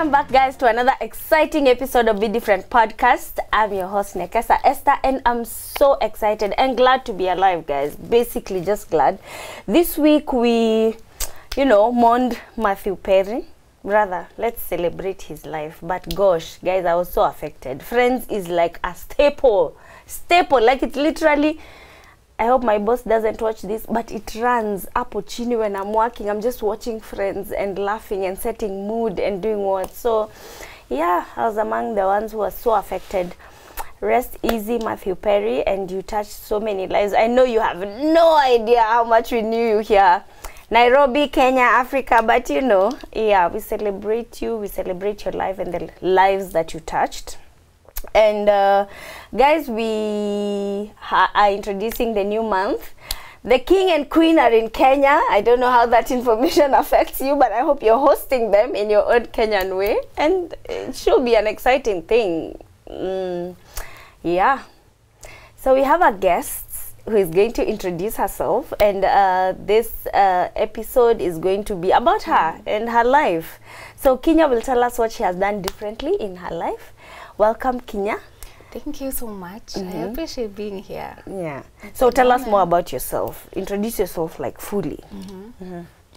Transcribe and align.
Welcome 0.00 0.12
back, 0.12 0.32
guys, 0.32 0.56
to 0.56 0.66
another 0.66 0.94
exciting 1.02 1.68
episode 1.68 2.08
of 2.08 2.18
Be 2.20 2.28
Different 2.28 2.70
Podcast. 2.70 3.38
I'm 3.52 3.74
your 3.74 3.86
host, 3.86 4.14
Nekesa 4.14 4.58
Esther, 4.64 4.94
and 5.04 5.20
I'm 5.26 5.44
so 5.44 5.98
excited 6.00 6.54
and 6.56 6.74
glad 6.74 7.04
to 7.04 7.12
be 7.12 7.28
alive, 7.28 7.66
guys. 7.66 7.96
Basically, 7.96 8.62
just 8.62 8.88
glad. 8.88 9.18
This 9.66 9.98
week, 9.98 10.32
we, 10.32 10.96
you 11.54 11.66
know, 11.66 11.92
mourned 11.92 12.40
Matthew 12.56 12.96
Perry. 12.96 13.44
Rather, 13.84 14.26
let's 14.38 14.62
celebrate 14.62 15.20
his 15.20 15.44
life. 15.44 15.78
But 15.82 16.14
gosh, 16.14 16.56
guys, 16.64 16.86
I 16.86 16.94
was 16.94 17.10
so 17.10 17.24
affected. 17.24 17.82
Friends 17.82 18.26
is 18.30 18.48
like 18.48 18.80
a 18.82 18.94
staple. 18.94 19.76
Staple. 20.06 20.62
Like 20.62 20.82
it 20.82 20.96
literally 20.96 21.60
I 22.40 22.46
hope 22.46 22.62
my 22.62 22.78
boss 22.78 23.02
doesn't 23.02 23.42
watch 23.42 23.60
this, 23.60 23.84
but 23.84 24.10
it 24.10 24.34
runs 24.34 24.86
hapo 24.96 25.20
chini 25.20 25.56
when 25.56 25.76
I'm 25.76 25.92
working. 25.92 26.30
I'm 26.30 26.40
just 26.40 26.62
watching 26.62 26.98
friends 26.98 27.52
and 27.52 27.78
laughing 27.78 28.24
and 28.24 28.38
setting 28.38 28.88
mood 28.88 29.20
and 29.20 29.42
doing 29.42 29.58
what. 29.58 29.92
So, 29.92 30.30
yeah, 30.88 31.26
I 31.36 31.46
was 31.46 31.58
among 31.58 31.96
the 31.96 32.06
ones 32.06 32.32
who 32.32 32.38
were 32.38 32.50
so 32.50 32.72
affected. 32.72 33.34
Rest 34.00 34.38
easy, 34.42 34.78
Matthew 34.78 35.16
Perry, 35.16 35.66
and 35.66 35.90
you 35.90 36.00
touched 36.00 36.30
so 36.30 36.58
many 36.58 36.86
lives. 36.86 37.12
I 37.12 37.26
know 37.26 37.44
you 37.44 37.60
have 37.60 37.86
no 37.86 38.34
idea 38.38 38.80
how 38.80 39.04
much 39.04 39.32
we 39.32 39.42
knew 39.42 39.76
you 39.76 39.78
here. 39.80 40.24
Nairobi, 40.70 41.28
Kenya, 41.28 41.60
Africa, 41.60 42.22
but 42.26 42.48
you 42.48 42.62
know, 42.62 42.90
yeah, 43.12 43.48
we 43.48 43.60
celebrate 43.60 44.40
you, 44.40 44.56
we 44.56 44.68
celebrate 44.68 45.26
your 45.26 45.32
life 45.32 45.58
and 45.58 45.74
the 45.74 45.90
lives 46.00 46.52
that 46.52 46.72
you 46.72 46.80
touched. 46.80 47.36
And 48.14 48.48
uh, 48.48 48.86
guys, 49.36 49.68
we 49.68 50.92
are 51.10 51.50
introducing 51.50 52.14
the 52.14 52.24
new 52.24 52.42
month. 52.42 52.94
The 53.42 53.58
king 53.58 53.90
and 53.90 54.08
queen 54.08 54.38
are 54.38 54.52
in 54.52 54.68
Kenya. 54.68 55.20
I 55.30 55.40
don't 55.40 55.60
know 55.60 55.70
how 55.70 55.86
that 55.86 56.10
information 56.18 56.74
affects 56.74 57.20
you, 57.20 57.36
but 57.36 57.52
I 57.52 57.60
hope 57.60 57.82
you're 57.82 57.98
hosting 57.98 58.50
them 58.50 58.74
in 58.74 58.90
your 58.90 59.12
own 59.12 59.26
Kenyan 59.26 59.76
way. 59.76 59.98
And 60.16 60.54
it 60.64 60.94
should 60.94 61.24
be 61.24 61.36
an 61.36 61.46
exciting 61.46 62.02
thing. 62.02 62.58
Mm, 62.88 63.56
yeah. 64.22 64.64
So 65.56 65.74
we 65.74 65.82
have 65.82 66.02
a 66.02 66.12
guest 66.12 66.66
who 67.06 67.16
is 67.16 67.30
going 67.30 67.52
to 67.54 67.66
introduce 67.66 68.16
herself, 68.16 68.72
and 68.78 69.04
uh, 69.04 69.54
this 69.58 70.06
uh, 70.06 70.48
episode 70.54 71.20
is 71.20 71.38
going 71.38 71.64
to 71.64 71.74
be 71.74 71.90
about 71.90 72.22
her 72.24 72.60
and 72.66 72.88
her 72.88 73.04
life. 73.04 73.58
So 73.96 74.16
Kinya 74.16 74.48
will 74.48 74.60
tell 74.60 74.82
us 74.84 74.98
what 74.98 75.12
she 75.12 75.22
has 75.22 75.36
done 75.36 75.62
differently 75.62 76.14
in 76.20 76.36
her 76.36 76.54
life. 76.54 76.92
Welcome, 77.44 77.80
Kenya. 77.80 78.18
Thank 78.70 79.00
you 79.00 79.10
so 79.10 79.26
much. 79.26 79.74
I 79.74 79.80
Mhm. 79.80 80.10
appreciate 80.10 80.54
being 80.54 80.76
here. 80.82 81.16
Yeah. 81.26 81.62
So 81.94 82.10
tell 82.10 82.30
us 82.32 82.46
more 82.46 82.60
about 82.60 82.92
yourself. 82.92 83.48
Introduce 83.54 83.98
yourself 83.98 84.38
like 84.38 84.60
fully. 84.60 85.02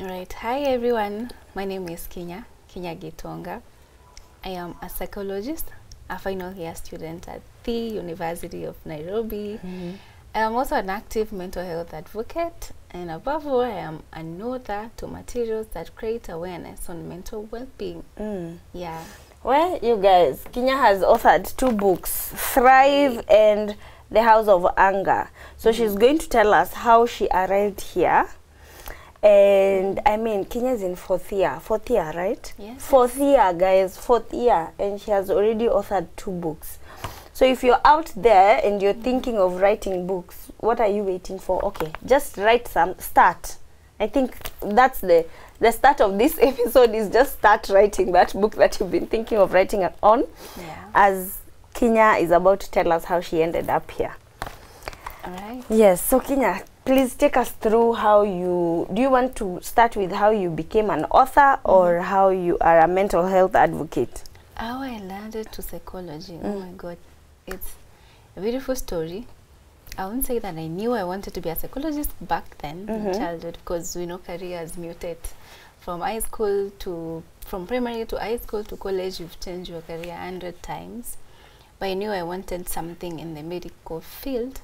All 0.01 0.07
right. 0.07 0.33
Hi, 0.33 0.59
everyone. 0.63 1.31
My 1.55 1.63
name 1.63 1.87
is 1.87 2.07
Kenya, 2.07 2.45
Kenya 2.67 2.93
Gitonga. 2.95 3.61
I 4.43 4.49
am 4.49 4.75
a 4.81 4.89
psychologist, 4.89 5.67
a 6.09 6.19
final 6.19 6.51
year 6.51 6.75
student 6.75 7.29
at 7.29 7.39
the 7.63 7.71
University 7.71 8.65
of 8.65 8.75
Nairobi. 8.85 9.61
I 10.35 10.39
am 10.41 10.55
also 10.57 10.75
an 10.75 10.89
active 10.89 11.31
mental 11.31 11.63
health 11.63 11.93
advocate, 11.93 12.71
and 12.91 13.09
above 13.11 13.47
all, 13.47 13.61
I 13.61 13.69
am 13.79 14.01
an 14.11 14.41
author 14.41 14.89
to 14.97 15.07
materials 15.07 15.67
that 15.73 15.95
create 15.95 16.27
awareness 16.27 16.89
on 16.89 17.07
mental 17.07 17.47
well 17.51 17.67
being. 17.77 18.03
Mm. 18.19 18.57
Yeah. 18.73 19.03
Well, 19.43 19.77
you 19.83 19.97
guys, 19.97 20.45
Kinya 20.53 20.79
has 20.79 21.01
authored 21.01 21.53
two 21.57 21.73
books, 21.73 22.31
Thrive 22.33 23.25
and 23.29 23.75
The 24.09 24.23
House 24.23 24.47
of 24.47 24.65
Anger. 24.77 25.29
So 25.57 25.69
mm-hmm. 25.69 25.83
she's 25.83 25.95
going 25.95 26.19
to 26.19 26.29
tell 26.29 26.53
us 26.53 26.71
how 26.71 27.05
she 27.05 27.27
arrived 27.27 27.81
here. 27.81 28.25
And 29.21 29.99
I 30.05 30.15
mean, 30.15 30.45
Kinya's 30.45 30.81
in 30.81 30.95
fourth 30.95 31.29
year, 31.33 31.59
fourth 31.59 31.89
year, 31.89 32.09
right? 32.15 32.53
Yes. 32.57 32.85
Fourth 32.85 33.17
year, 33.17 33.53
guys, 33.53 33.97
fourth 33.97 34.33
year. 34.33 34.71
And 34.79 35.01
she 35.01 35.11
has 35.11 35.29
already 35.29 35.65
authored 35.65 36.07
two 36.15 36.31
books. 36.31 36.79
So 37.33 37.43
if 37.43 37.65
you're 37.65 37.81
out 37.83 38.13
there 38.15 38.61
and 38.63 38.81
you're 38.81 38.93
mm-hmm. 38.93 39.03
thinking 39.03 39.37
of 39.39 39.59
writing 39.59 40.07
books, 40.07 40.53
what 40.59 40.79
are 40.79 40.87
you 40.87 41.03
waiting 41.03 41.37
for? 41.37 41.61
Okay, 41.65 41.91
just 42.05 42.37
write 42.37 42.69
some, 42.69 42.97
start. 42.97 43.57
I 43.99 44.07
think 44.07 44.37
that's 44.61 45.01
the 45.01 45.25
the 45.63 45.71
start 45.71 46.01
of 46.01 46.17
this 46.17 46.37
episode 46.41 46.93
is 46.93 47.09
just 47.09 47.33
start 47.39 47.67
writing 47.69 48.11
that 48.11 48.33
book 48.33 48.55
that 48.55 48.79
you've 48.79 48.91
been 48.91 49.07
thinking 49.07 49.37
of 49.37 49.53
writing 49.53 49.87
on 50.03 50.25
Yeah. 50.57 50.83
as 50.93 51.39
Kinya 51.73 52.19
is 52.21 52.31
about 52.31 52.59
to 52.59 52.69
tell 52.71 52.91
us 52.91 53.05
how 53.05 53.19
she 53.21 53.41
ended 53.41 53.69
up 53.69 53.89
here. 53.91 54.13
All 55.25 55.31
right. 55.33 55.63
Yes, 55.69 56.01
so 56.05 56.19
Kinya, 56.19 56.63
please 56.85 57.15
take 57.15 57.37
us 57.37 57.49
through 57.51 57.93
how 57.93 58.23
you 58.23 58.87
do 58.93 59.01
you 59.01 59.09
want 59.09 59.35
to 59.37 59.59
start 59.61 59.95
with 59.95 60.11
how 60.11 60.29
you 60.31 60.49
became 60.49 60.89
an 60.89 61.05
author 61.05 61.57
or 61.63 61.99
how 62.01 62.29
you 62.29 62.57
are 62.59 62.79
a 62.79 62.87
mental 62.87 63.25
health 63.25 63.55
advocate? 63.55 64.23
How 64.55 64.81
I 64.81 64.99
landed 64.99 65.51
to 65.53 65.61
psychology. 65.61 66.37
Oh 66.43 66.47
Mm. 66.47 66.59
my 66.59 66.71
god. 66.77 66.97
It's 67.47 67.71
a 68.37 68.41
beautiful 68.41 68.75
story. 68.75 69.25
I 69.97 70.05
wouldn't 70.05 70.25
say 70.25 70.39
that 70.39 70.55
I 70.55 70.67
knew 70.67 70.93
I 70.93 71.03
wanted 71.03 71.33
to 71.35 71.41
be 71.41 71.49
a 71.49 71.55
psychologist 71.55 72.11
back 72.21 72.57
then 72.59 72.87
Mhm. 72.87 73.07
in 73.07 73.13
childhood 73.13 73.57
because 73.63 73.95
we 73.95 74.05
know 74.05 74.17
careers 74.17 74.71
mutate 74.75 75.33
from 75.79 76.01
high 76.01 76.19
school 76.19 76.71
to 76.79 77.23
from 77.41 77.67
primary 77.67 78.05
to 78.05 78.17
high 78.17 78.37
school 78.37 78.63
to 78.63 78.77
college 78.77 79.19
you've 79.19 79.39
changed 79.39 79.69
your 79.69 79.81
career 79.81 80.13
a 80.13 80.17
hundred 80.17 80.61
times. 80.63 81.17
But 81.77 81.87
I 81.89 81.93
knew 81.93 82.09
I 82.11 82.23
wanted 82.23 82.69
something 82.69 83.19
in 83.19 83.33
the 83.35 83.43
medical 83.43 83.99
field. 84.01 84.61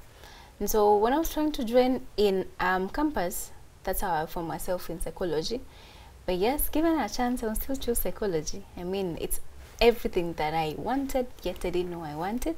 And 0.59 0.69
so 0.69 0.95
when 0.95 1.13
I 1.13 1.19
was 1.19 1.29
trying 1.33 1.51
to 1.53 1.63
join 1.63 2.05
in 2.17 2.45
um, 2.59 2.89
campus, 2.89 3.51
that's 3.83 4.01
how 4.01 4.13
I 4.23 4.25
found 4.25 4.47
myself 4.47 4.89
in 4.89 4.99
psychology. 5.01 5.61
But 6.25 6.35
yes, 6.37 6.69
given 6.69 6.97
a 6.99 7.09
chance, 7.09 7.43
I 7.43 7.47
will 7.47 7.55
still 7.55 7.75
choose 7.75 7.99
psychology. 7.99 8.63
I 8.77 8.83
mean, 8.83 9.17
it's 9.19 9.39
everything 9.81 10.33
that 10.33 10.53
I 10.53 10.75
wanted, 10.77 11.27
yet 11.43 11.57
I 11.65 11.69
didn't 11.69 11.91
know 11.91 12.03
I 12.03 12.15
wanted. 12.15 12.55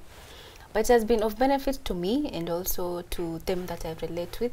But 0.73 0.81
it 0.81 0.93
has 0.93 1.05
been 1.05 1.21
of 1.23 1.37
benefit 1.37 1.79
to 1.85 1.93
me 1.93 2.29
and 2.33 2.49
also 2.49 3.01
to 3.01 3.39
them 3.45 3.65
that 3.67 3.85
I 3.85 3.95
relate 4.01 4.39
with 4.39 4.51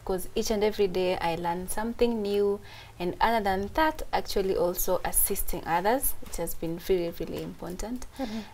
because 0.00 0.26
each 0.34 0.50
and 0.50 0.64
every 0.64 0.86
day 0.88 1.18
I 1.18 1.34
learn 1.36 1.68
something 1.68 2.22
new. 2.22 2.60
And 2.98 3.14
other 3.20 3.44
than 3.44 3.68
that, 3.74 4.02
actually 4.10 4.56
also 4.56 5.02
assisting 5.04 5.62
others, 5.66 6.14
it 6.22 6.36
has 6.36 6.54
been 6.54 6.80
really, 6.88 7.12
really 7.20 7.42
important. 7.42 8.06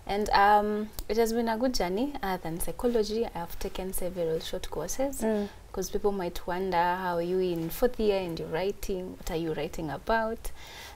And 0.05 0.29
um, 0.31 0.91
it 1.09 1.17
has 1.17 1.33
been 1.33 1.49
a 1.49 1.57
good 1.57 1.73
journey. 1.75 2.13
Other 2.25 2.43
than 2.43 2.59
psychology, 2.59 3.25
I 3.27 3.39
have 3.39 3.57
taken 3.61 3.93
several 3.93 4.41
short 4.41 4.69
courses 4.69 5.21
Mm. 5.21 5.49
because 5.69 5.91
people 5.91 6.11
might 6.11 6.45
wonder 6.45 6.77
how 6.77 7.15
are 7.15 7.23
you 7.23 7.39
in 7.39 7.71
fourth 7.71 8.01
year 8.01 8.19
and 8.19 8.37
you're 8.39 8.49
writing 8.49 9.13
what 9.17 9.31
are 9.31 9.37
you 9.37 9.53
writing 9.55 9.91
about 9.91 10.51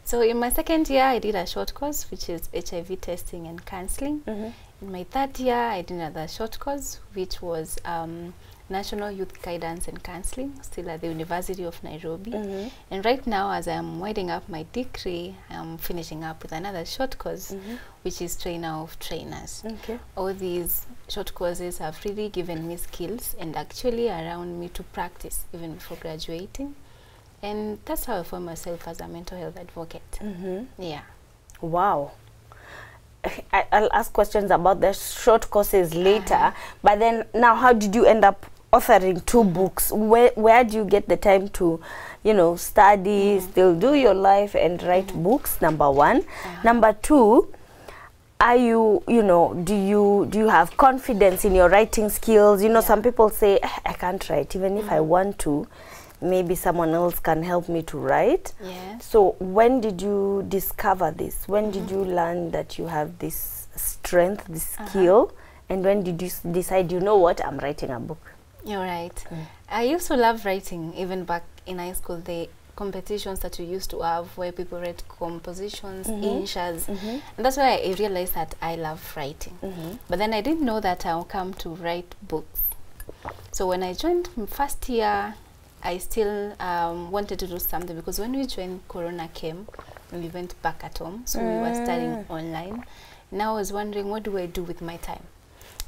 so 0.04 0.20
in 0.22 0.38
my 0.38 0.50
second 0.50 0.88
year 0.88 1.02
i 1.04 1.18
did 1.18 1.34
a 1.34 1.44
short 1.46 1.74
course 1.74 2.08
which 2.12 2.28
is 2.28 2.48
hiv 2.70 3.00
testing 3.00 3.46
and 3.48 3.64
counseling 3.66 4.20
Mhm. 4.26 4.52
In 4.82 4.92
my 4.92 5.04
third 5.04 5.38
year 5.40 5.56
i 5.56 5.82
did 5.82 5.96
another 5.96 6.26
short 6.28 6.58
course 6.58 7.00
which 7.14 7.42
was 7.42 7.78
um, 7.84 8.32
national 8.70 9.10
youth 9.10 9.40
guidance 9.42 9.88
and 9.88 10.02
counseling 10.02 10.52
still 10.62 10.88
at 10.90 11.00
the 11.00 11.06
university 11.08 11.64
of 11.64 11.82
nairobi 11.82 12.30
Mhm. 12.32 12.70
and 12.90 13.04
right 13.04 13.26
now 13.26 13.50
as 13.50 13.66
i'm 13.66 13.98
winding 13.98 14.30
up 14.30 14.46
my 14.48 14.64
degree 14.72 15.34
i'm 15.50 15.78
finishing 15.78 16.22
up 16.22 16.42
with 16.42 16.52
another 16.52 16.84
short 16.84 17.16
course 17.18 17.52
Mhm. 17.52 17.78
which 18.02 18.20
is 18.20 18.36
trainer 18.36 18.74
of 18.82 18.98
trainers 18.98 19.62
Okay. 19.64 19.98
all 20.16 20.32
these 20.34 20.86
short 21.08 21.34
courses 21.34 21.78
have 21.78 21.98
really 22.04 22.28
given 22.28 22.68
me 22.68 22.76
skills 22.76 23.34
and 23.40 23.56
actually 23.56 24.08
around 24.10 24.60
me 24.60 24.68
to 24.68 24.82
practice 24.82 25.44
even 25.54 25.74
before 25.74 25.96
graduating. 25.96 26.74
And 27.42 27.78
that's 27.86 28.04
how 28.04 28.18
I 28.20 28.22
found 28.24 28.44
myself 28.44 28.86
as 28.86 29.00
a 29.00 29.08
mental 29.08 29.38
health 29.38 29.56
advocate. 29.56 30.18
Mhm. 30.20 30.66
Yeah. 30.76 31.02
Wow. 31.62 32.10
I, 33.24 33.66
I'll 33.72 33.92
ask 33.92 34.12
questions 34.12 34.50
about 34.50 34.80
the 34.80 34.92
short 34.92 35.50
courses 35.50 35.94
later, 35.94 36.34
ah. 36.34 36.54
but 36.82 36.98
then 36.98 37.26
now, 37.34 37.54
how 37.54 37.72
did 37.72 37.94
you 37.94 38.06
end 38.06 38.24
up 38.24 38.46
authoring 38.72 39.24
two 39.26 39.44
books? 39.44 39.90
Where 39.92 40.30
where 40.34 40.64
do 40.64 40.76
you 40.76 40.84
get 40.84 41.08
the 41.08 41.16
time 41.16 41.48
to, 41.50 41.80
you 42.22 42.34
know, 42.34 42.56
study, 42.56 43.38
mm. 43.38 43.42
still 43.42 43.74
do 43.74 43.94
your 43.94 44.14
life, 44.14 44.54
and 44.54 44.82
write 44.82 45.08
mm. 45.08 45.22
books? 45.22 45.60
Number 45.60 45.90
one. 45.90 46.24
Ah. 46.44 46.60
Number 46.64 46.92
two. 46.92 47.52
Are 48.40 48.54
you, 48.54 49.02
you 49.08 49.24
know, 49.24 49.52
do 49.64 49.74
you 49.74 50.28
do 50.30 50.38
you 50.38 50.48
have 50.48 50.76
confidence 50.76 51.44
in 51.44 51.56
your 51.56 51.68
writing 51.68 52.08
skills? 52.08 52.62
You 52.62 52.68
know, 52.68 52.80
some 52.80 53.02
people 53.02 53.30
say 53.30 53.58
"Eh, 53.60 53.68
I 53.84 53.94
can't 53.94 54.30
write, 54.30 54.54
even 54.54 54.78
if 54.78 54.88
I 54.92 54.98
mm. 54.98 55.06
want 55.06 55.40
to. 55.40 55.66
Maybe 56.20 56.54
someone 56.54 56.90
else 56.90 57.18
can 57.20 57.42
help 57.42 57.68
me 57.68 57.82
to 57.82 57.98
write. 57.98 58.52
Yes. 58.62 59.04
So 59.04 59.36
when 59.38 59.80
did 59.80 60.02
you 60.02 60.44
discover 60.48 61.10
this? 61.10 61.46
When 61.46 61.70
did 61.70 61.84
mm-hmm. 61.84 61.94
you 61.94 62.04
learn 62.04 62.50
that 62.50 62.78
you 62.78 62.86
have 62.86 63.18
this 63.18 63.68
strength, 63.76 64.46
this 64.48 64.74
uh-huh. 64.78 64.88
skill? 64.88 65.32
And 65.68 65.84
when 65.84 66.02
did 66.02 66.20
you 66.22 66.30
decide, 66.50 66.90
you 66.90 67.00
know 67.00 67.16
what, 67.16 67.44
I'm 67.44 67.58
writing 67.58 67.90
a 67.90 68.00
book? 68.00 68.32
You're 68.64 68.80
right. 68.80 69.14
Mm. 69.30 69.46
I 69.70 69.82
used 69.84 70.06
to 70.08 70.16
love 70.16 70.44
writing 70.44 70.94
even 70.94 71.24
back 71.24 71.44
in 71.66 71.78
high 71.78 71.92
school. 71.92 72.18
The 72.18 72.48
competitions 72.74 73.40
that 73.40 73.58
we 73.58 73.64
used 73.64 73.90
to 73.90 74.00
have 74.00 74.36
where 74.36 74.52
people 74.52 74.80
read 74.80 75.02
compositions, 75.08 76.06
mm-hmm. 76.06 76.24
inshads. 76.24 76.86
Mm-hmm. 76.86 77.18
And 77.36 77.44
that's 77.44 77.56
why 77.56 77.82
I 77.84 77.94
realized 77.98 78.34
that 78.34 78.54
I 78.62 78.76
love 78.76 79.12
writing. 79.16 79.58
But 80.08 80.18
then 80.18 80.32
I 80.32 80.40
didn't 80.40 80.62
know 80.62 80.80
that 80.80 81.04
I'll 81.04 81.24
come 81.24 81.54
to 81.54 81.70
write 81.70 82.14
books. 82.22 82.62
So 83.52 83.66
when 83.66 83.82
I 83.82 83.94
joined 83.94 84.28
m- 84.38 84.46
first 84.46 84.88
year, 84.88 85.34
I 85.82 85.98
still 85.98 86.54
um, 86.60 87.10
wanted 87.10 87.38
to 87.40 87.46
do 87.46 87.58
something 87.58 87.94
because 87.96 88.18
when 88.18 88.32
we 88.32 88.46
joined, 88.46 88.80
Corona 88.88 89.28
came. 89.32 89.66
and 90.10 90.22
we 90.22 90.28
went 90.30 90.60
back 90.62 90.82
at 90.84 90.96
home. 90.98 91.22
So 91.26 91.38
we 91.40 91.58
were 91.58 91.74
studying 91.74 92.16
Mm. 92.16 92.30
online. 92.30 92.84
Now 93.30 93.52
I 93.52 93.54
was 93.56 93.72
wondering, 93.74 94.08
what 94.08 94.22
do 94.22 94.38
I 94.38 94.46
do 94.46 94.62
with 94.62 94.80
my 94.80 94.96
time? 94.96 95.22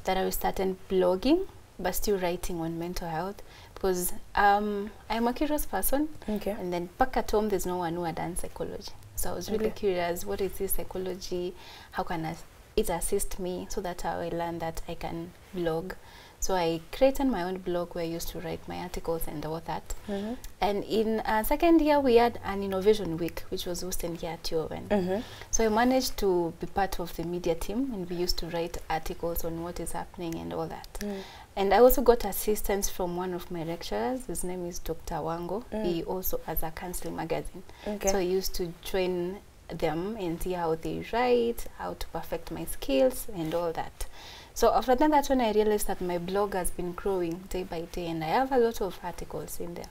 That 0.04 0.18
I 0.18 0.28
started 0.30 0.76
blogging, 0.90 1.46
but 1.78 1.94
still 1.94 2.18
writing 2.18 2.60
on 2.60 2.78
mental 2.78 3.08
health 3.08 3.42
because 3.74 4.12
um, 4.34 4.90
I'm 5.08 5.26
a 5.26 5.32
curious 5.32 5.64
person. 5.64 6.08
Okay. 6.28 6.50
And 6.50 6.70
then 6.70 6.90
back 6.98 7.16
at 7.16 7.30
home, 7.30 7.48
there's 7.48 7.64
no 7.64 7.78
one 7.78 7.94
who 7.94 8.04
had 8.04 8.16
done 8.16 8.36
psychology. 8.36 8.92
So 9.16 9.30
I 9.30 9.34
was 9.34 9.50
really 9.50 9.66
Okay. 9.68 9.74
curious, 9.74 10.24
what 10.26 10.40
is 10.42 10.52
this 10.52 10.72
psychology? 10.74 11.54
How 11.92 12.02
can 12.02 12.26
I, 12.26 12.36
it 12.76 12.90
assist 12.90 13.38
me 13.38 13.66
so 13.70 13.80
that 13.80 14.04
I 14.04 14.28
learn 14.28 14.58
that 14.58 14.82
I 14.86 14.94
can 14.96 15.32
blog? 15.54 15.94
So 16.40 16.54
I 16.54 16.80
created 16.90 17.26
my 17.26 17.42
own 17.42 17.58
blog 17.58 17.94
where 17.94 18.02
I 18.02 18.06
used 18.08 18.28
to 18.30 18.40
write 18.40 18.66
my 18.66 18.78
articles 18.78 19.28
and 19.28 19.44
all 19.44 19.60
that. 19.66 19.94
Mhm. 20.08 20.36
And 20.60 20.84
in 20.84 21.20
uh, 21.20 21.42
second 21.44 21.82
year, 21.82 22.00
we 22.00 22.14
had 22.16 22.40
an 22.44 22.62
innovation 22.62 23.18
week, 23.18 23.44
which 23.50 23.66
was 23.66 23.84
hosted 23.84 24.18
here 24.20 24.30
at 24.30 24.42
UON. 24.50 24.88
Mhm. 24.88 25.22
So 25.50 25.66
I 25.66 25.68
managed 25.68 26.16
to 26.18 26.54
be 26.58 26.66
part 26.66 26.98
of 26.98 27.14
the 27.16 27.24
media 27.24 27.54
team, 27.54 27.92
and 27.92 28.08
we 28.08 28.16
used 28.16 28.38
to 28.38 28.46
write 28.46 28.78
articles 28.88 29.44
on 29.44 29.62
what 29.62 29.80
is 29.80 29.92
happening 29.92 30.34
and 30.36 30.52
all 30.54 30.66
that. 30.66 30.88
Mm. 31.00 31.20
And 31.56 31.74
I 31.74 31.78
also 31.78 32.00
got 32.00 32.24
assistance 32.24 32.88
from 32.88 33.16
one 33.18 33.34
of 33.34 33.50
my 33.50 33.62
lecturers. 33.64 34.24
His 34.26 34.42
name 34.42 34.64
is 34.66 34.78
Dr. 34.78 35.20
Wango. 35.20 35.64
Mm. 35.70 35.84
He 35.84 36.04
also 36.04 36.40
has 36.46 36.62
a 36.62 36.70
counseling 36.70 37.16
magazine. 37.16 37.62
Okay. 37.86 38.08
So 38.08 38.16
I 38.18 38.22
used 38.22 38.54
to 38.54 38.72
join 38.82 39.40
them 39.68 40.16
and 40.18 40.42
see 40.42 40.52
how 40.54 40.74
they 40.74 41.04
write, 41.12 41.66
how 41.78 41.94
to 41.94 42.06
perfect 42.08 42.50
my 42.50 42.64
skills, 42.64 43.26
and 43.34 43.54
all 43.54 43.72
that. 43.72 44.06
So 44.54 44.72
after 44.74 44.94
that, 44.94 45.10
that's 45.10 45.28
when 45.28 45.40
I 45.40 45.52
realized 45.52 45.86
that 45.86 46.00
my 46.00 46.18
blog 46.18 46.54
has 46.54 46.70
been 46.70 46.92
growing 46.92 47.44
day 47.48 47.62
by 47.62 47.82
day, 47.92 48.08
and 48.08 48.22
I 48.22 48.28
have 48.28 48.52
a 48.52 48.58
lot 48.58 48.80
of 48.80 48.98
articles 49.02 49.60
in 49.60 49.74
there. 49.74 49.90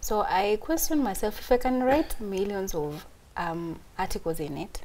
So 0.00 0.22
I 0.22 0.58
questioned 0.60 1.02
myself 1.02 1.38
if 1.38 1.52
I 1.52 1.56
can 1.56 1.82
write 1.82 2.20
millions 2.20 2.74
of 2.74 3.06
um, 3.36 3.80
articles 3.98 4.40
in 4.40 4.58
it, 4.58 4.82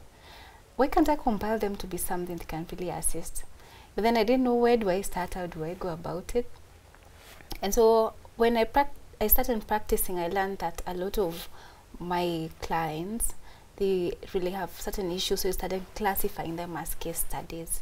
why 0.76 0.88
can't 0.88 1.10
I 1.10 1.16
compile 1.16 1.60
them 1.60 1.76
to 1.78 1.88
be 1.88 1.98
something 1.98 2.38
that 2.38 2.48
can 2.48 2.66
really 2.72 2.90
assist? 2.90 3.44
But 3.96 4.04
then 4.04 4.16
I 4.16 4.24
didn't 4.24 4.44
know 4.44 4.56
where 4.56 4.78
do 4.78 4.90
I 4.90 5.02
start, 5.02 5.34
how 5.34 5.48
do 5.48 5.64
I 5.64 5.74
go 5.74 5.90
about 5.90 6.36
it. 6.36 6.50
And 7.62 7.74
so 7.74 8.14
when 8.38 8.56
I 8.56 8.68
I 9.20 9.28
started 9.28 9.68
practicing, 9.68 10.18
I 10.18 10.28
learned 10.28 10.60
that 10.60 10.82
a 10.88 10.94
lot 10.94 11.18
of 11.18 11.50
my 12.00 12.50
clients 12.62 13.34
they 13.76 14.14
really 14.34 14.52
have 14.52 14.70
certain 14.72 15.12
issues, 15.12 15.42
so 15.42 15.50
I 15.50 15.52
started 15.52 15.84
classifying 15.96 16.58
them 16.58 16.78
as 16.78 16.96
case 16.96 17.20
studies. 17.20 17.82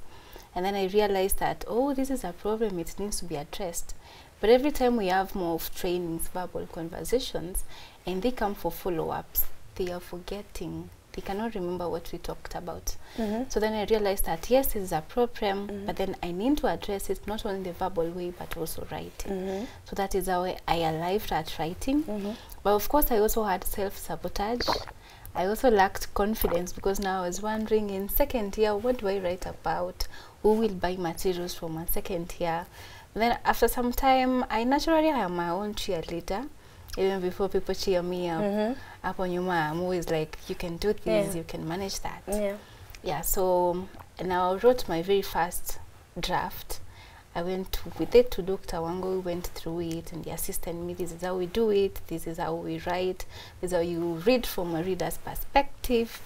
And 0.58 0.66
then 0.66 0.74
I 0.74 0.88
realized 0.88 1.38
that 1.38 1.64
oh, 1.68 1.94
this 1.94 2.10
is 2.10 2.24
a 2.24 2.34
problem; 2.34 2.80
it 2.80 2.96
needs 2.98 3.20
to 3.20 3.26
be 3.26 3.36
addressed. 3.36 3.94
But 4.42 4.50
every 4.50 4.72
time 4.72 4.98
we 4.98 5.06
have 5.08 5.36
more 5.36 5.54
of 5.54 5.70
trainings, 5.76 6.30
verbal 6.30 6.66
conversations, 6.72 7.64
and 8.08 8.24
they 8.24 8.32
come 8.32 8.56
for 8.56 8.72
follow-ups, 8.72 9.46
they 9.76 9.92
are 9.92 10.00
forgetting. 10.00 10.90
They 11.12 11.22
cannot 11.22 11.54
remember 11.54 11.88
what 11.88 12.12
we 12.12 12.18
talked 12.18 12.56
about. 12.56 12.96
Mhm. 13.20 13.52
So 13.52 13.60
then 13.60 13.74
I 13.74 13.86
realized 13.86 14.26
that 14.26 14.50
yes, 14.50 14.74
this 14.74 14.82
is 14.86 14.92
a 14.92 15.02
problem, 15.02 15.68
Mhm. 15.68 15.86
but 15.86 15.96
then 15.98 16.16
I 16.24 16.32
need 16.32 16.58
to 16.58 16.68
address 16.68 17.12
it 17.12 17.28
not 17.28 17.46
only 17.46 17.62
the 17.62 17.74
verbal 17.74 18.10
way 18.10 18.32
but 18.32 18.58
also 18.58 18.88
writing. 18.92 19.32
Mhm. 19.32 19.68
So 19.86 19.96
that 19.96 20.16
is 20.16 20.26
how 20.28 20.44
I, 20.46 20.58
arrived 20.92 21.32
at 21.32 21.60
writing. 21.60 22.04
Mhm. 22.04 22.36
But 22.64 22.74
of 22.74 22.90
course, 22.90 23.12
I 23.12 23.20
also 23.20 23.44
had 23.44 23.64
self 23.64 23.96
sabotage. 23.96 24.68
I 25.36 25.46
also 25.46 25.70
lacked 25.70 26.12
confidence 26.16 26.74
because 26.74 27.00
now 27.00 27.22
I 27.22 27.28
was 27.28 27.44
wondering 27.44 27.92
in 27.92 28.10
second 28.10 28.58
year, 28.58 28.76
what 28.76 28.98
do 28.98 29.08
I 29.08 29.20
write 29.20 29.46
about? 29.46 30.08
Who 30.44 30.54
will 30.54 30.70
buy 30.74 30.96
materials 30.98 31.54
from 31.54 31.74
my 31.74 31.86
second 31.86 32.34
year? 32.40 32.66
then 33.14 33.36
after 33.44 33.68
some 33.68 33.92
time, 33.92 34.46
I 34.48 34.64
naturally 34.64 35.08
am 35.10 35.36
my 35.36 35.50
own 35.50 35.74
cheerleader. 35.74 36.48
Even 36.98 37.20
before 37.22 37.50
people 37.50 37.74
cheer 37.74 38.04
me 38.04 38.30
up, 38.30 38.42
Mhm. 38.44 38.76
up 39.04 39.20
on 39.20 39.32
your 39.32 39.42
mom, 39.42 39.78
who 39.80 39.92
is 39.92 40.10
like, 40.12 40.38
you 40.48 40.54
can 40.54 40.78
do 40.78 40.94
this, 40.94 41.30
Yeah. 41.30 41.34
you 41.40 41.44
can 41.44 41.68
manage 41.68 42.00
that. 42.02 42.22
Yeah. 42.28 42.58
Yeah, 43.04 43.22
so 43.22 43.88
now 44.24 44.54
I 44.54 44.58
wrote 44.58 44.88
my 44.88 45.02
very 45.02 45.24
first 45.24 45.80
draft. 46.20 46.80
I 47.36 47.42
went 47.42 47.72
to, 47.74 47.80
with 47.98 48.14
it 48.16 48.30
to 48.32 48.42
Dr. 48.44 48.82
Wango, 48.82 49.14
we 49.14 49.18
went 49.20 49.48
through 49.48 49.80
it 49.82 50.12
and 50.12 50.24
he 50.26 50.32
assisted 50.32 50.76
me. 50.76 50.94
This 50.94 51.12
is 51.12 51.22
how 51.22 51.36
we 51.38 51.46
do 51.48 51.70
it, 51.72 52.02
this 52.08 52.28
is 52.28 52.38
how 52.38 52.54
we 52.56 52.80
write, 52.86 53.26
this 53.62 53.72
is 53.72 53.76
how 53.76 53.82
you 53.82 54.00
read 54.26 54.46
from 54.46 54.76
a 54.76 54.84
reader's 54.84 55.18
perspective. 55.18 56.20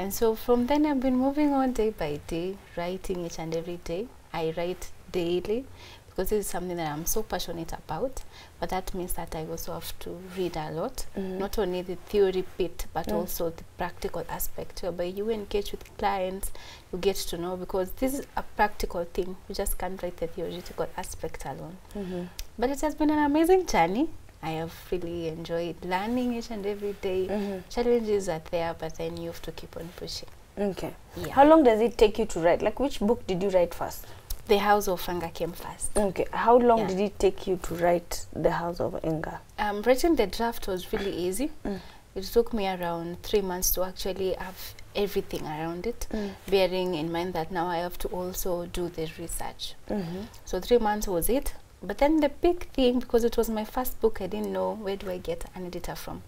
And 0.00 0.14
so 0.14 0.34
from 0.34 0.66
then 0.66 0.86
I've 0.86 1.00
been 1.00 1.16
moving 1.16 1.52
on 1.52 1.74
day 1.74 1.90
by 1.90 2.20
day, 2.26 2.56
writing 2.74 3.26
each 3.26 3.38
and 3.38 3.54
every 3.54 3.76
day. 3.84 4.08
I 4.32 4.54
write 4.56 4.88
daily 5.12 5.66
because 6.08 6.30
this 6.30 6.46
is 6.46 6.50
something 6.50 6.78
that 6.78 6.90
I'm 6.90 7.04
so 7.04 7.22
passionate 7.22 7.74
about. 7.74 8.22
But 8.58 8.70
that 8.70 8.94
means 8.94 9.12
that 9.12 9.34
I 9.36 9.44
also 9.44 9.74
have 9.74 9.92
to 9.98 10.10
read 10.38 10.56
a 10.56 10.70
lot, 10.70 11.04
Mhm. 11.14 11.36
not 11.38 11.58
only 11.58 11.82
the 11.82 11.96
theory 11.96 12.46
bit, 12.56 12.86
but 12.94 13.08
Mm. 13.08 13.16
also 13.16 13.50
the 13.50 13.64
practical 13.76 14.24
aspect. 14.30 14.80
Whereby 14.82 15.04
you 15.04 15.28
engage 15.28 15.70
with 15.72 15.84
clients, 15.98 16.50
you 16.90 16.98
get 16.98 17.16
to 17.16 17.36
know 17.36 17.58
because 17.58 17.90
this 18.00 18.14
is 18.14 18.26
a 18.38 18.42
practical 18.56 19.04
thing. 19.04 19.36
You 19.50 19.54
just 19.54 19.76
can't 19.76 20.02
write 20.02 20.16
the 20.16 20.28
theoretical 20.28 20.86
aspect 20.96 21.44
alone. 21.44 21.76
Mhm. 21.94 22.28
But 22.58 22.70
it 22.70 22.80
has 22.80 22.94
been 22.94 23.10
an 23.10 23.18
amazing 23.18 23.66
journey. 23.66 24.08
I 24.42 24.50
have 24.52 24.72
really 24.90 25.28
enjoyed 25.28 25.76
learning 25.84 26.34
each 26.34 26.50
and 26.50 26.64
every 26.66 26.94
day. 27.00 27.26
Mhm. 27.28 27.62
Challenges 27.68 28.28
are 28.28 28.42
there, 28.50 28.74
but 28.78 28.94
then 28.96 29.16
you 29.16 29.28
have 29.28 29.42
to 29.42 29.52
keep 29.52 29.76
on 29.76 29.88
pushing. 29.96 30.28
Okay. 30.58 30.94
Yeah. 31.16 31.32
How 31.32 31.44
long 31.44 31.62
does 31.62 31.80
it 31.80 31.96
take 31.98 32.18
you 32.18 32.26
to 32.26 32.40
write? 32.40 32.62
Like, 32.62 32.80
which 32.80 33.00
book 33.00 33.26
did 33.26 33.42
you 33.42 33.50
write 33.50 33.74
first? 33.74 34.06
the 34.48 34.58
House 34.58 34.88
of 34.88 35.08
Anger 35.08 35.30
came 35.32 35.52
first. 35.52 35.96
Okay. 35.96 36.26
How 36.32 36.56
long 36.58 36.78
Yeah. 36.80 36.86
did 36.88 37.00
it 37.00 37.18
take 37.20 37.46
you 37.46 37.56
to 37.58 37.74
write 37.76 38.26
The 38.32 38.50
House 38.50 38.80
of 38.80 38.98
Anger? 39.04 39.38
Um, 39.60 39.80
writing 39.82 40.16
the 40.16 40.26
draft 40.26 40.66
was 40.66 40.92
really 40.92 41.12
easy. 41.14 41.52
Mm. 41.64 41.78
It 42.16 42.24
took 42.24 42.52
me 42.52 42.66
around 42.66 43.22
three 43.22 43.42
months 43.42 43.70
to 43.72 43.84
actually 43.84 44.32
have 44.32 44.74
everything 44.96 45.46
around 45.46 45.86
it, 45.86 46.08
Mm. 46.10 46.30
bearing 46.48 46.96
in 46.96 47.12
mind 47.12 47.32
that 47.34 47.52
now 47.52 47.68
I 47.68 47.76
have 47.76 47.96
to 47.98 48.08
also 48.08 48.66
do 48.66 48.88
the 48.88 49.08
research. 49.20 49.76
Mhm. 49.88 50.26
So 50.44 50.58
three 50.58 50.78
months 50.78 51.06
was 51.06 51.28
it. 51.28 51.54
But 51.82 51.98
then 51.98 52.20
the 52.20 52.28
big 52.28 52.68
thing, 52.72 52.98
because 53.00 53.24
it 53.24 53.36
was 53.36 53.48
my 53.48 53.64
first 53.64 54.00
book, 54.00 54.20
I 54.20 54.26
didn't 54.26 54.52
know 54.52 54.74
where 54.74 54.96
do 54.96 55.10
I 55.10 55.16
get 55.18 55.46
an 55.54 55.66
editor 55.66 55.94
from. 55.94 56.22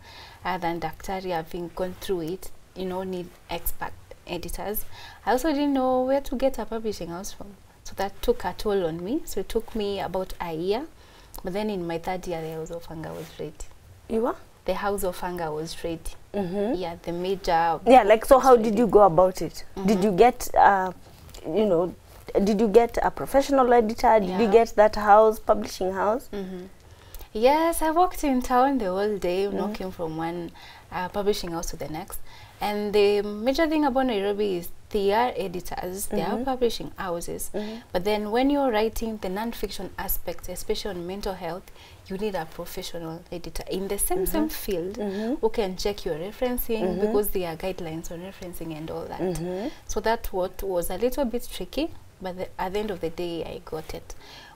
Other 0.45 0.61
than 0.63 0.81
Daktari 0.81 1.31
having 1.31 1.71
gone 1.75 1.95
through 2.01 2.23
it, 2.23 2.51
you 2.75 2.87
know, 2.87 3.03
need 3.03 3.29
expert 3.51 3.93
editors. 4.27 4.85
I 5.27 5.33
also 5.33 5.51
didn't 5.53 5.75
know 5.75 6.03
where 6.03 6.23
to 6.23 6.37
get 6.37 6.59
a 6.59 6.65
publishing 6.65 7.09
house 7.09 7.33
from. 7.33 7.49
So 7.85 7.93
that 7.97 8.21
took 8.23 8.45
a 8.45 8.55
toll 8.57 8.87
on 8.87 9.05
me. 9.05 9.23
So 9.27 9.41
it 9.41 9.49
took 9.51 9.75
me 9.75 10.01
about 10.01 10.33
a 10.41 10.55
year. 10.55 10.87
But 11.45 11.53
then 11.53 11.69
in 11.69 11.87
my 11.87 11.99
third 11.99 12.27
year, 12.27 12.41
the 12.41 12.53
House 12.55 12.71
of 12.71 12.85
Hunger 12.87 13.13
was 13.13 13.27
ready. 13.39 13.53
You 14.09 14.23
were? 14.23 14.37
The 14.65 14.75
House 14.75 15.03
of 15.05 15.19
Hunger 15.19 15.51
was 15.51 15.77
ready. 15.85 16.01
Mm-hmm. 16.33 16.75
Yeah, 16.81 16.97
the 17.03 17.13
major. 17.13 17.79
Yeah, 17.87 18.05
like 18.05 18.25
so. 18.25 18.39
How 18.39 18.55
was 18.57 18.65
did 18.65 18.79
you 18.79 18.87
go 18.87 19.03
about 19.03 19.43
it? 19.43 19.65
Did 19.85 19.99
Mhm. 19.99 20.05
you 20.05 20.13
get, 20.13 20.49
uh, 20.55 20.93
you 21.47 21.67
know, 21.67 21.95
did 22.45 22.61
you 22.61 22.69
get 22.69 22.99
a 23.03 23.11
professional 23.11 23.73
editor? 23.73 24.21
Did 24.21 24.41
you 24.41 24.49
get 24.51 24.69
that 24.77 24.97
house, 24.97 25.39
publishing 25.39 25.93
house? 25.93 26.29
hmm 26.33 26.67
Yes, 27.35 27.81
I 27.81 27.91
walked 27.93 28.25
in 28.25 28.43
town 28.43 28.77
the 28.77 28.87
whole 28.87 29.17
day, 29.17 29.47
Mhm. 29.47 29.55
knocking 29.55 29.91
from 29.91 30.19
one 30.19 30.51
uh, 30.91 31.09
publishing 31.09 31.53
house 31.53 31.71
to 31.71 31.77
the 31.77 31.89
next. 31.89 32.19
And 32.61 32.93
the 32.93 33.23
major 33.23 33.67
thing 33.67 33.87
about 33.87 34.05
Nairobi 34.07 34.57
is 34.59 34.69
they 34.91 35.11
are 35.15 35.33
editors, 35.35 36.09
they 36.09 36.21
are 36.21 36.37
Mhm. 36.37 36.45
publishing 36.45 36.91
houses. 36.97 37.51
Mhm. 37.55 37.83
But 37.93 38.05
then 38.05 38.31
when 38.31 38.51
you're 38.51 38.71
writing 38.71 39.17
the 39.17 39.31
non-fiction 39.31 39.89
aspect, 39.99 40.51
especially 40.51 40.91
on 40.91 41.07
mental 41.07 41.33
health, 41.33 41.63
you 42.07 42.19
need 42.19 42.35
a 42.35 42.45
professional 42.45 43.21
editor 43.33 43.65
in 43.71 43.89
the 43.89 43.99
same 43.99 44.27
same 44.27 44.51
field 44.51 44.99
Mhm. 44.99 45.39
who 45.41 45.49
can 45.49 45.77
check 45.79 46.05
your 46.05 46.17
referencing 46.17 47.01
because 47.01 47.29
there 47.29 47.51
are 47.51 47.57
guidelines 47.57 48.11
on 48.13 48.21
referencing 48.21 48.77
and 48.77 48.91
all 48.91 49.07
that. 49.07 49.41
So 49.87 50.01
that 50.01 50.31
what 50.35 50.63
was 50.63 50.91
a 50.91 50.99
little 50.99 51.25
bit 51.25 51.49
tricky, 51.51 51.89
but 52.23 52.37
the, 52.39 52.49
at 52.61 52.73
the 52.73 52.79
end 52.79 52.91
of 52.91 53.01
the 53.01 53.11
day, 53.11 53.45
I 53.45 53.61
got 53.65 53.93
it. 53.95 54.15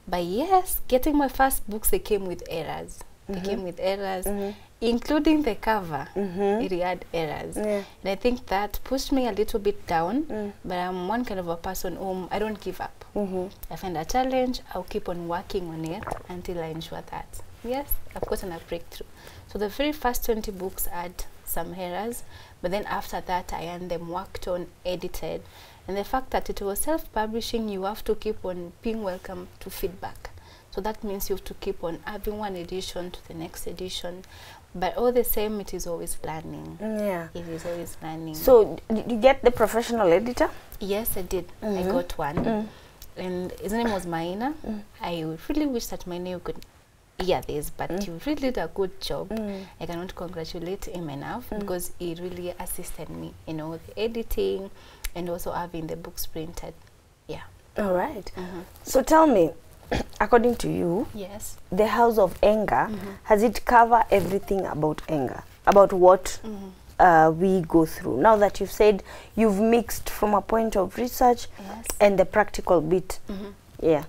But 0.08 0.23
yes, 0.25 0.80
getting 0.88 1.16
my 1.16 1.28
first 1.28 1.68
books, 1.68 1.90
they 1.90 1.99
came 1.99 2.25
with 2.26 2.42
errors. 2.49 3.00
They 3.28 3.40
Mhm. 3.40 3.44
came 3.44 3.62
with 3.64 3.80
errors, 3.80 4.25
Mhm. 4.25 4.54
including 4.80 5.42
the 5.42 5.56
cover. 5.56 6.06
Mhm. 6.14 6.64
It 6.64 6.80
had 6.80 7.04
errors. 7.12 7.56
Yeah. 7.56 7.82
And 8.02 8.11
I 8.11 8.14
think 8.14 8.46
that 8.46 8.78
pushed 8.85 9.11
me 9.11 9.26
a 9.26 9.32
little 9.32 9.58
bit 9.58 9.85
down. 9.88 10.23
Mm. 10.26 10.52
But 10.64 10.78
I'm 10.78 11.08
one 11.08 11.25
kind 11.25 11.40
of 11.40 11.49
a 11.49 11.56
person 11.56 11.96
whom 11.96 12.28
I 12.30 12.38
don't 12.38 12.61
give 12.61 12.80
up. 12.80 13.04
Mhm. 13.16 13.50
I 13.68 13.75
find 13.76 13.96
a 13.99 14.04
challenge, 14.04 14.61
I'll 14.75 14.85
keep 14.85 15.08
on 15.08 15.26
working 15.26 15.68
on 15.70 15.85
it 15.85 16.04
until 16.28 16.61
I 16.62 16.66
ensure 16.66 17.02
that, 17.11 17.26
yes, 17.64 17.88
I've 18.14 18.26
gotten 18.28 18.52
a 18.52 18.61
breakthrough. 18.68 19.08
So 19.49 19.58
the 19.58 19.68
very 19.68 19.92
first 19.92 20.25
20 20.25 20.52
books 20.52 20.87
had 20.87 21.25
some 21.44 21.75
errors, 21.75 22.23
but 22.62 22.70
then 22.70 22.85
after 22.87 23.20
that, 23.23 23.52
I 23.52 23.62
had 23.62 23.88
them 23.88 24.08
worked 24.11 24.46
on, 24.46 24.68
edited. 24.85 25.42
And 25.88 25.97
the 25.97 26.05
fact 26.05 26.31
that 26.31 26.50
it 26.50 26.61
was 26.61 26.81
self 26.81 27.11
publishing, 27.12 27.69
you 27.69 27.85
have 27.85 28.02
to 28.05 28.14
keep 28.14 28.45
on 28.45 28.73
being 28.83 29.02
welcome 29.02 29.49
to 29.61 29.71
feedback. 29.71 30.31
So 30.71 30.81
that 30.83 31.02
means 31.05 31.31
you 31.31 31.37
have 31.37 31.45
to 31.45 31.55
keep 31.55 31.83
on 31.85 32.00
having 32.05 32.37
one 32.38 32.55
edition 32.57 33.11
to 33.11 33.28
the 33.28 33.35
next 33.35 33.66
edition. 33.66 34.25
But 34.75 34.97
all 34.99 35.11
the 35.11 35.25
same, 35.25 35.59
it 35.61 35.73
is 35.73 35.87
always 35.87 36.19
learning. 36.25 36.78
Yeah. 36.81 37.28
It 37.35 37.49
is 37.49 37.64
always 37.64 37.97
learning. 38.02 38.35
So, 38.35 38.78
did 38.93 39.11
you 39.11 39.16
get 39.19 39.43
the 39.43 39.50
professional 39.50 40.12
editor? 40.12 40.50
yes, 40.81 41.16
I 41.16 41.23
did. 41.23 41.47
I 41.62 41.66
Mhm. 41.66 41.90
got 41.93 42.19
one. 42.19 42.37
Mm. 42.45 42.66
and 43.19 43.50
his 43.52 43.73
name 43.73 43.90
was 43.90 44.05
Maina. 44.05 44.52
Mm. 44.66 44.83
I 45.00 45.23
really 45.49 45.64
wish 45.64 45.87
that 45.87 46.07
my 46.07 46.19
name 46.19 46.38
could 46.40 46.57
hear 47.19 47.40
this, 47.40 47.71
but 47.71 47.88
Mm. 47.88 48.07
you 48.07 48.21
really 48.26 48.50
did 48.52 48.59
a 48.59 48.69
good 48.69 49.00
job 49.00 49.31
Mm. 49.31 49.64
i 49.81 49.87
cannot 49.87 50.14
congratulate 50.14 50.85
him 50.85 51.09
enough 51.09 51.49
Mm. 51.49 51.61
because 51.61 51.93
he 51.99 52.14
really 52.16 52.50
assisted 52.61 53.09
me 53.09 53.33
you 53.47 53.55
know 53.55 53.78
the 53.87 53.99
editing 53.99 54.71
and 55.16 55.28
also 55.30 55.50
having 55.50 55.87
the 55.88 55.96
books 55.96 56.26
printed 56.26 56.75
yeah 57.26 57.42
All 57.78 57.92
right. 57.94 58.30
Mhm. 58.37 58.62
So 58.85 59.02
tell 59.02 59.26
me, 59.26 59.50
according 60.20 60.56
to 60.56 60.68
you, 60.70 61.06
yes 61.14 61.56
the 61.73 61.87
House 61.88 62.18
of 62.18 62.38
Anger 62.42 62.88
Mhm. 62.90 63.16
has 63.25 63.42
it 63.42 63.64
cover 63.64 64.04
everything 64.11 64.64
about 64.66 65.02
anger, 65.08 65.42
about 65.66 65.92
what 65.92 66.38
Mhm. 66.44 66.70
uh, 66.99 67.30
we 67.32 67.61
go 67.62 67.85
through? 67.87 68.16
Now 68.18 68.37
that 68.37 68.61
you've 68.61 68.73
said 68.73 69.02
you've 69.35 69.58
mixed 69.61 70.08
from 70.08 70.35
a 70.35 70.40
point 70.40 70.76
of 70.76 70.96
research 70.96 71.49
yes 71.58 71.85
and 72.00 72.18
the 72.18 72.25
practical 72.25 72.80
bit, 72.80 73.18
Mhm. 73.28 73.52
yeah. 73.82 74.04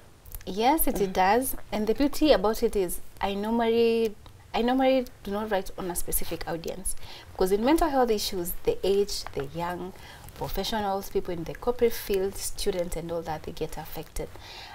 Yes, 0.46 0.88
it, 0.88 1.02
it 1.02 1.12
does. 1.12 1.56
And 1.74 1.88
the 1.88 1.94
beauty 1.94 2.32
about 2.32 2.64
it 2.64 2.76
is 2.76 3.02
I 3.20 3.34
normally 3.34 4.16
I 4.54 4.62
normally 4.64 5.06
do 5.24 5.32
not 5.32 5.52
write 5.52 5.72
on 5.78 5.92
a 5.92 5.96
specific 5.96 6.46
audience 6.48 6.96
because 7.34 7.52
in 7.52 7.64
mental 7.66 7.90
health 7.90 8.10
issues, 8.10 8.54
the 8.64 8.78
age, 8.84 9.24
the 9.36 9.44
young, 9.54 9.92
professionals, 10.38 11.10
people 11.10 11.34
in 11.34 11.44
the 11.44 11.54
corporate 11.56 11.94
field, 11.94 12.36
students, 12.36 12.96
and 12.96 13.12
all 13.12 13.22
that 13.24 13.44
they 13.44 13.52
get 13.52 13.78
affected. 13.78 14.30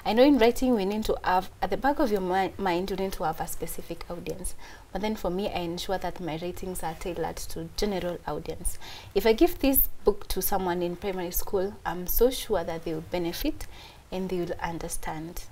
I 0.05 0.13
know 0.13 0.23
in 0.25 0.39
writing 0.39 0.75
we 0.75 0.85
need 0.85 1.05
to 1.05 1.17
have 1.25 1.51
at 1.63 1.71
the 1.71 1.77
back 1.77 1.99
of 1.99 2.11
your 2.11 2.21
mi- 2.21 2.53
mind 2.59 2.91
you 2.91 2.97
need 2.97 3.13
to 3.13 3.25
have 3.25 3.41
a 3.41 3.47
specific 3.47 4.05
audience. 4.11 4.55
But 4.93 5.03
then 5.03 5.17
for 5.17 5.31
me, 5.31 5.49
I 5.49 5.61
ensure 5.61 5.99
that 5.99 6.21
my 6.21 6.37
ratings 6.37 6.83
are 6.83 6.95
tailored 6.95 7.37
to 7.37 7.69
general 7.77 8.19
audience. 8.27 8.79
If 9.15 9.25
I 9.25 9.33
give 9.33 9.61
this 9.61 9.89
book 10.05 10.29
to 10.29 10.43
someone 10.43 10.83
in 10.83 10.97
primary 10.97 11.31
school, 11.31 11.75
I'm 11.87 12.07
so 12.07 12.31
sure 12.31 12.65
that 12.65 12.85
they 12.85 12.93
will 12.95 13.05
benefit 13.11 13.67
and 14.11 14.29
they 14.29 14.39
will 14.41 14.55
understand. 14.63 15.45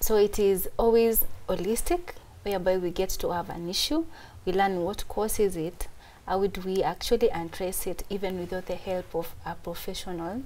So 0.00 0.16
it 0.16 0.38
is 0.38 0.68
always 0.78 1.24
holistic, 1.48 2.14
whereby 2.42 2.76
we 2.76 2.90
get 2.90 3.10
to 3.10 3.30
have 3.32 3.50
an 3.50 3.68
issue, 3.68 4.04
we 4.44 4.52
learn 4.52 4.82
what 4.82 5.06
causes 5.08 5.56
it, 5.56 5.86
how 6.26 6.38
would 6.38 6.64
we 6.64 6.82
actually 6.82 7.30
address 7.30 7.86
it 7.86 8.04
even 8.10 8.38
without 8.38 8.66
the 8.66 8.74
help 8.76 9.14
of 9.14 9.34
a 9.44 9.54
professional. 9.54 10.42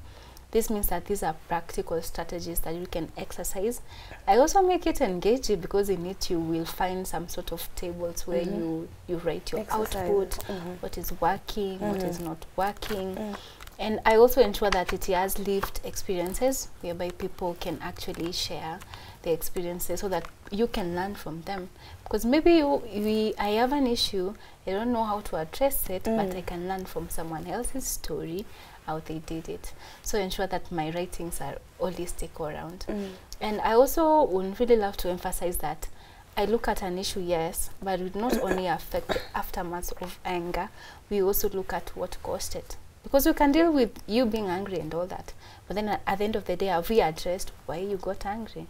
This 0.52 0.70
means 0.70 0.86
that 0.88 1.04
these 1.06 1.22
are 1.22 1.34
practical 1.48 2.00
strategies 2.00 2.60
that 2.60 2.74
you 2.74 2.86
can 2.86 3.10
exercise. 3.16 3.82
I 4.26 4.38
also 4.38 4.62
make 4.62 4.86
it 4.86 5.00
engaging 5.00 5.60
because 5.60 5.90
in 5.90 6.06
it 6.06 6.30
you 6.30 6.38
will 6.38 6.64
find 6.64 7.06
some 7.06 7.28
sort 7.28 7.52
of 7.52 7.68
tables 7.74 8.26
where 8.26 8.42
Mhm. 8.44 8.56
you, 8.58 8.88
you 9.08 9.16
write 9.18 9.50
your 9.52 9.60
Exercise. 9.62 9.96
output, 9.96 10.30
Mhm. 10.46 10.80
what 10.80 10.96
is 10.96 11.12
working, 11.20 11.80
what 11.80 12.02
is 12.02 12.18
Mhm. 12.18 12.24
not 12.24 12.46
working. 12.56 13.16
Mm. 13.16 13.36
And 13.78 14.00
I 14.06 14.16
also 14.16 14.40
ensure 14.40 14.70
that 14.70 14.92
it 14.94 15.04
has 15.06 15.38
lived 15.38 15.80
experiences 15.84 16.68
whereby 16.80 17.10
people 17.10 17.56
can 17.60 17.78
actually 17.82 18.32
share 18.32 18.78
their 19.22 19.34
experiences 19.34 20.00
so 20.00 20.08
that 20.08 20.24
you 20.50 20.68
can 20.68 20.94
learn 20.94 21.16
from 21.16 21.42
them. 21.42 21.68
Because 22.04 22.24
maybe 22.24 22.52
you, 22.52 22.82
we, 22.94 23.34
I 23.36 23.48
have 23.60 23.72
an 23.72 23.86
issue, 23.86 24.34
I 24.66 24.70
don't 24.72 24.92
know 24.92 25.04
how 25.04 25.20
to 25.20 25.36
address 25.36 25.88
it, 25.90 26.04
but 26.04 26.30
Mm. 26.30 26.36
I 26.36 26.40
can 26.42 26.68
learn 26.68 26.84
from 26.86 27.08
someone 27.08 27.46
else's 27.46 27.86
story 27.86 28.44
how 28.86 29.00
they 29.00 29.18
did 29.18 29.48
it. 29.48 29.72
So 30.02 30.18
ensure 30.18 30.46
that 30.48 30.70
my 30.72 30.90
writings 30.90 31.40
are 31.40 31.56
holistic 31.80 32.38
around. 32.40 32.84
Mm. 32.88 33.10
And 33.40 33.60
I 33.60 33.72
also 33.74 34.24
would 34.24 34.58
really 34.60 34.76
love 34.76 34.96
to 34.98 35.08
emphasize 35.10 35.58
that 35.58 35.88
I 36.36 36.44
look 36.44 36.68
at 36.68 36.82
an 36.82 36.98
issue, 36.98 37.20
yes, 37.20 37.70
but 37.82 38.00
it 38.00 38.14
not 38.14 38.38
only 38.42 38.66
affect 38.78 39.08
the 39.08 39.20
aftermath 39.34 39.92
of 40.02 40.18
anger, 40.24 40.68
we 41.10 41.22
also 41.22 41.48
look 41.48 41.72
at 41.72 41.90
what 41.96 42.16
caused 42.22 42.54
it. 42.54 42.76
Because 43.02 43.24
we 43.24 43.32
can 43.34 43.52
deal 43.52 43.72
with 43.72 43.90
you 44.06 44.26
being 44.26 44.48
angry 44.48 44.80
and 44.80 44.92
all 44.92 45.06
that, 45.06 45.32
but 45.68 45.74
then 45.76 45.88
at, 45.88 46.18
the 46.18 46.24
end 46.24 46.34
of 46.36 46.44
the 46.46 46.56
day, 46.56 46.66
have 46.66 46.90
we 46.90 47.00
addressed 47.00 47.52
why 47.66 47.76
you 47.78 47.96
got 47.96 48.26
angry? 48.26 48.66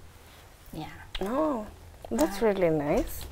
Yeah, 0.73 0.91
Oh, 1.23 1.67
that's 2.11 2.43
Uh, 2.43 2.47
really 2.47 2.69
nice. 2.71 3.25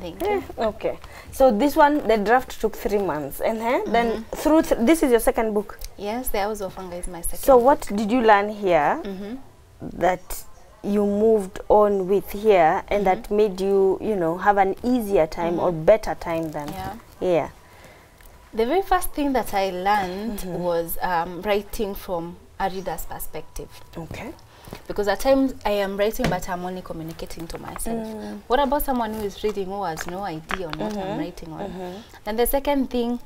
Eh, 0.00 0.40
okay. 0.58 0.98
So 1.32 1.50
this 1.50 1.76
one, 1.76 2.06
the 2.08 2.16
draft 2.18 2.60
took 2.60 2.74
three 2.76 2.98
months, 2.98 3.40
and 3.40 3.58
eh, 3.58 3.82
then 3.86 4.06
Mhm. 4.24 4.36
through 4.36 4.62
th- 4.62 4.80
this 4.80 5.02
is 5.02 5.10
your 5.10 5.20
second 5.20 5.52
book. 5.54 5.78
Yes, 5.98 6.28
the 6.28 6.38
House 6.40 6.60
of 6.60 6.76
Anger 6.78 6.96
is 6.96 7.06
my 7.08 7.20
second. 7.20 7.38
So 7.38 7.56
what 7.56 7.80
did 7.94 8.10
you 8.10 8.20
learn 8.22 8.48
here 8.48 9.00
Mm-hmm. 9.04 9.36
that 10.00 10.44
you 10.82 11.04
moved 11.06 11.60
on 11.68 12.08
with 12.08 12.32
here, 12.32 12.82
and 12.88 13.06
that 13.06 13.30
made 13.30 13.60
you, 13.60 13.98
you 14.00 14.16
know, 14.16 14.36
have 14.38 14.58
an 14.58 14.74
easier 14.82 15.26
time 15.28 15.60
or 15.60 15.70
Mhm. 15.72 15.84
better 15.84 16.14
time 16.16 16.50
than 16.52 16.68
Yeah. 16.68 16.94
here? 17.20 17.52
The 18.54 18.66
very 18.66 18.82
first 18.82 19.10
thing 19.12 19.32
that 19.34 19.54
I 19.54 19.70
learned 19.70 20.40
Mhm. 20.40 20.58
was 20.58 20.98
um, 21.02 21.42
writing 21.42 21.94
from 21.94 22.36
a 22.58 22.68
reader's 22.68 23.04
perspective. 23.06 23.68
Okay. 23.96 24.32
Because 24.88 25.08
at 25.08 25.20
times 25.20 25.54
I 25.64 25.70
am 25.70 25.96
writing, 25.96 26.28
but 26.28 26.48
I'm 26.48 26.64
only 26.64 26.82
communicating 26.82 27.46
to 27.48 27.58
myself. 27.58 28.06
Mm. 28.06 28.40
What 28.46 28.58
about 28.60 28.82
someone 28.82 29.14
who 29.14 29.22
is 29.22 29.42
reading 29.44 29.66
who 29.66 29.82
has 29.84 30.06
no 30.06 30.22
idea 30.22 30.66
on 30.66 30.78
what 30.78 30.92
Mhm. 30.92 31.04
I'm 31.12 31.18
writing 31.18 31.52
on? 31.52 31.70
Mhm. 31.70 32.02
And 32.26 32.38
the 32.38 32.46
second 32.46 32.90
thing, 32.90 33.20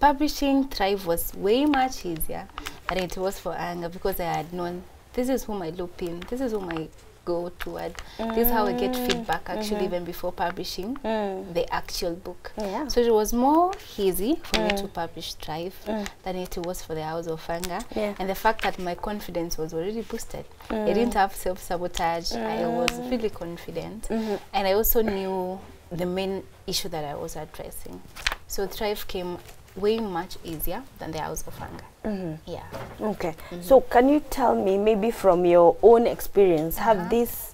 publishing 0.00 0.68
Thrive 0.68 1.06
was 1.06 1.32
way 1.34 1.64
much 1.66 2.04
easier 2.04 2.48
than 2.88 2.98
it 2.98 3.16
was 3.16 3.38
for 3.38 3.54
Anger 3.54 3.88
because 3.88 4.20
I 4.20 4.24
had 4.24 4.52
known 4.52 4.82
this 5.14 5.28
is 5.28 5.44
whom 5.44 5.62
I 5.62 5.70
loop 5.70 6.02
in, 6.02 6.20
this 6.28 6.40
is 6.40 6.52
whom 6.52 6.68
I 6.70 6.88
go 7.26 7.50
toward, 7.58 7.92
this 8.34 8.46
is 8.46 8.50
how 8.50 8.64
I 8.66 8.72
get 8.72 8.92
Mm. 8.94 9.06
feedback 9.06 9.42
actually 9.50 9.80
Mhm. 9.82 9.88
even 9.90 10.04
before 10.04 10.32
publishing 10.32 10.96
Mm. 11.04 11.52
the 11.52 11.64
actual 11.80 12.14
book. 12.26 12.52
Yeah. 12.56 12.88
So 12.88 13.00
it 13.00 13.12
was 13.12 13.32
more 13.34 13.72
easy 13.98 14.32
for 14.48 14.60
me 14.60 14.70
Mm. 14.70 14.80
to 14.82 14.86
publish 14.88 15.34
Thrive 15.34 15.74
Mm. 15.86 16.06
than 16.22 16.36
it 16.36 16.56
was 16.66 16.82
for 16.82 16.94
the 16.94 17.02
House 17.02 17.26
of 17.26 17.42
Anger. 17.50 17.80
Yeah. 17.94 18.14
And 18.18 18.28
the 18.30 18.34
fact 18.44 18.62
that 18.62 18.78
my 18.78 18.94
confidence 18.94 19.58
was 19.58 19.74
already 19.74 20.02
boosted. 20.02 20.44
I 20.70 20.74
Mm. 20.74 20.86
didn't 20.94 21.14
have 21.14 21.34
self 21.34 21.58
sabotage. 21.62 22.32
I 22.32 22.64
was 22.66 22.92
Mm. 22.92 23.10
really 23.10 23.30
confident. 23.30 24.08
Mhm. 24.08 24.38
And 24.54 24.66
I 24.68 24.72
also 24.72 25.02
knew 25.02 25.58
the 25.90 26.06
main 26.06 26.42
issue 26.66 26.88
that 26.88 27.04
I 27.04 27.14
was 27.14 27.36
addressing. 27.36 28.00
So 28.48 28.66
Thrive 28.66 29.06
came 29.08 29.38
way 29.76 29.98
much 30.00 30.36
easier 30.44 30.82
than 30.98 31.12
the 31.12 31.20
House 31.20 31.44
of 31.46 31.54
Anger. 31.60 31.84
Mhm. 32.04 32.38
Yeah. 32.46 32.62
Okay. 33.00 33.34
Mhm. 33.50 33.62
So 33.62 33.80
can 33.80 34.08
you 34.08 34.20
tell 34.20 34.54
me 34.54 34.78
maybe 34.78 35.10
from 35.10 35.44
your 35.44 35.76
own 35.82 36.06
experience 36.06 36.78
have 36.78 36.98
Uh-huh. 36.98 37.08
this 37.10 37.52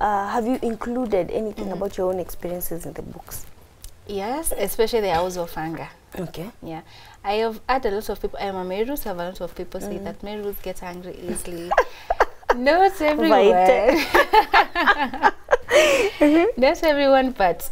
uh, 0.00 0.28
have 0.28 0.46
you 0.46 0.58
included 0.62 1.28
anything 1.32 1.70
Mhm. 1.70 1.72
about 1.72 1.98
your 1.98 2.08
own 2.12 2.20
experiences 2.20 2.86
in 2.86 2.92
the 2.92 3.02
books? 3.02 3.46
Yes, 4.06 4.52
especially 4.56 5.00
the 5.00 5.12
House 5.14 5.36
of 5.36 5.56
Anger. 5.58 5.88
Okay. 6.18 6.50
Yeah. 6.62 6.82
I 7.24 7.32
have 7.42 7.60
had 7.68 7.84
a 7.84 7.90
lot 7.90 8.08
of 8.08 8.20
people, 8.22 8.38
I 8.40 8.44
am 8.44 8.56
a 8.56 8.64
Meru, 8.64 8.96
so 8.96 9.10
a 9.10 9.14
lot 9.14 9.40
of 9.40 9.54
people 9.56 9.80
say 9.80 9.98
Mm. 9.98 10.04
that 10.04 10.22
Merus 10.22 10.62
get 10.62 10.82
angry 10.82 11.18
easily. 11.28 11.70
Not 12.56 13.00
everyone. 13.00 13.48
Not 16.56 16.82
everyone, 16.82 17.30
but 17.32 17.70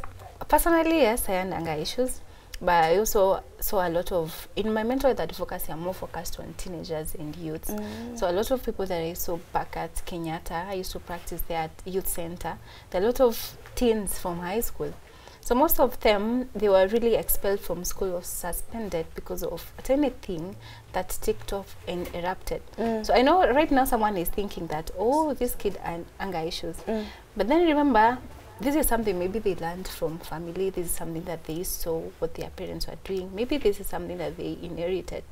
personally, 0.48 1.00
yes, 1.02 1.28
I 1.28 1.32
had 1.32 1.52
anger 1.52 1.72
issues. 1.72 2.20
But 2.60 2.84
I 2.84 2.98
also 2.98 3.42
saw 3.60 3.86
a 3.86 3.90
lot 3.90 4.12
of, 4.12 4.48
in 4.56 4.72
my 4.72 4.82
mental 4.82 5.08
health 5.08 5.20
advocacy, 5.20 5.72
I'm 5.72 5.80
more 5.80 5.94
focused 5.94 6.40
on 6.40 6.54
teenagers 6.56 7.14
and 7.14 7.36
youths. 7.36 7.70
Mm. 7.70 8.18
So 8.18 8.30
a 8.30 8.32
lot 8.32 8.50
of 8.50 8.64
people 8.64 8.86
that 8.86 9.00
I 9.00 9.12
saw 9.12 9.38
back 9.52 9.76
at 9.76 9.94
Kenyatta, 10.06 10.68
I 10.68 10.74
used 10.74 10.92
to 10.92 11.00
practice 11.00 11.42
there 11.48 11.62
at 11.62 11.82
youth 11.84 12.08
center. 12.08 12.58
There 12.90 13.00
are 13.02 13.04
a 13.04 13.08
lot 13.08 13.20
of 13.20 13.58
teens 13.74 14.18
from 14.18 14.38
high 14.38 14.60
school. 14.60 14.92
So 15.40 15.54
most 15.54 15.78
of 15.78 16.00
them, 16.00 16.48
they 16.56 16.68
were 16.68 16.88
really 16.88 17.14
expelled 17.14 17.60
from 17.60 17.84
school 17.84 18.14
or 18.14 18.22
suspended 18.22 19.06
because 19.14 19.44
of 19.44 19.72
anything 19.88 20.56
that 20.92 21.10
ticked 21.20 21.52
off 21.52 21.76
and 21.86 22.12
erupted. 22.12 22.62
Mm. 22.76 23.06
So 23.06 23.14
I 23.14 23.22
know 23.22 23.48
right 23.52 23.70
now 23.70 23.84
someone 23.84 24.16
is 24.16 24.28
thinking 24.28 24.66
that, 24.68 24.90
oh, 24.98 25.34
this 25.34 25.54
kid 25.54 25.76
had 25.76 26.04
anger 26.18 26.38
issues. 26.38 26.76
Mm. 26.78 27.04
But 27.36 27.46
then 27.46 27.64
remember, 27.64 28.18
this 28.60 28.74
is 28.74 28.86
something 28.86 29.18
maybe 29.18 29.38
they 29.38 29.54
learned 29.54 29.86
from 29.88 30.18
family. 30.18 30.70
This 30.70 30.86
is 30.86 30.92
something 30.92 31.24
that 31.24 31.44
they 31.44 31.62
saw 31.62 32.00
what 32.18 32.34
their 32.34 32.50
parents 32.50 32.86
were 32.86 32.96
doing. 33.04 33.34
Maybe 33.34 33.58
this 33.58 33.80
is 33.80 33.86
something 33.86 34.18
that 34.18 34.36
they 34.36 34.56
inherited. 34.62 35.24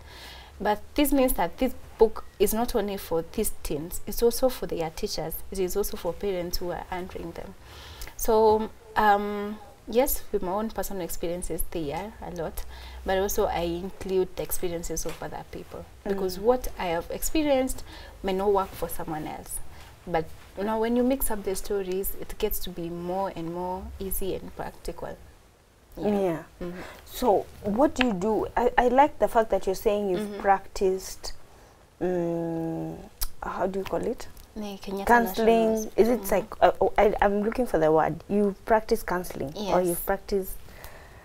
But 0.60 0.82
this 0.94 1.12
means 1.12 1.32
that 1.34 1.58
this 1.58 1.74
book 1.98 2.24
is 2.38 2.54
not 2.54 2.74
only 2.74 2.96
for 2.96 3.24
these 3.32 3.52
teens, 3.62 4.00
it's 4.06 4.22
also 4.22 4.48
for 4.48 4.66
their 4.66 4.90
teachers. 4.90 5.34
It 5.50 5.58
is 5.58 5.76
also 5.76 5.96
for 5.96 6.12
parents 6.12 6.58
who 6.58 6.70
are 6.70 6.84
handling 6.90 7.32
them. 7.32 7.54
So, 8.16 8.70
um, 8.94 9.58
yes, 9.88 10.22
with 10.30 10.42
my 10.42 10.52
own 10.52 10.70
personal 10.70 11.02
experiences, 11.02 11.64
they 11.72 11.92
are 11.92 12.12
a 12.22 12.30
lot, 12.30 12.64
but 13.04 13.18
also 13.18 13.46
I 13.46 13.60
include 13.62 14.36
the 14.36 14.42
experiences 14.44 15.04
of 15.06 15.20
other 15.22 15.44
people 15.50 15.84
because 16.04 16.38
Mm. 16.38 16.42
what 16.42 16.68
I 16.78 16.86
have 16.86 17.10
experienced 17.10 17.82
may 18.22 18.32
not 18.32 18.52
work 18.52 18.68
for 18.70 18.88
someone 18.88 19.26
else. 19.26 19.58
But 20.06 20.24
you 20.58 20.64
know, 20.64 20.78
when 20.78 20.96
you 20.96 21.02
mix 21.02 21.30
up 21.30 21.42
the 21.44 21.54
stories, 21.56 22.12
it 22.20 22.36
gets 22.38 22.58
to 22.60 22.70
be 22.70 22.88
more 22.88 23.32
and 23.34 23.52
more 23.54 23.82
easy 23.98 24.34
and 24.34 24.54
practical. 24.56 25.16
Yeah. 25.96 26.42
Mhm. 26.60 26.72
So 27.06 27.46
what 27.62 27.94
do 27.94 28.06
you 28.06 28.12
do? 28.12 28.46
I, 28.56 28.70
I 28.76 28.88
like 28.88 29.18
the 29.18 29.28
fact 29.28 29.50
that 29.50 29.66
you're 29.66 29.74
saying 29.76 30.10
you've 30.10 30.20
Mhm. 30.28 30.40
practiced. 30.40 31.32
Um, 32.00 32.96
how 33.42 33.66
do 33.66 33.78
you 33.80 33.84
call 33.84 34.04
it? 34.06 34.26
Counseling. 35.06 35.90
Is 35.96 36.08
it 36.08 36.20
Mhm. 36.22 36.26
psych? 36.26 36.54
Uh, 36.60 36.72
oh, 36.80 36.92
I, 36.98 37.14
I'm 37.22 37.42
looking 37.42 37.66
for 37.66 37.78
the 37.78 37.90
word. 37.90 38.22
You 38.28 38.54
practice 38.66 39.02
counseling, 39.02 39.52
or 39.56 39.80
you've 39.80 40.04
practiced. 40.06 40.52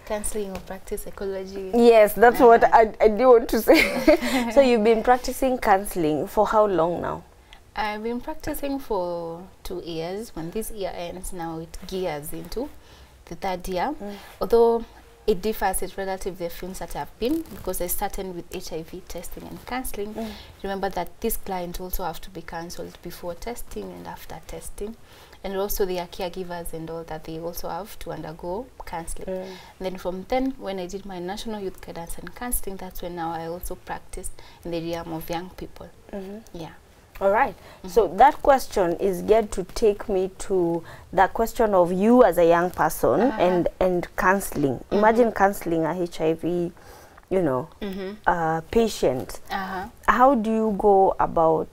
counseling 0.06 0.52
or 0.52 0.60
practice 0.62 1.04
psychology? 1.04 1.70
Yes, 1.76 2.14
that's 2.14 2.40
what 2.40 2.64
Uh-huh. 2.64 2.78
I, 3.00 3.06
I 3.06 3.08
do 3.10 3.30
want 3.30 3.50
to 3.50 3.62
say. 3.62 3.78
so 4.54 4.62
you've 4.62 4.84
been 4.84 5.04
practicing 5.04 5.58
counseling 5.60 6.26
for 6.28 6.48
how 6.48 6.66
long 6.66 7.02
now? 7.02 7.24
I've 7.76 8.04
been 8.04 8.20
practicing 8.20 8.80
for 8.80 9.48
two 9.64 9.82
years. 9.86 10.36
When 10.36 10.52
this 10.52 10.72
year 10.72 10.92
ends, 10.94 11.32
now 11.34 11.60
it 11.60 11.78
gears 11.88 12.34
into 12.34 12.70
the 13.26 13.36
third 13.36 13.68
year. 13.68 13.94
Mm. 14.00 14.16
Although 14.42 14.86
it 15.28 15.42
differs, 15.42 15.82
it's 15.82 15.98
relative 15.98 16.40
the 16.40 16.50
films 16.50 16.80
that 16.80 16.96
I've 16.96 17.18
been 17.20 17.44
because 17.44 17.80
I 17.82 17.88
started 17.88 18.36
with 18.36 18.46
HIV 18.54 19.08
testing 19.08 19.44
and 19.44 19.64
counseling. 19.66 20.14
Mm. 20.14 20.32
Remember 20.64 20.90
that 20.90 21.22
these 21.22 21.38
clients 21.38 21.80
also 21.80 22.04
have 22.04 22.20
to 22.22 22.30
be 22.30 22.42
cancelled 22.42 22.98
before 23.02 23.36
testing 23.36 23.92
and 23.92 24.08
after 24.08 24.40
testing. 24.48 24.96
And 25.42 25.56
also 25.56 25.86
their 25.86 26.06
caregivers 26.08 26.74
and 26.74 26.90
all 26.90 27.04
that, 27.06 27.24
they 27.24 27.40
also 27.40 27.70
have 27.70 27.98
to 28.00 28.12
undergo 28.12 28.66
counseling. 28.86 29.28
Mm. 29.28 29.56
Then 29.80 29.98
from 29.98 30.26
then, 30.28 30.52
when 30.58 30.80
I 30.80 30.88
did 30.88 31.06
my 31.06 31.20
national 31.20 31.62
youth 31.62 31.80
guidance 31.80 32.18
and 32.18 32.34
counseling, 32.36 32.76
that's 32.76 33.02
when 33.02 33.16
now 33.16 33.32
I 33.32 33.48
also 33.48 33.76
practiced 33.76 34.32
in 34.66 34.72
the 34.72 34.82
realm 34.92 35.14
of 35.14 35.30
young 35.30 35.50
people. 35.52 35.90
Mhm. 36.12 36.42
Yeah. 36.54 36.72
All 37.22 37.32
right. 37.32 37.54
So 37.88 38.08
that 38.18 38.42
question 38.42 38.94
is 38.98 39.22
geared 39.24 39.52
to 39.52 39.64
take 39.64 40.08
me 40.08 40.32
to 40.40 40.84
the 41.12 41.28
question 41.28 41.74
of 41.74 41.92
you 41.92 42.24
as 42.24 42.38
a 42.38 42.46
young 42.48 42.72
person 42.72 43.22
Uh-huh. 43.22 43.42
and 43.42 43.68
and 43.80 44.08
counseling. 44.16 44.84
Imagine 44.92 45.32
counseling 45.32 45.84
a 45.86 45.94
HIV, 45.94 46.44
you 47.30 47.42
know, 47.42 47.68
Mm-hmm. 47.82 48.12
uh, 48.26 48.62
patient. 48.72 49.40
Uh-huh. 49.52 49.86
How 50.08 50.36
do 50.36 50.50
you 50.52 50.76
go 50.78 51.14
about 51.20 51.70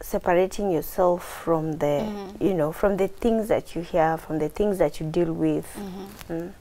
separating 0.00 0.70
yourself 0.70 1.24
from 1.44 1.72
the, 1.78 1.86
Mhm. 2.04 2.40
you 2.40 2.54
know, 2.54 2.72
from 2.72 2.96
the 2.96 3.08
things 3.08 3.48
that 3.48 3.74
you 3.74 3.82
hear, 3.82 4.16
from 4.18 4.38
the 4.38 4.48
things 4.48 4.78
that 4.78 5.00
you 5.00 5.06
deal 5.06 5.32
with? 5.32 5.66
Mm-hmm. 5.76 6.32
Mm. 6.32 6.52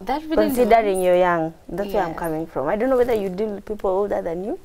That 0.00 0.22
really 0.22 0.36
Considering 0.48 1.00
you're 1.02 1.16
young, 1.16 1.54
that's 1.68 1.92
where 1.94 2.02
I'm 2.04 2.14
coming 2.14 2.46
from. 2.46 2.68
I 2.68 2.76
don't 2.76 2.90
know 2.90 2.96
whether 2.96 3.14
you 3.14 3.28
deal 3.30 3.48
with 3.54 3.64
people 3.64 3.90
older 3.90 4.20
than 4.20 4.44
you, 4.44 4.58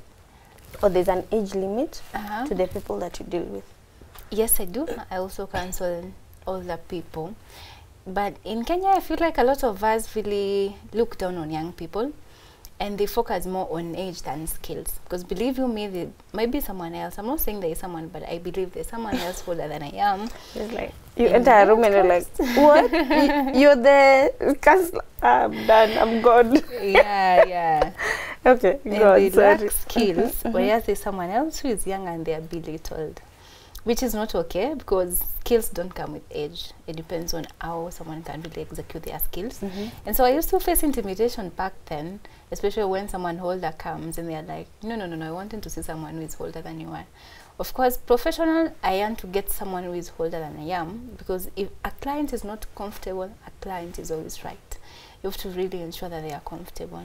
or 0.81 0.89
there's 0.89 1.07
an 1.09 1.25
age 1.31 1.53
limit 1.55 2.01
Uh-huh. 2.13 2.45
to 2.47 2.55
the 2.55 2.67
people 2.67 2.99
that 2.99 3.19
you 3.19 3.25
deal 3.25 3.43
with. 3.43 3.63
Yes, 4.31 4.59
I 4.59 4.65
do. 4.65 4.87
I 5.09 5.17
also 5.17 5.47
counsel 5.47 6.11
older 6.45 6.77
people. 6.77 7.35
But 8.05 8.35
in 8.43 8.63
Kenya, 8.63 8.89
I 8.89 8.99
feel 9.01 9.17
like 9.19 9.37
a 9.37 9.43
lot 9.43 9.63
of 9.63 9.83
us 9.83 10.15
really 10.15 10.75
look 10.93 11.17
down 11.17 11.37
on 11.37 11.51
young 11.51 11.73
people 11.73 12.11
and 12.79 12.97
they 12.97 13.05
focus 13.07 13.45
more 13.45 13.67
on 13.71 13.95
age 13.95 14.21
than 14.21 14.47
skills. 14.47 14.99
Because 15.03 15.23
believe 15.23 15.57
you 15.57 15.67
me, 15.67 15.87
there 15.87 16.07
might 16.31 16.49
be 16.51 16.59
someone 16.61 16.95
else. 16.95 17.17
I'm 17.17 17.25
not 17.27 17.39
saying 17.41 17.59
there 17.59 17.69
is 17.71 17.77
someone, 17.79 18.07
but 18.07 18.23
I 18.27 18.37
believe 18.37 18.71
there's 18.73 18.87
someone 18.87 19.15
else 19.17 19.43
older 19.47 19.67
than 19.67 19.83
I 19.83 19.91
am. 19.95 20.29
It's 20.55 20.71
like 20.73 20.93
you 21.19 21.27
In 21.27 21.35
enter 21.35 21.51
a 21.51 21.67
room 21.67 21.83
and 21.83 21.93
you're 21.93 22.03
like, 22.07 22.27
"What? 22.55 22.91
You're 23.55 23.75
the 23.75 24.57
counselor? 24.61 25.03
I'm 25.21 25.51
done. 25.67 25.91
I'm 25.97 26.21
gone." 26.21 26.55
yeah, 26.81 27.43
yeah. 27.45 27.91
okay, 28.45 28.79
and 28.85 28.97
go 28.97 29.13
they. 29.15 29.29
Sorry. 29.29 29.57
lack 29.57 29.71
skills, 29.71 30.41
whereas 30.51 30.85
there's 30.85 31.01
someone 31.01 31.29
else 31.29 31.59
who 31.59 31.67
is 31.67 31.85
young 31.85 32.07
and 32.07 32.25
they 32.25 32.33
are 32.33 32.41
belittled, 32.41 33.19
which 33.83 34.01
is 34.01 34.13
not 34.13 34.33
okay 34.33 34.73
because 34.77 35.21
skills 35.41 35.69
don't 35.69 35.93
come 35.93 36.13
with 36.13 36.23
age. 36.31 36.71
It 36.87 36.95
depends 36.95 37.33
on 37.33 37.47
how 37.59 37.89
someone 37.89 38.23
can 38.23 38.41
really 38.41 38.61
execute 38.61 39.03
their 39.03 39.19
skills. 39.19 39.59
Mhm. 39.59 39.91
And 40.05 40.15
so 40.15 40.23
I 40.23 40.29
used 40.31 40.49
to 40.51 40.59
face 40.59 40.83
intimidation 40.83 41.49
back 41.49 41.73
then, 41.87 42.21
especially 42.51 42.85
when 42.85 43.07
someone 43.07 43.39
older 43.39 43.73
comes 43.77 44.17
and 44.17 44.29
they're 44.29 44.41
like, 44.41 44.67
no, 44.83 44.95
no, 44.95 45.05
no, 45.05 45.15
no, 45.15 45.27
I 45.27 45.31
wanted 45.31 45.63
to 45.63 45.69
see 45.69 45.81
someone 45.81 46.15
who 46.15 46.21
is 46.21 46.35
older 46.39 46.61
than 46.61 46.79
you 46.79 46.89
are. 46.89 47.05
Of 47.59 47.73
course, 47.73 47.97
professional, 47.97 48.73
I 48.81 48.97
want 48.99 49.19
to 49.19 49.27
get 49.27 49.49
someone 49.49 49.83
who 49.83 49.93
is 49.93 50.11
older 50.17 50.39
than 50.39 50.57
I 50.57 50.69
am 50.69 51.11
because 51.17 51.49
if 51.55 51.69
a 51.83 51.91
client 51.91 52.33
is 52.33 52.43
not 52.43 52.65
comfortable, 52.75 53.31
a 53.45 53.51
client 53.61 53.99
is 53.99 54.11
always 54.11 54.43
right. 54.43 54.77
You 55.21 55.29
have 55.29 55.37
to 55.41 55.49
really 55.49 55.81
ensure 55.81 56.09
that 56.09 56.21
they 56.21 56.33
are 56.33 56.41
comfortable. 56.41 57.03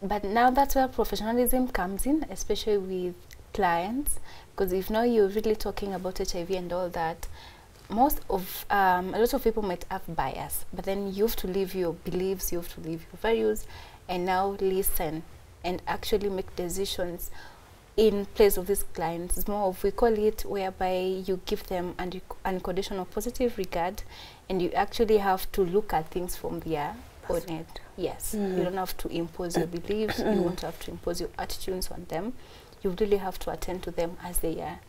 But 0.00 0.24
now 0.24 0.50
that's 0.50 0.74
where 0.74 0.86
professionalism 0.88 1.68
comes 1.68 2.06
in, 2.06 2.24
especially 2.30 2.78
with 2.78 3.14
clients, 3.52 4.20
because 4.54 4.72
if 4.72 4.90
now 4.90 5.02
you're 5.02 5.28
really 5.28 5.56
talking 5.56 5.94
about 5.94 6.18
HIV 6.18 6.50
and 6.50 6.72
all 6.72 6.88
that, 6.90 7.26
most 7.88 8.20
of 8.30 8.64
um, 8.70 9.14
a 9.14 9.18
lot 9.18 9.32
of 9.34 9.42
people 9.42 9.62
might 9.62 9.84
have 9.90 10.02
bias, 10.08 10.64
but 10.72 10.84
then 10.84 11.12
you 11.12 11.24
have 11.24 11.36
to 11.36 11.46
leave 11.46 11.74
your 11.74 11.92
beliefs, 11.92 12.52
you 12.52 12.58
have 12.58 12.72
to 12.74 12.80
leave 12.80 13.02
your 13.12 13.18
values, 13.20 13.66
and 14.08 14.24
now 14.26 14.56
listen 14.60 15.22
and 15.64 15.80
actually 15.86 16.28
make 16.28 16.54
decisions 16.56 17.30
in 17.96 18.26
place 18.26 18.56
of 18.56 18.66
these 18.66 18.82
clients. 18.82 19.38
It's 19.38 19.48
more 19.48 19.68
of 19.68 19.82
we 19.84 19.90
call 19.92 20.12
it 20.18 20.44
whereby 20.44 21.22
you 21.26 21.40
give 21.46 21.64
them 21.68 21.94
an 21.98 22.20
unconditional 22.44 23.04
positive 23.04 23.56
regard, 23.56 24.02
and 24.48 24.60
you 24.60 24.70
actually 24.72 25.18
have 25.18 25.50
to 25.52 25.62
look 25.62 25.92
at 25.92 26.10
things 26.10 26.36
from 26.36 26.60
their 26.60 26.96
own 27.30 27.42
end. 27.48 27.66
Yes, 27.96 28.34
Mm. 28.36 28.58
you 28.58 28.64
don't 28.64 28.76
have 28.76 28.96
to 28.98 29.08
impose 29.08 29.56
your 29.56 29.66
beliefs. 29.68 30.18
you 30.18 30.24
won't 30.42 30.60
have 30.62 30.78
to 30.80 30.90
impose 30.90 31.20
your 31.20 31.30
attitudes 31.38 31.90
on 31.90 32.04
them. 32.08 32.34
You 32.82 32.90
really 33.00 33.16
have 33.18 33.38
to 33.40 33.50
attend 33.50 33.82
to 33.84 33.90
them 33.90 34.16
as 34.22 34.40
they 34.40 34.60
are. 34.60 34.80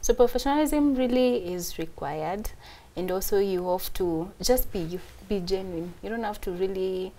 So 0.00 0.14
professionalism 0.14 0.94
really 0.94 1.52
is 1.52 1.78
required, 1.78 2.50
and 2.96 3.10
also 3.12 3.38
you 3.38 3.68
have 3.70 3.92
to 3.94 4.32
just 4.42 4.72
be 4.72 4.78
you, 4.80 5.00
be 5.28 5.40
genuine. 5.40 5.92
You 6.02 6.08
don't 6.10 6.24
have 6.24 6.40
to 6.42 6.50
really, 6.50 7.12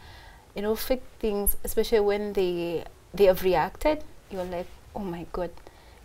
you 0.55 0.61
know, 0.61 0.75
fake 0.75 1.03
things, 1.19 1.55
especially 1.63 1.99
when 2.01 2.33
they 2.33 2.83
they 3.13 3.25
have 3.25 3.43
reacted. 3.43 4.03
You're 4.31 4.45
like, 4.45 4.67
oh 4.95 4.99
my 4.99 5.25
god, 5.31 5.51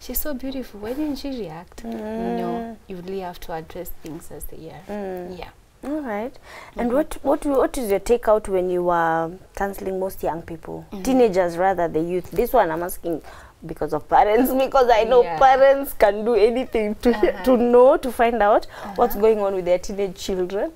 she's 0.00 0.20
so 0.20 0.35
beautiful. 0.35 0.80
Why 0.80 0.92
didn't 0.94 1.16
she 1.16 1.30
react? 1.30 1.85
No, 1.85 2.76
you 2.88 2.96
really 2.96 3.20
have 3.20 3.38
to 3.40 3.52
address 3.52 3.90
things 4.02 4.30
as 4.30 4.44
they 4.44 4.70
are. 4.70 4.83
Mm. 4.88 5.38
Yeah. 5.38 5.50
All 5.85 6.00
right. 6.00 6.35
And 6.76 6.90
Mhm. 6.90 6.94
what 6.94 7.18
what 7.22 7.44
what 7.46 7.76
is 7.78 7.90
your 7.90 8.00
takeout 8.00 8.48
when 8.48 8.70
you 8.70 8.88
are 8.88 9.30
counseling 9.54 10.00
most 10.00 10.22
young 10.22 10.40
people, 10.42 10.87
Mhm. 10.92 11.04
teenagers 11.04 11.59
rather 11.59 11.88
the 11.88 12.00
youth? 12.00 12.30
This 12.30 12.52
one 12.54 12.70
I'm 12.70 12.83
asking 12.83 13.20
because 13.66 13.92
of 13.92 14.09
parents 14.09 14.50
because 14.64 14.88
I 14.90 15.04
know 15.04 15.22
Yeah. 15.22 15.38
parents 15.38 15.92
can 15.92 16.24
do 16.24 16.35
anything 16.35 16.94
to 17.02 17.11
Uh-huh. 17.11 17.42
to 17.44 17.57
know 17.59 17.96
to 17.98 18.11
find 18.12 18.42
out 18.42 18.66
what's 18.96 19.14
Uh-huh. 19.14 19.20
going 19.26 19.40
on 19.40 19.54
with 19.54 19.66
their 19.66 19.78
teenage 19.78 20.16
children. 20.16 20.72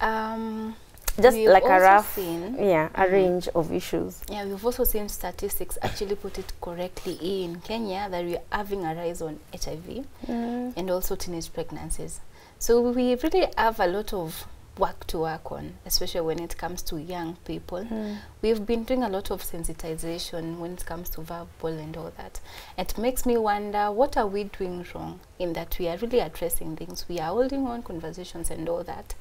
Um, 0.00 0.76
Just 1.20 1.36
we've 1.36 1.48
like 1.48 1.64
a 1.64 1.80
rough, 1.80 2.14
seen- 2.14 2.56
yeah, 2.58 2.88
a 2.94 3.04
Mhm. 3.06 3.12
range 3.12 3.48
of 3.54 3.72
issues. 3.72 4.20
Yeah, 4.28 4.44
we've 4.44 4.64
also 4.64 4.84
seen 4.84 5.08
statistics 5.08 5.78
actually 5.82 6.14
put 6.16 6.38
it 6.38 6.52
correctly 6.60 7.44
in 7.44 7.60
Kenya 7.60 8.08
that 8.10 8.24
we're 8.24 8.42
having 8.52 8.84
a 8.84 8.94
rise 8.94 9.22
on 9.22 9.38
HIV 9.52 10.04
and 10.28 10.90
also 10.90 11.16
teenage 11.16 11.52
pregnancies. 11.52 12.20
So 12.58 12.80
we 12.80 13.14
really 13.14 13.48
have 13.56 13.80
a 13.80 13.86
lot 13.86 14.12
of 14.12 14.46
work 14.78 15.06
to 15.06 15.20
work 15.20 15.50
on, 15.52 15.72
especially 15.86 16.20
when 16.20 16.38
it 16.38 16.54
comes 16.58 16.82
to 16.82 16.98
young 16.98 17.34
people. 17.46 17.78
Mm. 17.78 18.18
We've 18.42 18.66
been 18.66 18.84
doing 18.84 19.02
a 19.02 19.08
lot 19.08 19.30
of 19.30 19.42
sensitization 19.42 20.58
when 20.58 20.74
it 20.74 20.84
comes 20.84 21.08
to 21.10 21.22
verbal 21.22 21.68
and 21.78 21.96
all 21.96 22.12
that. 22.18 22.40
It 22.76 22.98
makes 22.98 23.24
me 23.24 23.38
wonder 23.38 23.90
what 23.90 24.18
are 24.18 24.26
we 24.26 24.44
doing 24.44 24.84
wrong 24.94 25.20
in 25.38 25.54
that 25.54 25.78
we 25.78 25.88
are 25.88 25.96
really 25.96 26.20
addressing 26.20 26.76
things, 26.76 27.06
we 27.08 27.20
are 27.20 27.30
holding 27.32 27.66
on 27.66 27.82
conversations 27.84 28.50
and 28.50 28.68
all 28.68 28.84
that, 28.84 29.14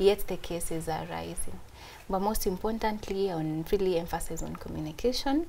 yet 0.00 0.26
the 0.26 0.36
cases 0.36 0.88
are 0.88 1.06
rising. 1.06 1.60
But 2.08 2.20
most 2.20 2.46
importantly, 2.46 3.30
on 3.30 3.64
really 3.70 3.98
emphasize 3.98 4.42
on 4.42 4.56
communication, 4.56 5.46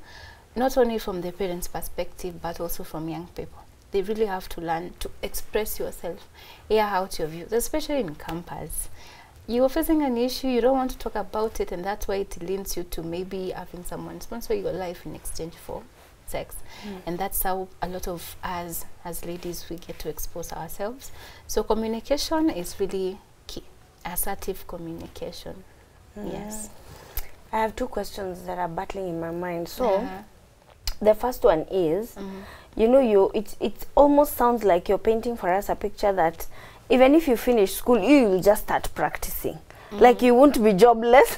not 0.55 0.77
only 0.77 0.99
from 0.99 1.21
the 1.21 1.31
parents' 1.31 1.67
perspective, 1.67 2.41
but 2.41 2.59
also 2.59 2.83
from 2.83 3.09
young 3.09 3.27
people. 3.27 3.63
They 3.91 4.01
really 4.01 4.27
have 4.27 4.47
to 4.49 4.61
learn 4.61 4.93
to 4.99 5.09
express 5.21 5.79
yourself, 5.79 6.27
air 6.69 6.85
out 6.85 7.17
your 7.17 7.27
views, 7.27 7.51
especially 7.51 7.99
in 7.99 8.15
campus 8.15 8.89
you're 9.47 9.69
facing 9.69 10.03
an 10.03 10.17
issue, 10.17 10.47
you 10.47 10.61
don't 10.61 10.77
want 10.77 10.91
to 10.91 10.97
talk 10.97 11.15
about 11.15 11.59
it, 11.59 11.71
and 11.71 11.83
that's 11.83 12.07
why 12.07 12.15
it 12.15 12.41
leads 12.41 12.77
you 12.77 12.83
to 12.83 13.01
maybe 13.03 13.49
having 13.51 13.83
someone 13.83 14.21
sponsor 14.21 14.53
your 14.53 14.71
life 14.71 15.05
in 15.05 15.15
exchange 15.15 15.53
for 15.55 15.83
sex. 16.27 16.55
Mm. 16.83 17.01
And 17.05 17.19
that's 17.19 17.43
how 17.43 17.67
a 17.81 17.89
lot 17.89 18.07
of 18.07 18.35
us 18.43 18.85
as 19.03 19.25
ladies 19.25 19.65
we 19.69 19.77
get 19.77 19.99
to 19.99 20.09
expose 20.09 20.53
ourselves. 20.53 21.11
So 21.47 21.63
communication 21.63 22.49
is 22.49 22.79
really. 22.79 23.19
Assertive 24.05 24.65
communication. 24.67 25.63
Yes. 26.15 26.69
I 27.53 27.59
have 27.59 27.75
two 27.75 27.87
questions 27.87 28.43
that 28.43 28.57
are 28.57 28.67
battling 28.67 29.09
in 29.09 29.19
my 29.19 29.31
mind. 29.31 29.67
So 29.69 29.85
Uh-huh. 29.95 30.21
the 31.01 31.13
first 31.15 31.43
one 31.43 31.65
is, 31.71 32.15
Mhm. 32.15 32.43
you 32.75 32.87
know, 32.87 32.99
you 32.99 33.31
it 33.33 33.55
it 33.59 33.85
almost 33.95 34.35
sounds 34.37 34.63
like 34.63 34.89
you're 34.89 34.97
painting 34.97 35.37
for 35.37 35.49
us 35.53 35.69
a 35.69 35.75
picture 35.75 36.13
that 36.13 36.47
even 36.89 37.15
if 37.15 37.27
you 37.27 37.37
finish 37.37 37.75
school, 37.75 37.99
you 37.99 38.27
will 38.29 38.41
just 38.41 38.63
start 38.63 38.89
practicing. 38.95 39.59
Like 39.91 40.21
you 40.27 40.33
won't 40.33 40.63
be 40.63 40.73
jobless. 40.73 41.37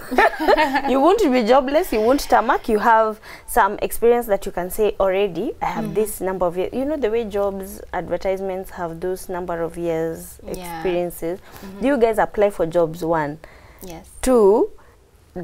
you 0.89 0.99
won't 0.99 1.21
be 1.31 1.43
jobless. 1.45 1.91
You 1.91 2.01
won't 2.01 2.21
tarmac. 2.21 2.69
You 2.69 2.79
have 2.79 3.19
some 3.47 3.79
experience 3.81 4.27
that 4.27 4.45
you 4.45 4.51
can 4.51 4.69
say 4.69 4.95
already. 4.99 5.53
I 5.61 5.65
have 5.65 5.95
this 5.95 6.21
number 6.21 6.45
of 6.45 6.57
years. 6.57 6.71
You 6.73 6.85
know 6.85 6.97
the 6.97 7.09
way 7.09 7.23
jobs 7.25 7.81
advertisements 7.93 8.69
have 8.71 8.99
those 8.99 9.29
number 9.29 9.61
of 9.61 9.77
years 9.77 10.39
Yeah. 10.43 10.51
experiences. 10.75 11.39
Do 11.81 11.87
you 11.87 11.97
guys 11.97 12.17
apply 12.19 12.51
for 12.51 12.65
jobs? 12.65 13.03
One, 13.03 13.39
Yes. 13.81 14.09
two. 14.21 14.69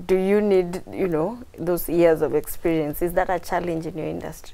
Do 0.06 0.16
you 0.16 0.40
need 0.40 0.84
you 0.92 1.08
know 1.08 1.40
those 1.58 1.90
years 1.90 2.22
of 2.22 2.36
experience? 2.36 3.02
Is 3.02 3.14
that 3.14 3.30
a 3.30 3.40
challenge 3.40 3.88
in 3.88 3.98
your 3.98 4.08
industry? 4.08 4.54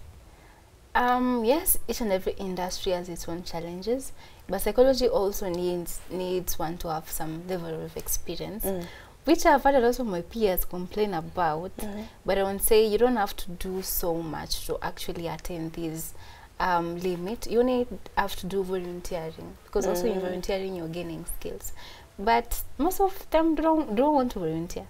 Um, 0.96 1.44
yes, 1.44 1.78
each 1.89 2.00
and 2.00 2.10
every 2.13 2.32
industry 2.34 2.94
has 2.94 3.10
its 3.10 3.28
own 3.28 3.44
challenges, 3.44 4.13
but 4.47 4.62
psychology 4.62 5.08
also 5.08 5.49
needs 5.49 5.99
needs 6.12 6.58
one 6.60 6.77
to 6.79 6.89
have 6.89 7.10
some 7.10 7.47
level 7.47 7.84
of 7.86 7.95
experience, 7.97 8.63
Mm. 8.65 8.86
which 9.25 9.45
I've 9.45 9.63
had 9.63 9.75
a 9.75 9.79
lot 9.79 9.99
of 9.99 10.05
my 10.08 10.21
peers 10.21 10.65
complain 10.65 11.13
about. 11.13 11.75
mm. 11.77 12.05
But 12.25 12.38
I 12.38 12.43
would 12.43 12.62
say 12.62 12.86
you 12.86 12.97
don't 12.97 13.15
have 13.17 13.36
to 13.38 13.51
do 13.51 13.81
so 13.81 14.13
much 14.15 14.65
to 14.67 14.77
actually 14.81 15.27
attain 15.27 15.71
these 15.71 16.13
um, 16.60 16.97
limit. 17.01 17.47
You 17.47 17.63
need 17.63 17.88
have 18.17 18.36
to 18.38 18.45
do 18.47 18.63
volunteering 18.63 19.58
because 19.65 19.88
also 19.88 20.05
in 20.08 20.19
Mm. 20.19 20.21
volunteering 20.21 20.75
you're 20.75 20.88
gaining 20.88 21.25
skills. 21.39 21.73
But 22.17 22.62
most 22.77 23.01
of 23.01 23.29
them 23.31 23.55
don't 23.55 23.93
don't 23.95 24.13
want 24.15 24.31
to 24.34 24.39
volunteer. 24.39 24.88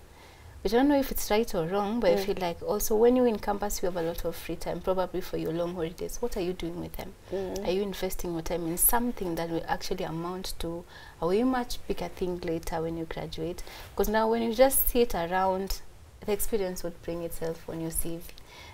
I 0.65 0.67
don't 0.67 0.87
know 0.87 0.97
if 0.97 1.11
it's 1.11 1.29
right 1.29 1.53
or 1.53 1.65
wrong, 1.67 1.99
but 1.99 2.09
I 2.09 2.15
Mm. 2.15 2.25
feel 2.25 2.35
like 2.41 2.59
also 2.63 2.95
when 2.95 3.15
you're 3.15 3.27
in 3.27 3.37
campus 3.37 3.83
you 3.83 3.85
have 3.85 3.97
a 3.97 4.01
lot 4.01 4.25
of 4.25 4.35
free 4.35 4.55
time, 4.55 4.81
probably 4.81 5.21
for 5.21 5.37
your 5.37 5.53
long 5.53 5.75
holidays. 5.75 6.17
What 6.21 6.35
are 6.37 6.41
you 6.41 6.53
doing 6.53 6.79
with 6.81 6.93
them? 6.93 7.13
Mm. 7.31 7.67
Are 7.67 7.71
you 7.71 7.83
investing 7.83 8.33
your 8.33 8.41
time 8.41 8.65
in 8.65 8.77
something 8.79 9.35
that 9.35 9.51
will 9.51 9.63
actually 9.67 10.05
amount 10.05 10.53
to 10.59 10.83
a 11.21 11.27
way 11.27 11.43
much 11.43 11.77
bigger 11.87 12.07
thing 12.07 12.39
later 12.39 12.81
when 12.81 12.97
you 12.97 13.05
graduate? 13.05 13.61
Because 13.91 14.09
now 14.09 14.27
when 14.27 14.41
you 14.41 14.55
just 14.55 14.89
sit 14.89 15.13
around, 15.13 15.81
the 16.25 16.31
experience 16.31 16.81
would 16.83 16.99
bring 17.03 17.21
itself 17.21 17.69
on 17.69 17.79
your 17.79 17.91
CV. 17.91 18.23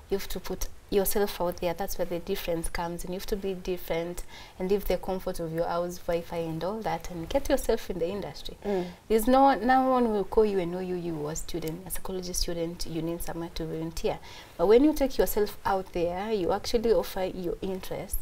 You 0.10 0.18
have 0.18 0.30
to 0.30 0.40
put 0.40 0.68
yourself 0.92 1.40
out 1.42 1.58
there. 1.58 1.74
That's 1.74 1.98
where 1.98 2.06
the 2.06 2.20
difference 2.20 2.70
comes, 2.70 3.04
and 3.04 3.14
you 3.14 3.20
have 3.20 3.26
to 3.28 3.36
be 3.36 3.54
different 3.56 4.24
and 4.60 4.70
leave 4.70 4.86
the 4.86 4.98
comfort 4.98 5.40
of 5.40 5.52
your 5.54 5.66
house, 5.68 5.98
Wi-Fi, 6.00 6.38
and 6.38 6.64
all 6.64 6.82
that, 6.82 7.10
and 7.10 7.28
get 7.30 7.50
yourself 7.50 7.90
in 7.90 7.98
the 8.00 8.08
industry. 8.10 8.58
Mm. 8.66 8.86
There's 9.08 9.28
no 9.28 9.56
no 9.56 9.90
one 9.90 10.12
will 10.12 10.26
call 10.26 10.46
you 10.46 10.60
and 10.60 10.72
know 10.72 10.80
you 10.80 10.96
you 10.96 11.16
were 11.16 11.32
a 11.32 11.36
student, 11.36 11.88
a 11.88 11.90
psychology 11.92 12.34
student. 12.34 12.86
You 12.86 13.02
need 13.02 13.24
somewhere 13.24 13.50
to 13.56 13.66
volunteer. 13.66 14.20
But 14.58 14.68
when 14.68 14.84
you 14.84 14.94
take 14.94 15.18
yourself 15.18 15.58
out 15.66 15.92
there, 15.94 16.32
you 16.32 16.52
actually 16.52 16.92
offer 16.94 17.24
your 17.26 17.56
interest. 17.62 18.20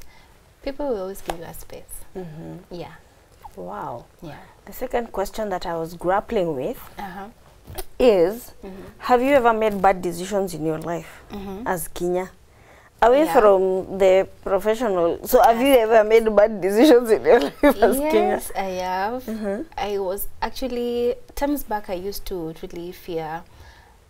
People 0.64 0.90
will 0.90 1.02
always 1.02 1.22
give 1.22 1.38
you 1.40 1.46
a 1.46 1.54
space. 1.54 2.06
Mhm. 2.16 2.60
Yeah, 2.70 2.94
Wow. 3.56 4.06
yeah. 4.22 4.38
The 4.66 4.74
second 4.74 5.12
question 5.12 5.50
that 5.50 5.66
I 5.66 5.76
was 5.76 5.96
grappling 5.96 6.56
with 6.56 6.80
Uh 7.00 7.02
huh. 7.02 7.28
is 7.98 8.54
Mm-hmm. 8.64 8.82
Have 9.00 9.22
you 9.22 9.32
ever 9.34 9.54
made 9.54 9.82
bad 9.82 10.02
decisions 10.02 10.54
in 10.54 10.66
your 10.66 10.80
life 10.80 11.22
Mm-hmm. 11.32 11.66
as 11.68 11.88
Kinya? 11.90 12.30
Away 13.02 13.24
Yeah. 13.24 13.34
from 13.40 13.98
the 13.98 14.28
professional, 14.44 15.26
so 15.26 15.42
have 15.42 15.60
you 15.62 15.74
ever 15.74 16.04
made 16.04 16.36
bad 16.36 16.60
decisions 16.60 17.10
in 17.12 17.24
your 17.24 17.40
life 17.48 17.64
as? 17.64 17.98
Yes, 17.98 18.52
I 18.56 18.70
have. 18.84 19.24
Mhm. 19.24 19.66
I 19.78 19.98
was 20.00 20.28
actually 20.42 21.16
times 21.36 21.64
back. 21.64 21.90
I 21.90 21.94
used 21.94 22.26
to 22.26 22.54
really 22.62 22.92
fear 22.92 23.44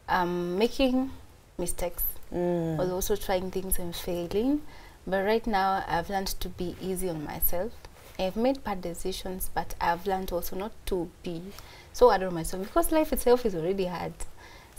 um, 0.07 0.57
making 0.57 1.11
mistakes. 1.57 2.03
Mm. 2.33 2.77
was 2.77 2.89
also 2.91 3.15
trying 3.15 3.49
things 3.51 3.79
and 3.79 3.95
failing. 3.95 4.61
But 5.07 5.23
right 5.25 5.45
now, 5.47 5.83
I've 5.87 6.09
learned 6.11 6.27
to 6.41 6.49
be 6.49 6.75
easy 6.81 7.09
on 7.09 7.23
myself. 7.23 7.71
I've 8.19 8.35
made 8.35 8.63
bad 8.63 8.81
decisions, 8.81 9.49
but 9.53 9.73
I've 9.81 10.05
learned 10.05 10.31
also 10.31 10.55
not 10.55 10.71
to 10.87 11.09
be 11.23 11.41
so 11.93 12.09
hard 12.09 12.21
on 12.23 12.33
myself 12.35 12.67
because 12.67 12.91
life 12.91 13.13
itself 13.13 13.45
is 13.47 13.55
already 13.55 13.85
hard. 13.85 14.13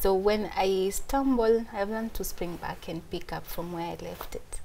So 0.00 0.14
when 0.14 0.50
I 0.56 0.88
stumble, 0.90 1.66
I've 1.74 1.90
learned 1.90 2.14
to 2.14 2.24
spring 2.24 2.56
back 2.56 2.88
and 2.88 3.08
pick 3.10 3.32
up 3.34 3.46
from 3.46 3.72
where 3.72 3.84
I 3.86 3.96
left 4.02 4.34
it. 4.34 4.60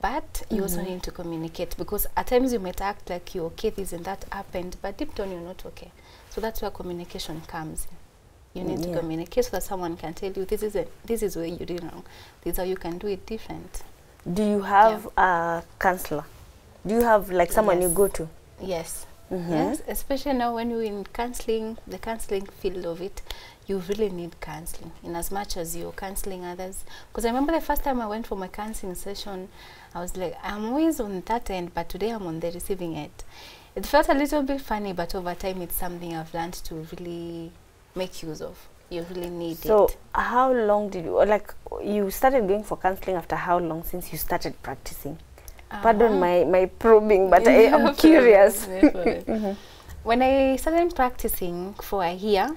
But 0.00 0.42
you 0.50 0.62
also 0.62 0.80
Mhm. 0.80 0.86
need 0.86 1.02
to 1.04 1.10
communicate 1.10 1.76
because 1.76 2.06
at 2.16 2.26
times 2.28 2.52
you 2.52 2.58
might 2.60 2.80
act 2.80 3.10
like 3.10 3.34
you're 3.34 3.46
okay, 3.46 3.70
this 3.70 3.92
and 3.92 4.04
that 4.06 4.24
happened, 4.32 4.76
but 4.80 4.96
deep 4.96 5.14
down 5.14 5.30
you're 5.30 5.40
not 5.40 5.64
okay. 5.66 5.90
So 6.30 6.40
that's 6.40 6.62
where 6.62 6.70
communication 6.70 7.42
comes 7.46 7.86
in. 7.90 7.96
You 8.60 8.64
need 8.66 8.80
Yeah. 8.80 8.92
to 8.94 9.00
communicate 9.00 9.44
so 9.46 9.50
that 9.52 9.62
someone 9.64 9.96
can 9.96 10.14
tell 10.14 10.30
you 10.32 10.44
this 10.46 10.62
is 10.62 10.74
it, 10.74 10.90
this 11.04 11.22
is 11.22 11.36
where 11.36 11.46
you 11.46 11.64
did 11.66 11.82
wrong. 11.82 12.04
This 12.42 12.52
is 12.52 12.56
how 12.58 12.64
you 12.64 12.76
can 12.76 12.98
do 12.98 13.06
it 13.06 13.26
different. 13.26 13.82
Do 14.30 14.42
you 14.42 14.62
have 14.62 15.08
a 15.18 15.62
counselor? 15.78 16.24
Do 16.86 16.94
you 16.94 17.02
have 17.02 17.30
like 17.30 17.52
someone 17.52 17.82
you 17.82 17.88
go 17.90 18.08
to? 18.08 18.28
Yes. 18.60 19.06
Mhm. 19.30 19.50
Yes, 19.50 19.82
especially 19.88 20.34
now 20.34 20.54
when 20.54 20.70
you're 20.70 20.82
in 20.82 21.04
counseling, 21.12 21.78
the 21.86 21.98
counseling 21.98 22.46
field 22.46 22.84
of 22.84 23.00
it, 23.00 23.22
you 23.66 23.78
really 23.88 24.10
need 24.10 24.38
counseling 24.40 24.92
in 25.02 25.16
as 25.16 25.30
much 25.30 25.56
as 25.56 25.74
you're 25.76 25.92
counseling 25.92 26.44
others. 26.44 26.84
Because 27.10 27.24
I 27.24 27.28
remember 27.28 27.52
the 27.52 27.60
first 27.60 27.82
time 27.84 28.00
I 28.00 28.06
went 28.06 28.26
for 28.26 28.36
my 28.36 28.48
counseling 28.48 28.94
session, 28.94 29.48
I 29.94 30.00
was 30.00 30.16
like, 30.16 30.36
I'm 30.42 30.66
always 30.66 31.00
on 31.00 31.22
that 31.26 31.48
end, 31.50 31.72
but 31.74 31.88
today 31.88 32.10
I'm 32.10 32.26
on 32.26 32.40
the 32.40 32.50
receiving 32.50 32.94
end. 32.96 33.24
It 33.74 33.86
felt 33.86 34.08
a 34.08 34.14
little 34.14 34.42
bit 34.42 34.60
funny, 34.60 34.92
but 34.92 35.14
over 35.14 35.34
time, 35.34 35.60
it's 35.62 35.74
something 35.76 36.14
I've 36.14 36.32
learned 36.34 36.54
to 36.64 36.74
really 36.96 37.50
make 37.94 38.22
use 38.22 38.40
of. 38.40 38.56
You 38.90 39.04
really 39.10 39.30
need 39.30 39.56
So, 39.56 39.86
it. 39.86 39.96
how 40.14 40.52
long 40.52 40.90
did 40.90 41.06
you 41.06 41.24
like 41.24 41.52
you 41.82 42.10
started 42.10 42.46
going 42.46 42.62
for 42.62 42.76
counseling 42.76 43.16
after 43.16 43.34
how 43.34 43.58
long 43.58 43.82
since 43.82 44.12
you 44.12 44.18
started 44.18 44.54
practicing? 44.62 45.18
Pardon 45.82 46.12
Uh-huh. 46.12 46.20
my 46.20 46.44
my 46.44 46.66
probing, 46.66 47.30
but 47.30 47.48
I 47.48 47.62
am 47.76 47.94
curious. 48.06 48.66
problem. 48.66 49.24
Mhm. 49.26 49.56
when 50.04 50.22
I 50.22 50.56
started 50.56 50.94
practicing 50.94 51.74
for 51.82 52.04
a 52.04 52.12
year, 52.12 52.54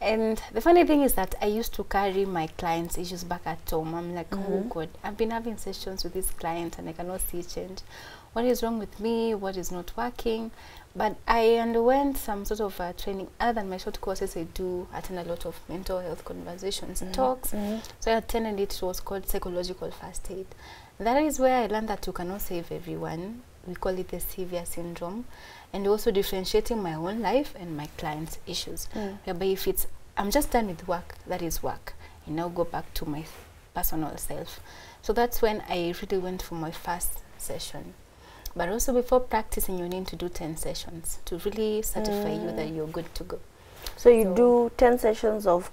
and 0.00 0.40
the 0.52 0.60
funny 0.60 0.84
thing 0.84 1.02
is 1.02 1.14
that 1.14 1.34
I 1.40 1.46
used 1.46 1.72
to 1.74 1.84
carry 1.84 2.24
my 2.24 2.46
clients' 2.48 2.98
issues 2.98 3.24
back 3.24 3.42
at 3.46 3.68
home. 3.70 3.94
I'm 3.94 4.14
like, 4.14 4.32
oh 4.34 4.36
Mhm. 4.64 4.68
God, 4.68 4.88
I've 5.02 5.16
been 5.16 5.30
having 5.30 5.56
sessions 5.56 6.04
with 6.04 6.12
this 6.14 6.30
client 6.30 6.78
and 6.78 6.88
I 6.88 6.92
cannot 6.92 7.20
see 7.22 7.42
change. 7.42 7.80
What 8.32 8.44
is 8.44 8.62
wrong 8.62 8.78
with 8.78 9.00
me? 9.00 9.34
What 9.34 9.56
is 9.56 9.72
not 9.72 9.96
working? 9.96 10.50
But 10.94 11.16
I 11.26 11.56
underwent 11.56 12.18
some 12.18 12.44
sort 12.44 12.60
of 12.60 12.78
uh, 12.80 12.92
training. 12.92 13.28
Other 13.40 13.54
than 13.60 13.70
my 13.70 13.78
short 13.78 14.00
courses, 14.00 14.36
I 14.36 14.44
do 14.44 14.86
attend 14.94 15.18
a 15.18 15.24
lot 15.24 15.46
of 15.46 15.58
mental 15.68 16.00
health 16.00 16.24
conversations, 16.24 17.00
Mhm. 17.02 17.12
talks. 17.12 17.52
Mhm. 17.52 17.80
So 18.00 18.12
I 18.12 18.16
attended 18.16 18.60
it. 18.60 18.74
It 18.76 18.82
was 18.82 19.00
called 19.00 19.26
psychological 19.28 19.90
first 19.90 20.30
aid. 20.30 20.46
That 20.98 21.22
is 21.22 21.38
where 21.38 21.62
I 21.62 21.66
learned 21.66 21.88
that 21.88 22.06
you 22.06 22.12
cannot 22.12 22.40
save 22.42 22.70
everyone. 22.72 23.42
We 23.66 23.74
call 23.74 23.98
it 23.98 24.08
the 24.08 24.20
saviour 24.20 24.64
syndrome, 24.64 25.24
and 25.72 25.86
also 25.86 26.10
differentiating 26.10 26.82
my 26.82 26.94
own 26.94 27.20
life 27.20 27.54
and 27.58 27.76
my 27.76 27.86
clients' 27.98 28.38
issues. 28.46 28.88
Mm. 28.94 29.18
Whereby 29.24 29.46
if 29.46 29.66
it's 29.66 29.86
I'm 30.16 30.30
just 30.30 30.50
done 30.50 30.68
with 30.68 30.86
work, 30.88 31.16
that 31.26 31.42
is 31.42 31.62
work. 31.62 31.94
I 32.26 32.30
now 32.30 32.48
go 32.48 32.64
back 32.64 32.92
to 32.94 33.04
my 33.04 33.24
personal 33.74 34.16
self. 34.16 34.60
So 35.02 35.12
that's 35.12 35.42
when 35.42 35.62
I 35.68 35.94
really 36.00 36.18
went 36.22 36.42
for 36.42 36.54
my 36.54 36.70
first 36.70 37.18
session. 37.38 37.92
But 38.54 38.70
also 38.70 38.94
before 38.94 39.20
practicing, 39.20 39.78
you 39.78 39.88
need 39.88 40.06
to 40.06 40.16
do 40.16 40.28
ten 40.30 40.56
sessions 40.56 41.18
to 41.26 41.36
really 41.38 41.82
certify 41.82 42.32
you 42.32 42.46
that 42.52 42.68
Mm. 42.68 42.76
you're 42.76 42.86
good 42.86 43.14
to 43.16 43.24
go. 43.24 43.38
So 43.96 44.08
you 44.08 44.24
So- 44.24 44.34
do 44.34 44.70
ten 44.78 44.98
sessions 44.98 45.46
of 45.46 45.70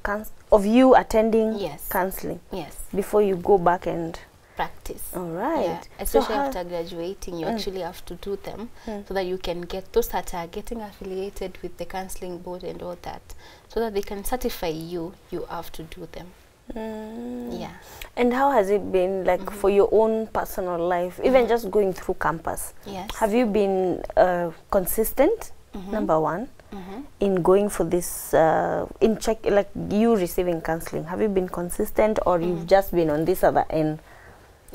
of 0.51 0.65
you 0.65 0.93
attending 0.95 1.57
Yes. 1.57 1.87
counseling 1.89 2.39
Yes, 2.51 2.77
before 2.93 3.21
you 3.21 3.35
go 3.37 3.57
back 3.57 3.87
and 3.87 4.19
practice. 4.55 5.01
all 5.15 5.29
right. 5.29 5.65
Yeah, 5.65 5.81
especially 5.99 6.35
how- 6.35 6.45
after 6.47 6.63
graduating, 6.63 7.37
you 7.39 7.45
Mm. 7.45 7.53
actually 7.55 7.81
have 7.81 8.03
to 8.05 8.15
do 8.15 8.35
them 8.37 8.69
Mm. 8.85 9.07
so 9.07 9.13
that 9.13 9.25
you 9.25 9.37
can 9.37 9.61
get 9.61 9.91
those 9.93 10.07
that 10.09 10.33
are 10.33 10.47
getting 10.47 10.81
affiliated 10.81 11.57
with 11.61 11.77
the 11.77 11.85
counseling 11.85 12.37
board 12.39 12.63
and 12.63 12.81
all 12.81 12.97
that, 13.01 13.21
so 13.67 13.79
that 13.79 13.93
they 13.93 14.01
can 14.01 14.23
certify 14.23 14.67
you. 14.67 15.13
You 15.31 15.45
have 15.49 15.71
to 15.73 15.83
do 15.83 16.07
them. 16.11 16.27
Mm. 16.75 17.59
Yeah. 17.59 17.71
And 18.15 18.33
how 18.33 18.51
has 18.51 18.69
it 18.69 18.91
been 18.91 19.25
like 19.25 19.41
Mhm. 19.41 19.53
for 19.53 19.69
your 19.69 19.89
own 19.91 20.27
personal 20.27 20.77
life, 20.79 21.19
even 21.23 21.45
Mhm. 21.45 21.49
just 21.49 21.69
going 21.71 21.93
through 21.93 22.15
campus? 22.19 22.73
Yes. 22.85 23.09
Have 23.15 23.33
you 23.33 23.45
been 23.45 24.01
uh, 24.15 24.51
consistent? 24.71 25.51
Mhm. 25.75 25.91
Number 25.91 26.19
one, 26.19 26.47
Mhm. 26.71 27.03
in 27.19 27.41
going 27.41 27.67
for 27.69 27.83
this, 27.83 28.33
uh, 28.33 28.85
in 29.01 29.17
check 29.17 29.45
like 29.45 29.69
you 29.89 30.15
receiving 30.15 30.61
counseling. 30.61 31.03
Have 31.05 31.21
you 31.21 31.29
been 31.29 31.49
consistent, 31.49 32.19
or 32.25 32.39
you've 32.39 32.59
Mhm. 32.65 32.67
just 32.67 32.91
been 32.93 33.09
on 33.09 33.25
this 33.25 33.43
other 33.43 33.65
end? 33.69 33.99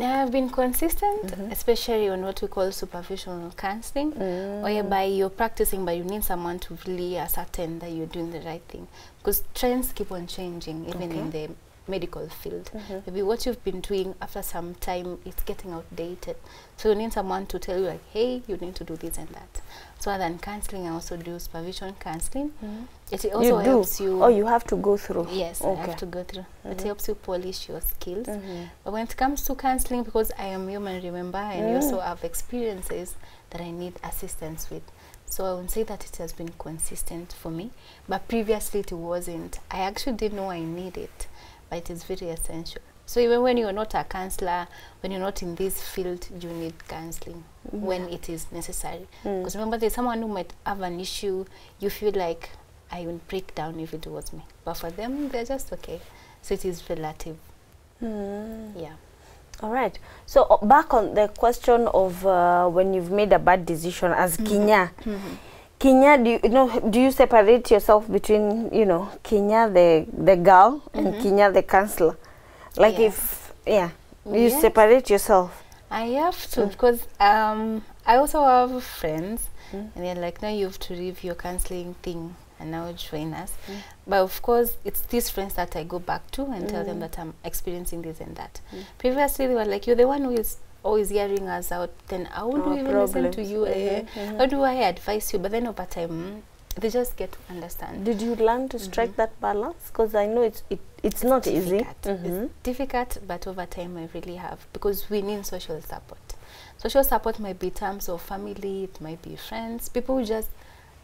I've 0.01 0.31
been 0.31 0.49
consistent, 0.51 1.27
Mhm. 1.27 1.51
especially 1.51 2.09
on 2.09 2.23
what 2.23 2.41
we 2.41 2.49
call 2.49 2.69
supervisional 2.69 3.57
counseling, 3.57 4.13
Mm. 4.13 4.63
whereby 4.63 5.05
you're 5.05 5.29
practicing, 5.31 5.85
but 5.85 5.97
you 5.97 6.05
need 6.05 6.23
someone 6.25 6.59
to 6.61 6.79
really 6.87 7.19
ascertain 7.19 7.81
that 7.81 7.91
you're 7.91 8.07
doing 8.07 8.31
the 8.31 8.41
right 8.41 8.63
thing. 8.69 8.87
Because 9.19 9.43
trends 9.55 9.93
keep 9.93 10.13
on 10.13 10.27
changing, 10.27 10.87
even 10.89 11.11
in 11.13 11.31
the 11.31 11.51
medical 11.89 12.29
field. 12.29 12.71
Mhm. 12.75 13.07
Maybe 13.07 13.23
what 13.23 13.47
you've 13.47 13.65
been 13.65 13.81
doing 13.81 14.15
after 14.21 14.43
some 14.43 14.75
time, 14.75 15.19
it's 15.25 15.43
getting 15.43 15.73
outdated. 15.73 16.37
So 16.77 16.91
you 16.91 16.95
need 16.95 17.13
someone 17.13 17.47
to 17.47 17.59
tell 17.59 17.79
you, 17.79 17.87
like, 17.87 18.05
hey, 18.13 18.43
you 18.47 18.57
need 18.59 18.75
to 18.77 18.85
do 18.85 18.95
this 18.97 19.17
and 19.19 19.29
that. 19.31 19.63
So 20.01 20.13
other 20.13 20.25
than 20.25 20.39
counseling, 20.39 20.87
I 20.87 20.91
also 20.91 21.17
do 21.17 21.39
supervision 21.39 21.95
counseling. 21.99 22.53
Mhm. 22.63 22.87
It 23.11 23.25
also 23.33 23.41
you 23.43 23.51
do. 23.65 23.71
helps 23.71 24.01
you. 24.01 24.23
Oh, 24.23 24.29
you 24.29 24.47
have 24.47 24.65
to 24.69 24.77
go 24.77 24.97
through. 24.97 25.27
Yes, 25.31 25.61
I 25.63 25.75
have 25.75 25.97
to 25.97 26.07
go 26.07 26.23
through. 26.23 26.47
It 26.65 26.79
Mhm. 26.79 26.85
helps 26.85 27.09
you 27.09 27.15
polish 27.17 27.69
your 27.69 27.81
skills. 27.81 28.27
Mhm. 28.29 28.69
But 28.85 28.93
when 28.93 29.03
it 29.05 29.17
comes 29.17 29.43
to 29.45 29.55
counseling, 29.57 30.05
because 30.05 30.31
I 30.39 30.47
am 30.47 30.69
human, 30.69 31.03
remember, 31.03 31.39
and 31.39 31.69
you 31.71 31.77
Mm. 31.79 31.83
also 31.83 32.01
have 32.01 32.23
experiences 32.23 33.17
that 33.51 33.61
I 33.61 33.71
need 33.73 33.95
assistance 34.05 34.71
with. 34.71 34.85
So 35.27 35.45
I 35.45 35.55
would 35.55 35.71
say 35.71 35.83
that 35.83 36.05
it 36.05 36.17
has 36.19 36.33
been 36.33 36.53
consistent 36.59 37.33
for 37.33 37.51
me. 37.51 37.71
But 38.09 38.29
previously 38.29 38.81
it 38.81 38.93
wasn't. 38.93 39.59
I 39.71 39.81
actually 39.81 40.17
didn't 40.17 40.37
know 40.37 40.51
I 40.51 40.61
need 40.61 40.97
it, 40.97 41.27
but 41.69 41.79
it 41.79 41.91
is 41.91 42.05
very 42.05 42.31
essential. 42.31 42.83
So 43.09 43.21
even 43.21 43.41
when 43.41 43.57
you're 43.57 43.73
not 43.73 43.95
a 43.95 44.05
counselor, 44.05 44.69
when 45.01 45.13
you're 45.13 45.21
not 45.23 45.41
in 45.43 45.55
this 45.55 45.81
field, 45.83 46.29
you 46.43 46.51
need 46.51 46.75
counseling 46.89 47.43
when 47.73 48.03
it 48.11 48.29
is 48.29 48.53
necessary. 48.53 49.09
Mm. 49.25 49.41
Because 49.41 49.57
remember, 49.57 49.79
there's 49.79 49.95
someone 49.95 50.21
who 50.21 50.29
might 50.29 50.53
have 50.67 50.83
an 50.83 51.01
issue, 51.01 51.47
you 51.81 51.89
feel 51.89 52.13
like 52.13 52.51
I 52.93 53.07
would 53.07 53.27
break 53.27 53.55
down 53.55 53.81
if 53.81 53.95
it 53.95 54.07
was 54.07 54.31
me. 54.35 54.43
But 54.63 54.75
for 54.75 54.91
them, 54.91 55.31
they're 55.31 55.47
just 55.47 55.73
okay. 55.73 56.01
So 56.43 56.53
it 56.53 56.67
is 56.67 56.85
relative. 56.91 57.39
Mm. 58.05 58.73
Yeah. 58.79 58.93
All 59.63 59.71
right. 59.71 59.99
So 60.27 60.43
uh, 60.43 60.59
back 60.67 60.93
on 60.93 61.15
the 61.15 61.29
question 61.29 61.89
of 61.89 62.27
uh, 62.27 62.69
when 62.69 62.93
you've 62.93 63.11
made 63.11 63.33
a 63.33 63.39
bad 63.39 63.65
decision 63.65 64.13
as 64.13 64.37
Kinya. 64.37 64.91
Kinya, 65.81 66.23
do 66.23 66.31
you, 66.31 66.41
you 66.43 66.51
know? 66.51 66.79
Do 66.81 67.01
you 67.01 67.11
separate 67.11 67.71
yourself 67.71 68.11
between 68.11 68.69
you 68.75 68.85
know 68.85 69.09
Kinya 69.25 69.73
the 69.73 70.05
the 70.13 70.37
girl 70.37 70.83
and 70.93 71.15
Mhm. 71.15 71.23
Kinya 71.23 71.55
the 71.55 71.63
counselor? 71.63 72.17
Like 72.79 72.99
Yeah. 72.99 73.07
if 73.09 73.53
yeah, 73.67 73.91
you 74.25 74.49
yeah. 74.49 74.61
separate 74.61 75.11
yourself. 75.11 75.51
I 75.91 76.05
have 76.25 76.47
to 76.53 76.61
Mm. 76.61 76.69
because 76.71 77.01
um, 77.21 77.83
I 78.07 78.17
also 78.17 78.45
have 78.45 78.83
friends, 78.85 79.49
Mm. 79.73 79.91
and 79.95 80.05
they're 80.05 80.15
like, 80.27 80.41
now 80.43 80.49
you 80.49 80.67
have 80.67 80.79
to 80.79 80.95
leave 80.95 81.25
your 81.25 81.35
counseling 81.35 81.95
thing 82.03 82.35
and 82.61 82.71
now 82.71 82.93
join 82.93 83.35
us. 83.35 83.53
Mm. 83.67 83.75
But 84.07 84.21
of 84.23 84.41
course, 84.43 84.71
it's 84.85 85.01
these 85.03 85.31
friends 85.31 85.55
that 85.55 85.77
I 85.77 85.85
go 85.85 85.99
back 85.99 86.31
to 86.33 86.43
and 86.45 86.69
tell 86.69 86.85
them 86.85 86.97
Mm. 86.97 87.01
that 87.01 87.19
I'm 87.19 87.35
experiencing 87.45 88.03
this 88.03 88.21
and 88.21 88.37
that. 88.37 88.61
Mm. 88.73 88.85
Previously, 88.99 89.47
they 89.47 89.55
were 89.55 89.65
like, 89.65 89.87
you're 89.87 89.97
the 89.97 90.07
one 90.09 90.23
who 90.25 90.33
is 90.33 90.57
always 90.83 91.09
hearing 91.11 91.49
us 91.49 91.73
out. 91.73 91.91
Then 92.09 92.27
how 92.27 92.51
do 92.51 92.63
Our 92.63 92.69
we 92.75 92.81
even 92.81 92.99
listen 92.99 93.23
to 93.25 93.29
problems. 93.31 93.51
you? 93.51 93.67
eh? 93.67 94.01
mm 94.03 94.07
-hmm. 94.15 94.39
How 94.39 94.47
do 94.47 94.63
I 94.65 94.85
advise 94.85 95.33
you? 95.37 95.43
But 95.43 95.51
then 95.53 95.67
over 95.67 95.87
time, 95.87 96.09
mm, 96.09 96.43
they 96.81 96.91
just 96.91 97.17
get 97.17 97.33
to 97.33 97.39
understand. 97.51 98.05
Did 98.05 98.21
you 98.23 98.35
learn 98.37 98.69
to 98.69 98.79
strike 98.79 99.11
Mhm. 99.11 99.17
that 99.17 99.41
balance? 99.41 99.87
Because 99.89 100.15
I 100.15 100.27
know 100.27 100.43
it's 100.43 100.63
it, 100.71 100.81
it's 101.03 101.23
not 101.25 101.47
easy. 101.47 101.79
Mm 101.81 102.17
-hmm. 102.17 102.45
It's 102.45 102.53
difficult, 102.63 103.19
but 103.27 103.47
over 103.47 103.67
time 103.67 104.01
I 104.05 104.09
really 104.15 104.37
have 104.37 104.59
because 104.73 105.07
we 105.11 105.21
need 105.23 105.45
social 105.47 105.81
support. 105.83 106.35
Social 106.79 107.05
support 107.05 107.39
might 107.39 107.59
be 107.59 107.71
terms 107.71 108.09
of 108.09 108.23
family, 108.23 108.85
it 108.85 109.01
might 109.01 109.23
be 109.23 109.37
friends, 109.37 109.89
people 109.89 110.15
who 110.15 110.25
just 110.25 110.49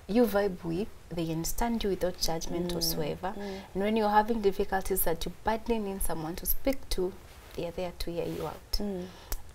you 0.09 0.25
vibe 0.27 0.57
with, 0.65 0.89
they 1.15 1.31
understand 1.33 1.83
you 1.85 1.91
without 1.91 2.15
judgment 2.21 2.67
Mm, 2.71 2.75
whatsoever. 2.75 3.33
mm. 3.37 3.61
And 3.75 3.83
when 3.85 3.97
you're 3.97 4.13
having 4.13 4.41
difficulties 4.43 5.01
that 5.05 5.25
you 5.27 5.33
badly 5.45 5.79
need 5.79 6.03
someone 6.03 6.35
to 6.37 6.47
speak 6.47 6.77
to, 6.91 7.13
they 7.57 7.65
are 7.67 7.73
there 7.73 7.93
to 7.99 8.11
hear 8.11 8.27
you 8.27 8.47
out. 8.47 8.79
Mm. 8.81 9.07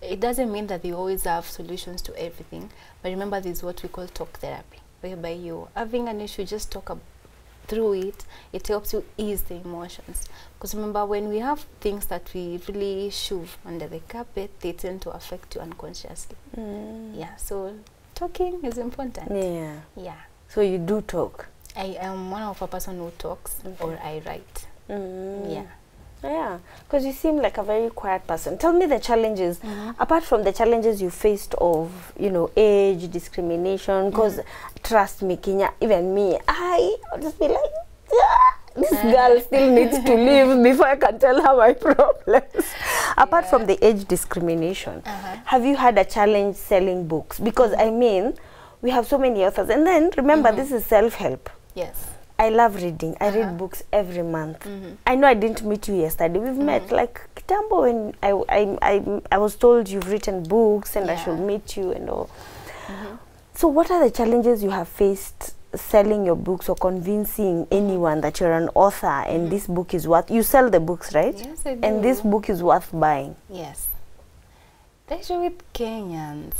It 0.02 0.20
doesn't 0.20 0.50
mean 0.50 0.66
that 0.66 0.82
they 0.82 0.92
always 0.92 1.24
have 1.24 1.42
solutions 1.48 2.02
to 2.02 2.12
everything, 2.16 2.70
but 3.02 3.10
remember 3.10 3.40
this 3.40 3.58
is 3.58 3.62
what 3.62 3.82
we 3.82 3.88
call 3.88 4.06
talk 4.08 4.38
therapy, 4.40 4.79
whereby 5.00 5.30
you 5.30 5.68
having 5.74 6.08
an 6.08 6.20
issue, 6.20 6.44
just 6.44 6.70
talk 6.70 6.90
ab- 6.90 7.00
through 7.66 7.92
it. 7.94 8.24
It 8.52 8.66
helps 8.68 8.92
you 8.92 9.04
ease 9.16 9.42
the 9.42 9.54
emotions. 9.56 10.28
Because 10.54 10.74
remember, 10.74 11.04
when 11.06 11.28
we 11.28 11.38
have 11.38 11.60
things 11.80 12.06
that 12.06 12.32
we 12.34 12.60
really 12.68 13.10
shove 13.10 13.56
under 13.64 13.86
the 13.88 14.00
carpet, 14.08 14.50
they 14.60 14.72
tend 14.72 15.02
to 15.02 15.10
affect 15.10 15.54
you 15.54 15.60
unconsciously. 15.60 16.36
Mm. 16.56 17.16
Yeah, 17.18 17.36
so 17.36 17.74
talking 18.14 18.60
is 18.64 18.76
important. 18.78 19.30
Yeah. 19.30 19.76
Yeah. 19.96 20.20
So 20.48 20.60
you 20.62 20.78
do 20.78 21.00
talk. 21.02 21.46
I 21.76 21.96
am 22.00 22.30
one 22.32 22.42
of 22.42 22.60
a 22.60 22.66
person 22.66 22.98
who 22.98 23.10
talks 23.18 23.60
Okay. 23.64 23.76
or 23.84 23.98
I 24.02 24.20
write. 24.26 24.66
Mm. 24.88 25.54
Yeah. 25.54 25.66
Yeah. 26.22 26.58
Because 26.84 27.04
you 27.06 27.12
seem 27.12 27.36
like 27.36 27.56
a 27.58 27.62
very 27.62 27.88
quiet 27.90 28.26
person. 28.26 28.58
Tell 28.58 28.72
me 28.72 28.86
the 28.86 28.98
challenges. 28.98 29.58
Mhm. 29.60 29.94
Apart 29.98 30.22
from 30.24 30.42
the 30.44 30.52
challenges 30.52 31.00
you 31.00 31.08
faced 31.10 31.54
of, 31.54 32.12
you 32.18 32.30
know, 32.30 32.50
age, 32.56 33.10
discrimination, 33.10 34.10
because 34.10 34.36
Mhm. 34.38 34.44
trust 34.82 35.22
me, 35.22 35.36
Kenya, 35.36 35.72
even 35.80 36.14
me, 36.14 36.38
I 36.46 36.96
just 37.22 37.38
be 37.38 37.48
like, 37.48 37.72
"Ah, 38.12 38.56
this 38.76 38.90
girl 39.16 39.40
still 39.40 39.70
needs 39.70 39.98
to 40.04 40.14
live 40.14 40.62
before 40.62 40.88
I 40.88 40.96
can 40.96 41.18
tell 41.18 41.40
her 41.40 41.56
my 41.56 41.72
problems. 41.86 42.64
Apart 43.16 43.46
from 43.48 43.66
the 43.66 43.78
age 43.84 44.04
discrimination, 44.06 45.02
Uh-huh. 45.06 45.36
have 45.46 45.64
you 45.64 45.76
had 45.76 45.96
a 45.98 46.04
challenge 46.04 46.56
selling 46.56 47.06
books? 47.08 47.38
Because 47.40 47.72
I 47.78 47.90
mean, 47.90 48.34
we 48.82 48.90
have 48.90 49.06
so 49.06 49.16
many 49.18 49.44
authors. 49.44 49.68
And 49.70 49.86
then 49.86 50.10
remember, 50.16 50.50
Mhm. 50.52 50.56
this 50.56 50.70
is 50.72 50.84
self 50.84 51.14
help. 51.14 51.48
Yes. 51.74 51.96
I 52.40 52.48
love 52.48 52.76
reading. 52.82 53.16
I 53.20 53.28
Uh-huh. 53.28 53.38
read 53.38 53.58
books 53.58 53.82
every 53.92 54.22
month. 54.22 54.64
Mhm. 54.64 54.96
I 55.06 55.14
know 55.14 55.26
I 55.28 55.34
didn't 55.34 55.62
meet 55.62 55.86
you 55.88 55.94
yesterday. 55.96 56.38
We've 56.38 56.56
met 56.56 56.84
Mhm. 56.88 56.92
like 56.96 57.20
Kitambo 57.36 57.82
when 57.82 58.14
I, 58.22 58.30
I, 58.48 58.78
I, 58.80 59.20
I 59.30 59.38
was 59.38 59.56
told 59.56 59.88
you've 59.88 60.08
written 60.10 60.42
books 60.44 60.96
and 60.96 61.10
I 61.10 61.16
should 61.16 61.38
meet 61.38 61.76
you 61.76 61.92
and 61.92 62.08
all. 62.08 62.28
Mhm. 62.88 63.18
So, 63.54 63.68
what 63.68 63.90
are 63.90 64.00
the 64.02 64.10
challenges 64.10 64.62
you 64.62 64.70
have 64.70 64.88
faced 64.88 65.54
selling 65.76 66.24
your 66.24 66.34
books 66.36 66.68
or 66.70 66.76
convincing 66.76 67.66
anyone 67.70 68.22
that 68.22 68.40
you're 68.40 68.52
an 68.56 68.70
author 68.74 69.06
and 69.28 69.46
Mhm. 69.46 69.50
this 69.50 69.66
book 69.66 69.92
is 69.92 70.08
worth? 70.08 70.30
You 70.30 70.42
sell 70.42 70.70
the 70.70 70.80
books, 70.80 71.14
right? 71.14 71.36
Yes, 71.38 71.66
I 71.66 71.76
And 71.82 72.02
this 72.02 72.22
book 72.22 72.48
is 72.48 72.62
worth 72.62 72.88
buying. 72.92 73.36
Yes. 73.50 73.88
The 75.08 75.18
issue 75.20 75.40
with 75.40 75.58
Kenyans, 75.74 76.54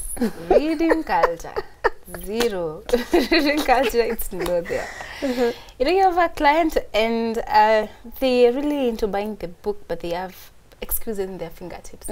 reading 0.51 1.05
culture, 1.05 1.55
zero. 2.25 2.83
reading 3.12 3.59
culture, 3.64 4.01
it's 4.03 4.33
not 4.33 4.64
there. 4.64 4.88
You 5.23 5.85
know, 5.85 5.90
you 5.90 6.03
have 6.03 6.18
a 6.18 6.29
client 6.35 6.77
and 6.94 7.38
uh, 7.46 7.87
they're 8.18 8.53
really 8.53 8.88
into 8.88 9.07
buying 9.07 9.37
the 9.37 9.49
book, 9.49 9.83
but 9.88 10.01
they 10.01 10.11
have 10.11 10.51
excuses 10.81 11.20
in 11.29 11.38
their 11.38 11.51
fingertips. 11.51 12.09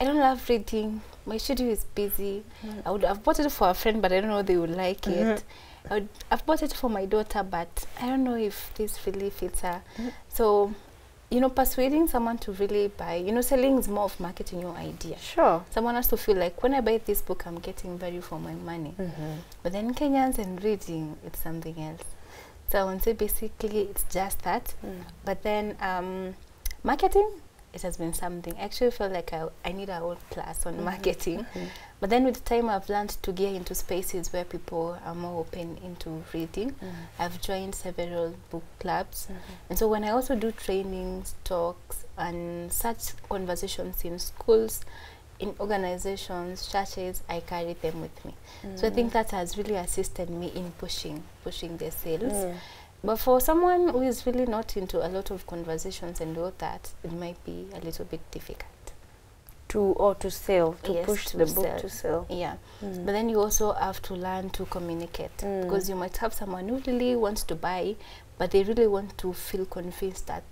I 0.00 0.04
don't 0.04 0.16
love 0.18 0.48
reading. 0.48 1.02
My 1.26 1.36
schedule 1.36 1.68
is 1.68 1.84
busy. 1.94 2.42
I 2.84 2.90
would 2.90 3.04
have 3.04 3.22
bought 3.22 3.38
it 3.40 3.50
for 3.52 3.68
a 3.70 3.74
friend, 3.74 4.00
but 4.00 4.12
I 4.12 4.20
don't 4.20 4.30
know 4.30 4.42
they 4.42 4.56
would 4.56 4.70
like 4.70 5.02
Mhm. 5.02 5.36
it. 5.36 5.44
I 5.90 5.94
would, 5.94 6.08
I've 6.30 6.44
bought 6.46 6.62
it 6.62 6.72
for 6.72 6.90
my 6.90 7.06
daughter, 7.06 7.42
but 7.42 7.86
I 8.00 8.06
don't 8.08 8.24
know 8.24 8.36
if 8.36 8.70
this 8.74 8.98
really 9.06 9.30
fits 9.30 9.60
her. 9.60 9.82
Mhm. 9.98 10.12
So, 10.28 10.74
you 11.30 11.40
know, 11.40 11.48
persuading 11.48 12.08
someone 12.08 12.38
to 12.38 12.52
really 12.52 12.88
buy, 12.88 13.14
you 13.14 13.30
know, 13.30 13.40
selling 13.40 13.78
is 13.78 13.86
more 13.86 14.04
of 14.04 14.18
marketing 14.18 14.60
your 14.60 14.74
idea. 14.76 15.16
Sure. 15.18 15.64
Someone 15.70 15.94
has 15.94 16.08
to 16.08 16.16
feel 16.16 16.36
like 16.36 16.60
when 16.62 16.74
I 16.74 16.80
buy 16.80 16.98
this 16.98 17.22
book, 17.22 17.46
I'm 17.46 17.60
getting 17.60 17.96
value 17.96 18.20
for 18.20 18.40
my 18.40 18.54
money. 18.54 18.94
But 19.62 19.72
then 19.72 19.94
Kenyans 19.94 20.38
and 20.38 20.62
reading, 20.62 21.16
it's 21.24 21.38
something 21.38 21.80
else. 21.80 22.02
So 22.68 22.78
I 22.80 22.84
would 22.84 23.02
say 23.02 23.12
basically 23.12 23.82
it's 23.82 24.04
just 24.10 24.42
that. 24.42 24.74
But 25.24 25.42
then 25.42 25.76
um, 25.80 26.34
marketing, 26.82 27.30
it 27.72 27.82
has 27.82 27.96
been 27.96 28.12
something. 28.12 28.54
I 28.58 28.62
actually 28.62 28.90
feel 28.90 29.08
like 29.08 29.32
I, 29.32 29.48
I 29.64 29.72
need 29.72 29.88
a 29.88 29.96
whole 29.96 30.18
class 30.30 30.66
on 30.66 30.74
mm-hmm. 30.74 30.84
marketing. 30.84 31.38
Mm-hmm. 31.40 31.64
But 32.00 32.10
then 32.10 32.24
with 32.24 32.44
time, 32.44 32.68
I've 32.68 32.88
learned 32.88 33.10
to 33.22 33.32
get 33.32 33.54
into 33.54 33.74
spaces 33.74 34.32
where 34.32 34.44
people 34.44 34.98
are 35.04 35.14
more 35.14 35.40
open 35.40 35.78
into 35.84 36.24
reading. 36.32 36.70
Mm-hmm. 36.72 36.88
I've 37.18 37.40
joined 37.40 37.74
several 37.74 38.34
book 38.50 38.64
clubs. 38.78 39.28
And 39.68 39.78
so 39.78 39.86
when 39.86 40.04
I 40.04 40.10
also 40.10 40.34
do 40.34 40.50
trainings, 40.50 41.34
talks, 41.44 42.04
and 42.16 42.72
such 42.72 43.12
conversations 43.28 44.04
in 44.04 44.18
schools, 44.18 44.84
in 45.38 45.54
organizations, 45.58 46.70
churches, 46.70 47.22
I 47.28 47.40
carry 47.40 47.74
them 47.74 48.00
with 48.02 48.24
me. 48.24 48.34
So 48.76 48.86
I 48.86 48.90
think 48.90 49.10
mm. 49.10 49.12
that 49.12 49.30
has 49.30 49.56
really 49.56 49.76
assisted 49.76 50.28
me 50.28 50.52
in 50.54 50.70
pushing, 50.72 51.22
pushing 51.42 51.78
the 51.78 51.90
sales. 51.90 52.32
Mm. 52.32 52.54
But 53.02 53.16
for 53.16 53.40
someone 53.40 53.88
who 53.88 54.02
is 54.02 54.26
really 54.26 54.44
not 54.46 54.76
into 54.76 55.04
a 55.04 55.08
lot 55.08 55.30
of 55.30 55.46
conversations 55.46 56.20
and 56.20 56.36
all 56.36 56.52
that, 56.58 56.90
it 57.02 57.12
might 57.12 57.42
be 57.44 57.66
a 57.74 57.80
little 57.80 58.04
bit 58.04 58.20
difficult. 58.30 58.66
To 59.68 59.78
or 59.80 60.16
to 60.16 60.30
sell, 60.30 60.74
to 60.82 60.92
Yes, 60.92 61.06
push 61.06 61.26
to 61.26 61.36
the 61.38 61.46
book 61.46 61.64
sell. 61.64 61.78
to 61.78 61.88
sell. 61.88 62.26
Yeah. 62.28 62.56
Mm. 62.82 63.06
But 63.06 63.12
then 63.12 63.28
you 63.28 63.40
also 63.40 63.72
have 63.72 64.02
to 64.02 64.14
learn 64.14 64.50
to 64.50 64.66
communicate 64.66 65.36
Mm. 65.38 65.62
because 65.62 65.88
you 65.88 65.94
might 65.94 66.16
have 66.18 66.34
someone 66.34 66.68
who 66.68 66.78
really 66.86 67.14
wants 67.14 67.44
to 67.44 67.54
buy, 67.54 67.94
but 68.36 68.50
they 68.50 68.64
really 68.64 68.88
want 68.88 69.16
to 69.18 69.32
feel 69.32 69.64
convinced 69.66 70.26
that 70.26 70.42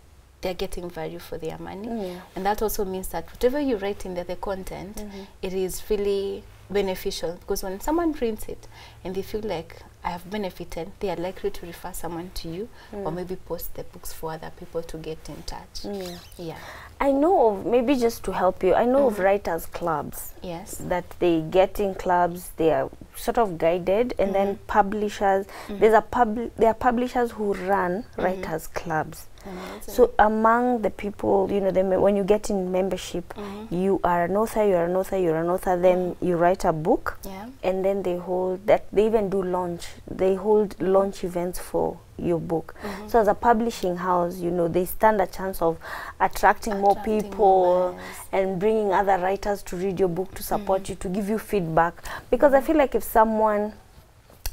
they're 0.40 0.54
getting 0.54 0.88
value 0.88 1.18
for 1.18 1.36
their 1.36 1.58
money. 1.58 1.88
Mm. 1.88 2.20
And 2.36 2.46
that 2.46 2.62
also 2.62 2.84
means 2.84 3.08
that 3.08 3.26
whatever 3.32 3.58
you 3.58 3.76
write 3.76 4.06
in 4.06 4.14
there, 4.14 4.22
the 4.24 4.36
content, 4.36 4.98
Mhm. 4.98 5.26
it 5.42 5.52
is 5.52 5.82
really 5.90 6.44
beneficial 6.70 7.32
because 7.40 7.64
when 7.64 7.80
someone 7.80 8.12
reads 8.12 8.46
it 8.48 8.68
and 9.02 9.16
they 9.16 9.22
feel 9.22 9.40
like 9.40 9.82
I 10.04 10.10
have 10.10 10.30
benefited, 10.30 10.92
they 11.00 11.10
are 11.10 11.16
likely 11.16 11.50
to 11.50 11.66
refer 11.66 11.92
someone 11.92 12.30
to 12.34 12.48
you 12.48 12.68
or 12.92 13.10
Mm. 13.10 13.14
maybe 13.16 13.36
post 13.36 13.74
the 13.74 13.82
books 13.84 14.12
for 14.12 14.32
other 14.32 14.50
people 14.58 14.82
to 14.82 14.96
get 14.96 15.28
in 15.28 15.42
touch. 15.42 15.82
Mm. 15.82 16.18
Yeah. 16.38 16.56
I 17.00 17.12
know 17.12 17.48
of 17.50 17.66
maybe 17.66 17.94
just 17.96 18.22
to 18.24 18.32
help 18.32 18.62
you. 18.62 18.74
I 18.74 18.84
know 18.86 19.06
of 19.08 19.16
Mhm. 19.18 19.24
writers 19.24 19.66
clubs 19.66 20.34
Yes. 20.42 20.76
that 20.88 21.04
they 21.18 21.40
get 21.40 21.80
in 21.80 21.94
clubs. 21.94 22.50
They 22.56 22.72
are 22.72 22.90
sort 23.16 23.38
of 23.38 23.58
guided, 23.58 24.14
and 24.18 24.34
then 24.34 24.54
Mhm. 24.54 24.58
publishers. 24.66 25.46
Mhm. 25.68 25.78
There's 25.80 25.94
a 25.94 26.00
pub. 26.02 26.50
There 26.56 26.68
are 26.68 26.74
publishers 26.74 27.32
who 27.32 27.52
run 27.54 28.04
-hmm. 28.16 28.22
writers 28.24 28.68
clubs. 28.68 29.26
Amazing. 29.48 29.94
So 29.94 30.10
among 30.18 30.82
the 30.82 30.90
people, 30.90 31.48
you 31.50 31.60
know, 31.60 31.70
the, 31.70 31.82
when 32.00 32.16
you 32.16 32.24
get 32.24 32.50
in 32.50 32.70
membership, 32.72 33.32
Mhm. 33.34 33.70
you 33.70 34.00
are 34.04 34.24
an 34.24 34.36
author. 34.36 34.64
You 34.64 34.76
are 34.76 34.84
an 34.84 34.96
author. 34.96 35.16
You 35.16 35.32
are 35.32 35.40
an 35.40 35.48
author. 35.50 35.76
Then 35.76 36.16
you 36.20 36.36
write 36.36 36.64
a 36.64 36.72
book, 36.72 37.18
yeah. 37.24 37.46
and 37.62 37.84
then 37.84 38.02
they 38.02 38.16
hold 38.16 38.66
that. 38.66 38.84
They 38.92 39.06
even 39.06 39.30
do 39.30 39.42
launch. 39.42 39.88
They 40.10 40.34
hold 40.34 40.80
launch 40.80 41.24
events 41.24 41.58
for 41.58 41.96
your 42.20 42.40
book. 42.40 42.74
Mhm. 42.82 43.10
So 43.10 43.20
as 43.20 43.28
a 43.28 43.34
publishing 43.34 43.96
house, 43.96 44.36
you 44.38 44.50
know, 44.50 44.66
they 44.68 44.84
stand 44.84 45.20
a 45.20 45.26
chance 45.26 45.62
of 45.62 45.78
attracting, 46.20 46.80
more 46.80 46.92
Attracting 46.92 47.22
people 47.22 47.38
more 47.46 47.88
eyes. 47.90 47.96
and 48.32 48.58
bringing 48.58 48.92
other 48.92 49.18
writers 49.18 49.62
to 49.64 49.76
read 49.76 50.00
your 50.00 50.08
book, 50.08 50.34
to 50.34 50.42
support 50.42 50.82
Mhm. 50.82 50.88
you, 50.90 50.94
to 50.96 51.08
give 51.08 51.28
you 51.28 51.38
feedback. 51.38 51.94
Because 52.30 52.54
I 52.54 52.60
feel 52.60 52.76
like 52.76 52.94
if 52.96 53.04
someone, 53.04 53.72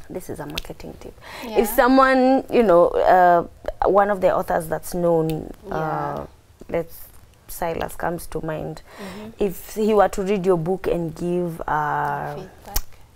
this 0.10 0.30
is 0.30 0.40
a 0.40 0.46
marketing 0.46 0.94
tip, 1.00 1.14
Yeah. 1.44 1.60
if 1.60 1.68
someone, 1.70 2.44
you 2.52 2.64
know, 2.64 2.88
uh, 2.90 3.88
one 3.90 4.10
of 4.10 4.22
the 4.22 4.34
authors 4.36 4.68
that's 4.68 4.94
known, 4.94 5.52
uh, 5.72 6.26
let's 6.70 7.02
Silas 7.48 7.96
comes 7.96 8.26
to 8.28 8.44
mind. 8.44 8.82
Mhm. 9.00 9.34
If 9.40 9.76
he 9.76 9.94
were 9.94 10.10
to 10.10 10.24
read 10.24 10.46
your 10.46 10.58
book 10.58 10.88
and 10.88 11.14
give, 11.16 11.62
uh, 11.68 12.36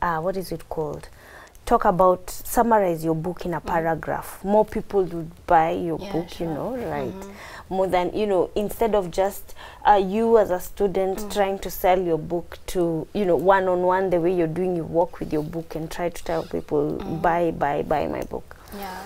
uh, 0.01 0.19
what 0.21 0.37
is 0.37 0.51
it 0.51 0.69
called? 0.69 1.09
Talk 1.69 1.85
about, 1.85 2.27
summarize 2.31 3.05
your 3.05 3.13
book 3.13 3.45
in 3.45 3.53
a 3.53 3.59
paragraph. 3.61 4.43
More 4.43 4.65
people 4.65 5.03
would 5.03 5.29
buy 5.45 5.69
your 5.69 5.99
Mm. 5.99 6.03
Yeah, 6.03 6.11
book, 6.13 6.39
you 6.39 6.47
know, 6.47 6.75
right? 6.75 7.13
Mhm. 7.13 7.31
More 7.69 7.85
than, 7.85 8.11
you 8.15 8.25
know, 8.25 8.49
instead 8.55 8.95
of 8.95 9.11
just 9.11 9.53
uh, 9.87 9.93
you 9.93 10.39
as 10.39 10.49
a 10.49 10.59
student 10.59 11.19
Mm. 11.19 11.31
trying 11.31 11.59
to 11.59 11.69
sell 11.69 11.99
your 12.01 12.17
book 12.17 12.57
to, 12.73 13.05
you 13.13 13.23
know, 13.23 13.35
one 13.35 13.67
on 13.67 13.83
one, 13.83 14.09
the 14.09 14.19
way 14.19 14.31
you're 14.33 14.47
doing, 14.47 14.75
you 14.77 14.83
work 14.83 15.19
with 15.19 15.31
your 15.31 15.43
book 15.43 15.75
and 15.75 15.91
try 15.91 16.09
to 16.09 16.23
tell 16.23 16.41
people, 16.41 16.93
Mm. 16.97 17.21
buy, 17.21 17.51
buy, 17.51 17.83
buy 17.83 18.07
my 18.07 18.23
book. 18.23 18.55
Yeah. 18.75 18.97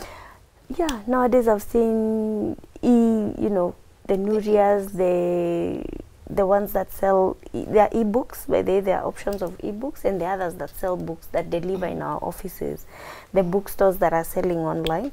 Yeah, 0.78 1.00
nowadays 1.06 1.50
I've 1.50 1.64
seen, 1.64 2.56
e, 2.82 3.34
you 3.44 3.50
know, 3.50 3.76
the 4.08 4.16
Nurias, 4.16 4.94
the 4.94 5.84
the 6.30 6.46
ones 6.46 6.74
that 6.74 6.92
sell 6.92 7.38
e- 7.54 7.66
their 7.66 7.90
ebooks, 7.90 8.48
by 8.48 8.62
the 8.62 8.72
way, 8.74 8.80
there 8.80 9.00
are 9.00 9.06
options 9.06 9.42
of 9.42 9.58
ebooks, 9.60 10.06
and 10.06 10.20
the 10.22 10.26
others 10.26 10.56
that 10.56 10.70
sell 10.70 10.96
books 10.98 11.28
that 11.28 11.50
deliver 11.50 11.86
in 11.86 12.02
our 12.02 12.18
offices, 12.24 12.86
the 13.34 13.44
bookstores 13.44 13.98
that 13.98 14.14
are 14.14 14.24
selling 14.24 14.60
online. 14.60 15.12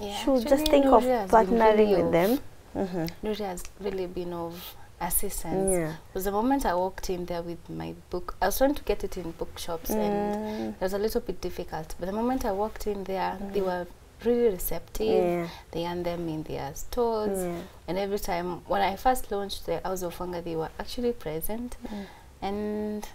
Yeah, 0.00 0.14
Should 0.24 0.46
just 0.48 0.66
think 0.68 0.86
of 0.86 1.02
partnering 1.04 1.76
really 1.78 2.02
with 2.02 2.12
them. 2.12 2.38
Mm-hmm. 2.74 3.26
Nuri 3.26 3.36
has 3.46 3.62
really 3.80 4.06
been 4.06 4.32
of 4.34 4.76
assistance. 5.00 5.70
Yeah. 5.72 5.92
Because 6.08 6.24
the 6.24 6.32
moment 6.32 6.66
I 6.66 6.74
walked 6.74 7.08
in 7.10 7.24
there 7.26 7.42
with 7.42 7.58
my 7.70 7.94
book, 8.10 8.36
I 8.42 8.46
was 8.46 8.58
trying 8.58 8.74
to 8.74 8.82
get 8.84 9.04
it 9.04 9.16
in 9.16 9.30
bookshops 9.32 9.90
and 9.90 10.36
Mm. 10.36 10.68
it 10.74 10.80
was 10.80 10.92
a 10.92 10.98
little 10.98 11.20
bit 11.20 11.40
difficult. 11.40 11.94
But 11.98 12.06
the 12.06 12.12
moment 12.12 12.44
I 12.44 12.52
walked 12.52 12.86
in 12.86 13.04
there, 13.04 13.38
they 13.52 13.60
were 13.60 13.86
really 14.26 14.50
receptive. 14.50 15.06
Yeah. 15.06 15.48
They 15.70 15.82
had 15.82 16.04
them 16.04 16.28
in 16.28 16.42
their 16.42 16.74
stores. 16.74 17.38
Yeah. 17.38 17.60
And 17.88 17.98
every 17.98 18.18
time, 18.18 18.62
when 18.66 18.82
I 18.82 18.96
first 18.96 19.30
launched 19.30 19.66
the 19.66 19.80
House 19.80 20.02
of 20.02 20.16
Wanga, 20.18 20.42
they 20.42 20.56
were 20.56 20.70
actually 20.78 21.12
present. 21.12 21.76
Mm. 21.86 22.06
And 22.42 23.08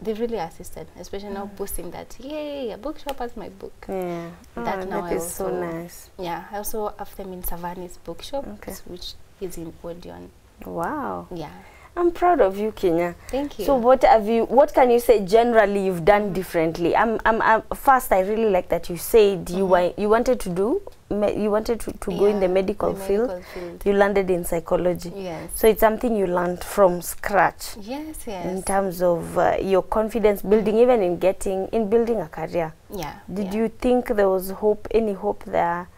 they 0.00 0.12
really 0.12 0.38
assisted, 0.38 0.86
especially 0.98 1.30
now 1.30 1.46
mm. 1.46 1.56
boosting 1.56 1.90
that, 1.90 2.16
yay, 2.20 2.70
a 2.70 2.78
bookshop 2.78 3.18
has 3.18 3.36
my 3.36 3.48
book. 3.48 3.86
Yeah. 3.88 4.30
That 4.54 4.86
Oh, 4.86 4.90
now 4.90 5.00
that 5.02 5.12
is 5.14 5.30
so 5.30 5.48
nice. 5.50 6.10
Yeah, 6.18 6.44
I 6.50 6.56
also 6.58 6.92
have 6.98 7.14
them 7.16 7.32
in 7.32 7.42
Savani's 7.42 7.96
bookshop, 7.98 8.46
Okay. 8.46 8.74
which 8.86 9.14
is 9.40 9.56
in 9.56 9.72
Odeon. 9.82 10.30
Wow. 10.64 11.28
Yeah, 11.30 11.52
I'm 11.98 12.10
proud 12.12 12.40
of 12.42 12.58
you, 12.58 12.72
Kinya. 12.72 13.14
thank 13.28 13.58
you. 13.58 13.64
So 13.64 13.74
what 13.76 14.02
have 14.04 14.28
you? 14.28 14.44
What 14.44 14.74
can 14.74 14.90
you 14.90 15.00
say 15.00 15.24
generally 15.24 15.86
you've 15.86 16.04
done 16.04 16.34
differently? 16.34 16.94
I'm, 16.94 17.18
I'm, 17.24 17.40
I'm 17.40 17.62
first. 17.74 18.12
I 18.12 18.20
really 18.20 18.50
like 18.50 18.68
that 18.68 18.90
you 18.90 18.98
said 18.98 19.48
you 19.48 19.64
Mhm. 19.64 19.68
were 19.68 19.92
you 19.96 20.08
wanted 20.10 20.38
to 20.40 20.50
do 20.50 20.82
you 21.08 21.50
wanted 21.52 21.78
to, 21.80 21.92
to 21.92 22.10
go 22.18 22.26
in 22.26 22.40
the 22.40 22.48
medical 22.48 22.92
the 22.92 23.00
field. 23.04 23.28
medical 23.28 23.52
field. 23.54 23.82
You 23.86 23.92
landed 23.94 24.28
in 24.28 24.44
psychology. 24.44 25.10
Yes. 25.16 25.50
So 25.54 25.68
it's 25.68 25.80
something 25.80 26.14
you 26.16 26.26
learned 26.26 26.62
from 26.64 27.00
scratch 27.00 27.76
Yes, 27.80 28.26
yes. 28.26 28.44
in 28.44 28.62
terms 28.62 29.00
of 29.02 29.38
uh, 29.38 29.56
your 29.62 29.82
confidence 29.82 30.42
building, 30.42 30.76
even 30.78 31.00
in 31.02 31.18
getting 31.18 31.68
in 31.68 31.88
building 31.88 32.20
a 32.20 32.26
career. 32.28 32.74
Yeah. 32.90 33.14
Did 33.32 33.54
yeah. 33.54 33.60
you 33.62 33.68
think 33.68 34.08
there 34.08 34.28
was 34.28 34.50
hope? 34.50 34.86
Any 34.90 35.14
hope 35.14 35.44
there? 35.44 35.88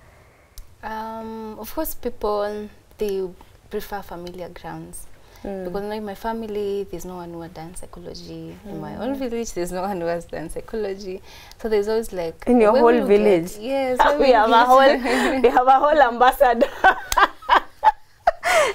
Um, 0.82 1.58
of 1.58 1.74
course, 1.74 1.94
people 1.94 2.68
they 2.98 3.26
prefer 3.70 4.00
familiar 4.02 4.48
grounds 4.50 5.07
Mm. 5.44 5.64
because 5.64 5.92
in 5.92 6.04
my 6.04 6.14
family 6.16 6.86
there's 6.90 7.04
no 7.04 7.16
one 7.16 7.32
who 7.32 7.40
has 7.42 7.52
done 7.52 7.74
psychology. 7.74 8.56
In 8.66 8.80
my 8.80 8.96
own 8.96 9.14
village, 9.14 9.52
there's 9.52 9.70
no 9.70 9.82
one 9.82 10.00
who 10.00 10.06
has 10.06 10.24
done 10.24 10.50
psychology. 10.50 11.22
So 11.60 11.68
there's 11.68 11.86
always 11.88 12.12
like 12.12 12.42
In 12.46 12.60
your 12.60 12.76
whole 12.76 13.06
village? 13.06 13.52
Get? 13.54 13.62
Yes. 13.62 13.98
where 13.98 14.18
we 14.26 14.30
have 14.32 14.50
a 14.50 14.64
whole 14.64 15.40
we 15.40 15.48
have 15.48 15.66
a 15.66 15.78
whole 15.78 16.00
ambassador. 16.00 16.66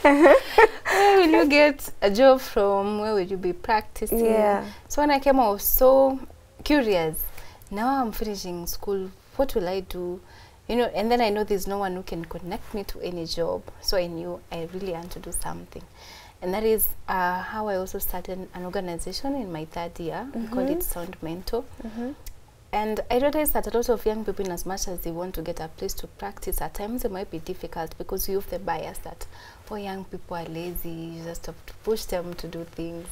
where 0.02 1.17
will 1.17 1.30
you 1.30 1.47
get 1.47 1.89
a 2.02 2.10
job 2.10 2.39
from? 2.39 2.99
Where 2.99 3.13
will 3.13 3.21
you 3.21 3.38
be 3.38 3.54
practicing? 3.54 4.26
Yeah. 4.26 4.65
So 4.88 5.02
when 5.02 5.12
I 5.12 5.19
came, 5.19 5.39
I 5.39 5.49
was 5.49 5.63
so 5.63 6.19
curious. 6.63 7.23
Now 7.71 8.02
I'm 8.02 8.12
finishing 8.12 8.67
school. 8.67 9.10
What 9.36 9.56
will 9.56 9.67
I 9.67 9.82
do? 9.82 10.21
You 10.67 10.78
know, 10.78 10.86
and 10.95 11.12
then 11.12 11.19
I 11.19 11.30
know 11.30 11.43
there's 11.43 11.67
no 11.67 11.78
one 11.78 11.93
who 11.95 12.04
can 12.04 12.23
connect 12.23 12.73
me 12.73 12.84
to 12.86 13.02
any 13.02 13.26
job. 13.26 13.63
So 13.82 13.97
I 13.97 14.08
knew 14.08 14.39
I 14.52 14.69
really 14.73 14.93
want 14.93 15.12
to 15.12 15.19
do 15.19 15.32
something. 15.32 15.84
And 16.44 16.54
that 16.54 16.66
is 16.66 16.90
uh, 17.08 17.42
how 17.42 17.70
I 17.70 17.78
also 17.78 18.00
started 18.00 18.50
an 18.54 18.66
organization 18.66 19.34
in 19.36 19.50
my 19.50 19.64
third 19.64 19.98
year. 19.98 20.28
We 20.36 20.48
call 20.48 20.68
it 20.68 20.84
Sound 20.84 21.16
Mentor. 21.22 21.64
And 22.74 23.00
I 23.10 23.20
realized 23.20 23.54
that 23.54 23.68
a 23.68 23.78
lot 23.78 23.88
of 23.88 24.06
young 24.06 24.26
people, 24.26 24.46
in 24.46 24.52
as 24.52 24.66
much 24.66 24.90
as 24.90 25.00
they 25.02 25.12
want 25.12 25.36
to 25.36 25.42
get 25.42 25.62
a 25.62 25.70
place 25.70 25.94
to 25.94 26.08
practice, 26.08 26.60
at 26.60 26.74
times 26.74 27.06
it 27.06 27.12
might 27.12 27.32
be 27.32 27.40
difficult 27.40 27.98
because 27.98 28.28
you 28.28 28.36
have 28.36 28.50
the 28.50 28.60
bias 28.60 28.98
that, 29.00 29.26
oh, 29.72 29.76
young 29.76 30.04
people 30.04 30.36
are 30.36 30.46
lazy, 30.46 30.90
you 30.90 31.24
just 31.24 31.46
have 31.46 31.66
to 31.66 31.74
push 31.86 32.04
them 32.06 32.34
to 32.34 32.48
do 32.48 32.66
things. 32.66 33.08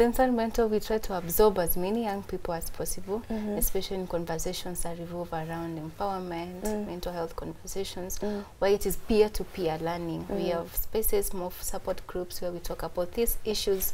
So 0.00 0.32
mental 0.32 0.66
we 0.68 0.80
try 0.80 0.96
to 0.96 1.14
absorb 1.18 1.58
as 1.58 1.76
many 1.76 2.04
young 2.04 2.22
people 2.22 2.54
as 2.54 2.70
possible, 2.70 3.20
Mhm. 3.28 3.58
especially 3.58 3.98
in 3.98 4.06
conversations 4.06 4.80
that 4.82 4.98
revolve 4.98 5.30
around 5.30 5.78
empowerment, 5.78 6.62
Mm. 6.62 6.86
mental 6.86 7.12
health 7.12 7.36
conversations, 7.36 8.18
Mm. 8.18 8.44
where 8.60 8.72
it 8.72 8.86
is 8.86 8.96
peer-to-peer 8.96 9.76
learning. 9.82 10.26
We 10.30 10.44
Mm. 10.44 10.52
have 10.52 10.74
spaces, 10.74 11.34
more 11.34 11.52
support 11.60 12.06
groups 12.06 12.40
where 12.40 12.50
we 12.50 12.60
talk 12.60 12.82
about 12.82 13.12
these 13.12 13.36
issues. 13.44 13.92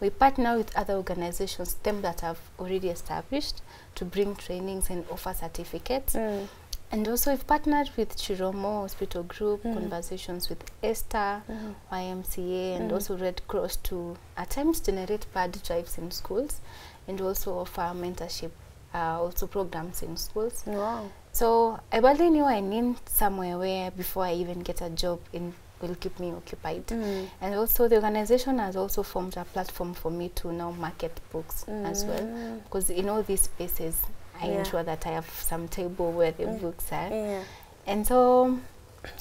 We 0.00 0.10
partner 0.10 0.56
with 0.56 0.70
other 0.76 0.94
organizations, 0.94 1.74
them 1.82 2.02
that 2.02 2.20
have 2.20 2.38
already 2.60 2.88
established, 2.90 3.60
to 3.96 4.04
bring 4.04 4.36
trainings 4.36 4.90
and 4.90 5.04
offer 5.10 5.34
certificates. 5.34 6.14
Mm. 6.14 6.46
And 6.90 7.06
also 7.06 7.30
we've 7.32 7.46
partnered 7.46 7.90
with 7.96 8.16
Chiromo 8.16 8.80
Hospital 8.82 9.22
Group, 9.22 9.62
Mm. 9.62 9.74
conversations 9.74 10.48
with 10.48 10.64
Esther, 10.82 11.42
mm. 11.48 11.74
YMCA, 11.92 12.76
and 12.76 12.90
Mm. 12.90 12.94
also 12.94 13.16
Red 13.16 13.46
Cross 13.46 13.76
to 13.84 14.16
at 14.36 14.50
times 14.50 14.80
generate 14.80 15.26
pad 15.34 15.60
drives 15.62 15.98
in 15.98 16.10
schools 16.10 16.60
and 17.06 17.20
also 17.20 17.58
offer 17.58 17.92
mentorship, 17.94 18.50
uh, 18.94 19.20
also 19.20 19.46
programs 19.46 20.02
in 20.02 20.16
schools. 20.16 20.62
Wow. 20.66 21.10
So 21.32 21.78
I 21.92 22.00
barely 22.00 22.30
knew 22.30 22.44
I 22.44 22.60
need 22.60 22.96
somewhere 23.06 23.58
where 23.58 23.90
before 23.90 24.24
I 24.24 24.34
even 24.34 24.60
get 24.60 24.80
a 24.80 24.88
job 24.88 25.20
in 25.32 25.52
will 25.80 25.94
keep 25.94 26.18
me 26.18 26.32
occupied. 26.32 26.84
Mm. 26.88 27.28
And 27.40 27.54
also 27.54 27.86
the 27.86 27.94
organization 27.96 28.58
has 28.58 28.74
also 28.76 29.04
formed 29.04 29.36
a 29.36 29.44
platform 29.44 29.94
for 29.94 30.10
me 30.10 30.28
to 30.30 30.50
now 30.52 30.72
market 30.72 31.20
books 31.30 31.64
as 31.68 32.04
well. 32.04 32.18
Mm. 32.20 32.64
Because 32.64 32.90
in 32.90 33.08
all 33.08 33.22
these 33.22 33.42
spaces 33.42 34.00
I 34.40 34.46
Yeah. 34.46 34.58
ensure 34.58 34.82
that 34.82 35.06
I 35.06 35.10
have 35.10 35.28
some 35.30 35.68
table 35.68 36.12
where 36.12 36.32
the 36.32 36.44
Mm. 36.44 36.60
books 36.60 36.92
are. 36.92 37.08
Yeah. 37.10 37.42
And 37.86 38.06
so 38.06 38.58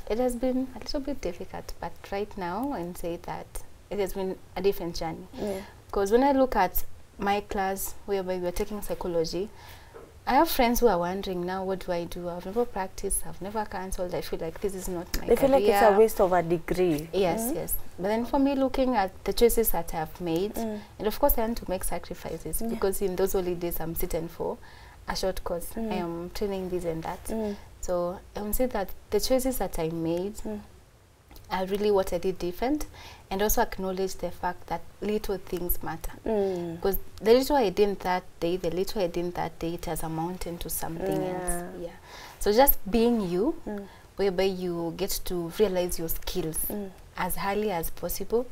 it 0.09 0.17
has 0.19 0.35
been 0.35 0.67
a 0.75 0.79
little 0.79 0.99
bit 0.99 1.21
difficult, 1.21 1.73
but 1.79 1.91
right 2.11 2.35
now 2.37 2.71
I 2.73 2.79
can 2.79 2.95
say 2.95 3.17
that 3.23 3.47
it 3.89 3.99
has 3.99 4.13
been 4.13 4.37
a 4.55 4.61
different 4.61 4.95
journey. 4.95 5.27
Yeah. 5.33 5.61
Because 5.87 6.11
when 6.11 6.23
I 6.23 6.33
look 6.33 6.55
at 6.55 6.83
my 7.17 7.41
class 7.41 7.95
whereby 8.05 8.37
we 8.37 8.47
are 8.47 8.51
taking 8.51 8.81
psychology, 8.81 9.49
I 10.29 10.33
have 10.35 10.49
friends 10.49 10.81
who 10.81 10.87
are 10.87 10.97
wondering 10.99 11.45
now, 11.45 11.63
what 11.63 11.85
do 11.85 11.91
I 11.93 12.03
do? 12.03 12.27
I've 12.27 12.45
never 12.45 12.65
practiced, 12.65 13.25
I've 13.25 13.41
never 13.41 13.63
cancelled. 13.63 14.13
I 14.13 14.19
feel 14.19 14.39
like 14.39 14.59
this 14.59 14.75
is 14.75 14.89
not 14.89 15.07
my 15.21 15.27
They 15.27 15.37
feel 15.37 15.49
like 15.49 15.63
it's 15.63 15.81
a 15.81 15.97
waste 15.97 16.19
of 16.19 16.33
a 16.33 16.43
degree. 16.43 17.07
Yes, 17.13 17.43
Mm. 17.43 17.55
yes. 17.55 17.75
But 17.97 18.09
then 18.09 18.25
for 18.25 18.37
me, 18.37 18.53
looking 18.55 18.93
at 18.97 19.11
the 19.23 19.31
choices 19.31 19.71
that 19.71 19.93
I've 19.93 20.19
made, 20.19 20.53
Mm. 20.55 20.81
and 20.99 21.07
of 21.07 21.17
course 21.17 21.37
I 21.37 21.41
want 21.41 21.57
to 21.59 21.69
make 21.69 21.85
sacrifices 21.85 22.61
Yeah. 22.61 22.67
because 22.67 23.01
in 23.01 23.15
those 23.15 23.31
holidays 23.33 23.79
I'm 23.79 23.95
sitting 23.95 24.27
for 24.27 24.57
a 25.07 25.15
short 25.15 25.43
course. 25.43 25.67
Mm. 25.75 25.91
I 25.91 25.95
am 25.95 26.29
training 26.33 26.69
this 26.69 26.85
and 26.85 27.03
that. 27.03 27.23
Mm. 27.25 27.55
So 27.81 28.19
I 28.35 28.41
would 28.41 28.55
say 28.55 28.65
that 28.67 28.89
the 29.09 29.19
choices 29.19 29.57
that 29.59 29.79
I 29.79 29.89
made 29.89 30.35
Mm. 30.37 30.59
are 31.49 31.65
really 31.67 31.91
what 31.91 32.11
I 32.11 32.17
did 32.17 32.39
different, 32.39 32.85
and 33.31 33.41
also 33.41 33.61
acknowledge 33.61 34.15
the 34.15 34.31
fact 34.31 34.67
that 34.67 34.81
little 35.01 35.37
things 35.37 35.81
matter. 35.81 36.11
Mm. 36.25 36.75
Because 36.75 36.97
the 37.21 37.33
little 37.33 37.55
I 37.55 37.69
did 37.69 37.99
that 38.01 38.23
day, 38.41 38.57
the 38.57 38.69
little 38.69 39.01
I 39.01 39.07
did 39.07 39.33
that 39.35 39.57
day, 39.59 39.75
it 39.75 39.85
has 39.85 40.03
a 40.03 40.09
mountain 40.09 40.57
to 40.57 40.69
something 40.69 41.21
Yeah. 41.21 41.29
else. 41.39 41.63
Yeah. 41.81 41.95
So 42.39 42.51
just 42.51 42.77
being 42.89 43.21
you, 43.29 43.55
Mm. 43.65 43.87
whereby 44.17 44.43
you 44.43 44.93
get 44.97 45.11
to 45.25 45.53
realize 45.57 45.97
your 45.99 46.09
skills 46.09 46.57
Mm. 46.69 46.89
as 47.15 47.35
highly 47.35 47.71
as 47.71 47.89
possible, 47.91 48.45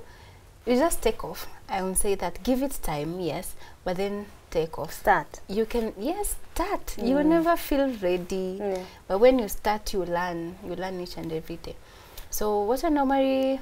you 0.66 0.78
just 0.78 1.02
take 1.02 1.24
off. 1.26 1.48
I 1.68 1.84
would 1.84 1.98
say 1.98 2.16
that 2.16 2.44
give 2.44 2.64
it 2.64 2.80
time, 2.82 3.20
yes, 3.20 3.56
but 3.84 3.98
then 3.98 4.26
take 4.56 4.80
off. 4.80 4.94
Start. 4.94 5.42
You 5.50 5.66
can 5.66 5.94
yes 6.00 6.36
start. 6.54 6.98
You 6.98 7.16
Mm. 7.18 7.26
never 7.26 7.58
feel 7.58 7.88
ready, 8.02 8.58
Yeah. 8.60 8.84
but 9.08 9.20
when 9.20 9.40
you 9.40 9.48
start, 9.50 9.94
you 9.94 10.06
learn. 10.06 10.56
You 10.66 10.76
learn 10.76 11.02
each 11.02 11.18
and 11.18 11.32
every 11.34 11.58
day. 11.58 11.76
So 12.30 12.62
what 12.64 12.84
I 12.84 12.90
normally 12.90 13.60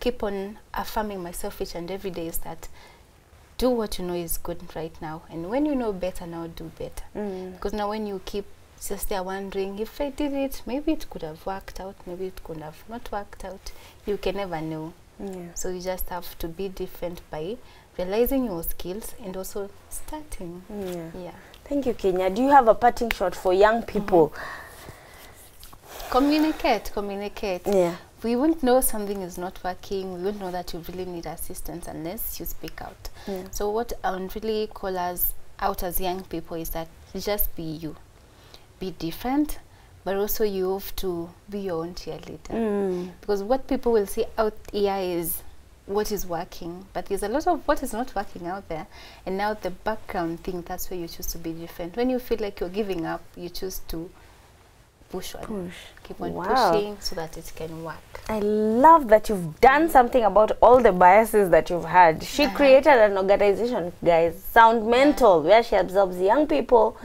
keep 0.00 0.22
on 0.22 0.58
affirming 0.74 1.22
myself 1.22 1.60
each 1.62 1.74
and 1.74 1.90
every 1.90 2.10
day 2.10 2.26
is 2.26 2.38
that 2.38 2.68
do 3.58 3.70
what 3.70 3.98
you 3.98 4.04
know 4.04 4.14
is 4.14 4.36
good 4.36 4.60
right 4.76 4.94
now, 5.00 5.22
and 5.30 5.48
when 5.48 5.64
you 5.64 5.74
know 5.74 5.90
better 5.92 6.26
now, 6.26 6.46
do 6.46 6.64
better. 6.78 7.04
Mm. 7.14 7.52
Because 7.54 7.72
now 7.72 7.88
when 7.88 8.06
you 8.06 8.20
keep 8.26 8.44
just 8.88 9.08
there 9.08 9.22
wondering 9.22 9.78
if 9.78 9.98
I 10.00 10.10
did 10.10 10.34
it, 10.34 10.60
maybe 10.66 10.92
it 10.92 11.08
could 11.08 11.22
have 11.22 11.46
worked 11.46 11.80
out, 11.80 11.94
maybe 12.06 12.26
it 12.26 12.44
could 12.44 12.58
have 12.58 12.76
not 12.90 13.10
worked 13.10 13.42
out. 13.46 13.72
You 14.04 14.18
can 14.18 14.36
never 14.36 14.60
know. 14.60 14.92
Yeah. 15.18 15.54
So 15.54 15.70
you 15.70 15.80
just 15.80 16.10
have 16.10 16.38
to 16.40 16.48
be 16.48 16.68
different 16.68 17.22
by 17.30 17.56
realizing 17.98 18.44
your 18.44 18.62
skills 18.62 19.14
and 19.24 19.36
also 19.36 19.70
starting. 19.88 20.62
Yeah. 20.70 21.10
Yeah. 21.14 21.34
Thank 21.64 21.86
you, 21.86 21.94
Kinya. 21.94 22.34
Do 22.34 22.42
you 22.42 22.50
have 22.50 22.68
a 22.68 22.74
parting 22.74 23.10
shot 23.10 23.34
for 23.34 23.52
young 23.52 23.82
people? 23.82 24.32
Communicate, 26.10 26.92
communicate. 26.92 27.62
Yeah. 27.66 27.96
We 28.22 28.36
won't 28.36 28.62
know 28.62 28.80
something 28.80 29.20
is 29.22 29.36
not 29.36 29.58
working. 29.64 30.14
We 30.14 30.24
won't 30.24 30.40
know 30.40 30.50
that 30.50 30.72
you 30.72 30.82
really 30.88 31.04
need 31.04 31.26
assistance 31.26 31.86
unless 31.88 32.38
you 32.38 32.46
speak 32.46 32.80
out. 32.80 33.08
Yeah. 33.26 33.42
So 33.50 33.70
what 33.70 33.92
I 34.04 34.12
would 34.16 34.34
really 34.34 34.68
call 34.68 34.96
us 34.96 35.34
out 35.58 35.82
as 35.82 36.00
young 36.00 36.22
people 36.24 36.56
is 36.56 36.70
that 36.70 36.88
just 37.18 37.54
be 37.56 37.62
you. 37.62 37.96
Be 38.78 38.92
different, 38.92 39.58
but 40.04 40.16
also 40.16 40.44
you 40.44 40.74
have 40.74 40.94
to 40.96 41.28
be 41.50 41.60
your 41.60 41.82
own 41.82 41.94
cheerleader. 41.94 42.50
Mm. 42.50 43.10
Because 43.20 43.42
what 43.42 43.66
people 43.66 43.92
will 43.92 44.06
see 44.06 44.24
out 44.38 44.54
here 44.72 44.96
is 44.98 45.42
what 45.86 46.10
is 46.10 46.26
working, 46.26 46.84
but 46.92 47.06
there's 47.06 47.22
a 47.22 47.28
lot 47.28 47.46
of 47.46 47.66
what 47.66 47.82
is 47.82 47.92
not 47.92 48.14
working 48.14 48.46
out 48.46 48.68
there. 48.68 48.86
And 49.24 49.36
now 49.36 49.54
the 49.54 49.70
background 49.70 50.42
thing, 50.42 50.62
that's 50.62 50.90
where 50.90 50.98
you 50.98 51.06
choose 51.08 51.26
to 51.28 51.38
be 51.38 51.52
different. 51.52 51.96
When 51.96 52.10
you 52.10 52.18
feel 52.18 52.38
like 52.40 52.58
you're 52.60 52.68
giving 52.68 53.06
up, 53.06 53.22
you 53.36 53.48
choose 53.48 53.80
to 53.88 54.10
push 55.08 55.36
on. 55.36 55.42
Push. 55.44 55.74
Keep 56.02 56.20
on 56.20 56.34
Wow. 56.34 56.72
pushing 56.72 56.96
so 57.00 57.14
that 57.14 57.36
it 57.38 57.52
can 57.54 57.84
work. 57.84 57.94
I 58.28 58.40
love 58.40 59.06
that 59.08 59.28
you've 59.28 59.60
done 59.60 59.88
something 59.88 60.24
about 60.24 60.52
all 60.60 60.80
the 60.80 60.90
biases 60.90 61.50
that 61.50 61.70
you've 61.70 61.84
had. 61.84 62.24
She 62.24 62.44
Uh-huh. 62.46 62.56
created 62.56 62.98
an 62.98 63.16
organization, 63.16 63.92
guys, 64.04 64.42
Sound 64.52 64.84
Mental, 64.88 65.40
where 65.42 65.62
she 65.62 65.76
absorbs 65.76 66.18
young 66.18 66.48
people, 66.48 66.96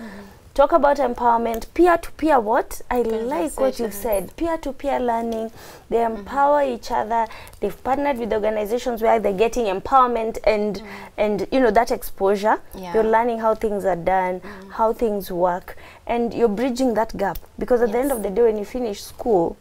talk 0.53 0.71
about 0.71 0.97
empowerment, 0.97 1.65
peer 1.73 1.97
to 1.97 2.11
peer. 2.11 2.39
What 2.39 2.81
I 2.89 3.01
like 3.01 3.59
what 3.59 3.79
you've 3.79 3.93
said, 3.93 4.35
peer 4.35 4.57
to 4.57 4.73
peer 4.73 4.99
learning. 4.99 5.51
They 5.89 6.03
empower 6.03 6.63
each 6.63 6.91
other. 6.91 7.27
They've 7.59 7.83
partnered 7.83 8.17
with 8.17 8.33
organizations 8.33 9.01
where 9.01 9.19
they're 9.19 9.33
getting 9.33 9.65
empowerment 9.65 10.37
and 10.45 10.81
and 11.17 11.47
you 11.51 11.59
know 11.59 11.71
that 11.71 11.91
exposure. 11.91 12.59
Yeah. 12.75 12.93
You're 12.93 13.03
learning 13.11 13.39
how 13.39 13.55
things 13.55 13.85
are 13.85 13.95
done, 13.95 14.41
how 14.71 14.93
things 14.93 15.31
work, 15.31 15.77
and 16.07 16.33
you're 16.33 16.47
bridging 16.49 16.93
that 16.95 17.15
gap 17.17 17.37
because 17.57 17.81
at 17.81 17.91
the 17.91 17.97
end 17.99 18.11
of 18.11 18.23
the 18.23 18.29
day, 18.29 18.43
when 18.43 18.57
you 18.57 18.65
finish 18.65 19.01
school 19.03 19.57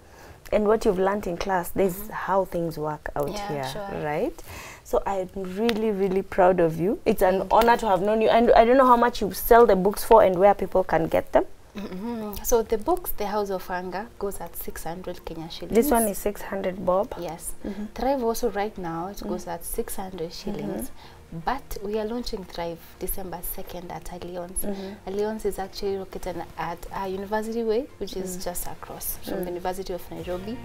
and 0.52 0.66
what 0.66 0.84
you've 0.84 0.98
learned 0.98 1.26
in 1.28 1.36
class, 1.36 1.70
there's 1.70 2.08
how 2.08 2.44
things 2.44 2.76
work 2.76 3.08
out 3.14 3.30
Yeah, 3.30 3.48
here, 3.48 3.68
sure. 3.72 4.02
right? 4.04 4.42
So 4.90 5.00
I'm 5.06 5.28
really, 5.36 5.92
really 5.92 6.22
proud 6.22 6.58
of 6.58 6.80
you. 6.80 6.98
It's 7.06 7.22
an 7.22 7.46
honor 7.52 7.76
to 7.76 7.86
have 7.86 8.02
known 8.02 8.20
you, 8.20 8.28
and 8.28 8.50
I 8.50 8.64
don't 8.64 8.76
know 8.76 8.88
how 8.88 8.96
much 8.96 9.20
you 9.20 9.32
sell 9.32 9.64
the 9.64 9.76
books 9.76 10.02
for 10.02 10.24
and 10.24 10.36
where 10.36 10.52
people 10.52 10.82
can 10.82 11.06
get 11.06 11.30
them. 11.32 11.44
Mhm. 11.76 12.44
So 12.44 12.64
the 12.64 12.76
books, 12.76 13.12
The 13.12 13.26
House 13.26 13.50
of 13.50 13.70
Anger, 13.70 14.08
goes 14.18 14.40
at 14.40 14.56
600 14.56 15.24
Kenya 15.24 15.48
shillings. 15.48 15.76
This 15.76 15.92
one 15.92 16.08
is 16.08 16.18
600 16.18 16.84
bob. 16.84 17.14
Yes. 17.20 17.52
Mm-hmm. 17.64 17.84
Thrive 17.94 18.24
also 18.24 18.50
right 18.50 18.76
now, 18.78 19.06
it 19.06 19.22
goes 19.22 19.42
mm-hmm. 19.42 19.50
at 19.50 19.64
600 19.64 20.32
shillings. 20.32 20.90
Mm-hmm. 20.90 21.38
But 21.44 21.78
we 21.84 21.96
are 22.00 22.04
launching 22.04 22.42
Thrive 22.44 22.80
December 22.98 23.38
2nd 23.56 23.92
at 23.92 24.10
Alliance. 24.10 24.66
Alliance 25.06 25.44
is 25.44 25.60
actually 25.60 25.98
located 25.98 26.42
at 26.58 26.84
uh, 26.92 27.04
University 27.04 27.62
Way, 27.62 27.86
which 27.98 28.16
is 28.16 28.44
just 28.44 28.66
across 28.66 29.18
from 29.22 29.44
the 29.44 29.50
University 29.50 29.92
of 29.92 30.02
Nairobi. 30.10 30.58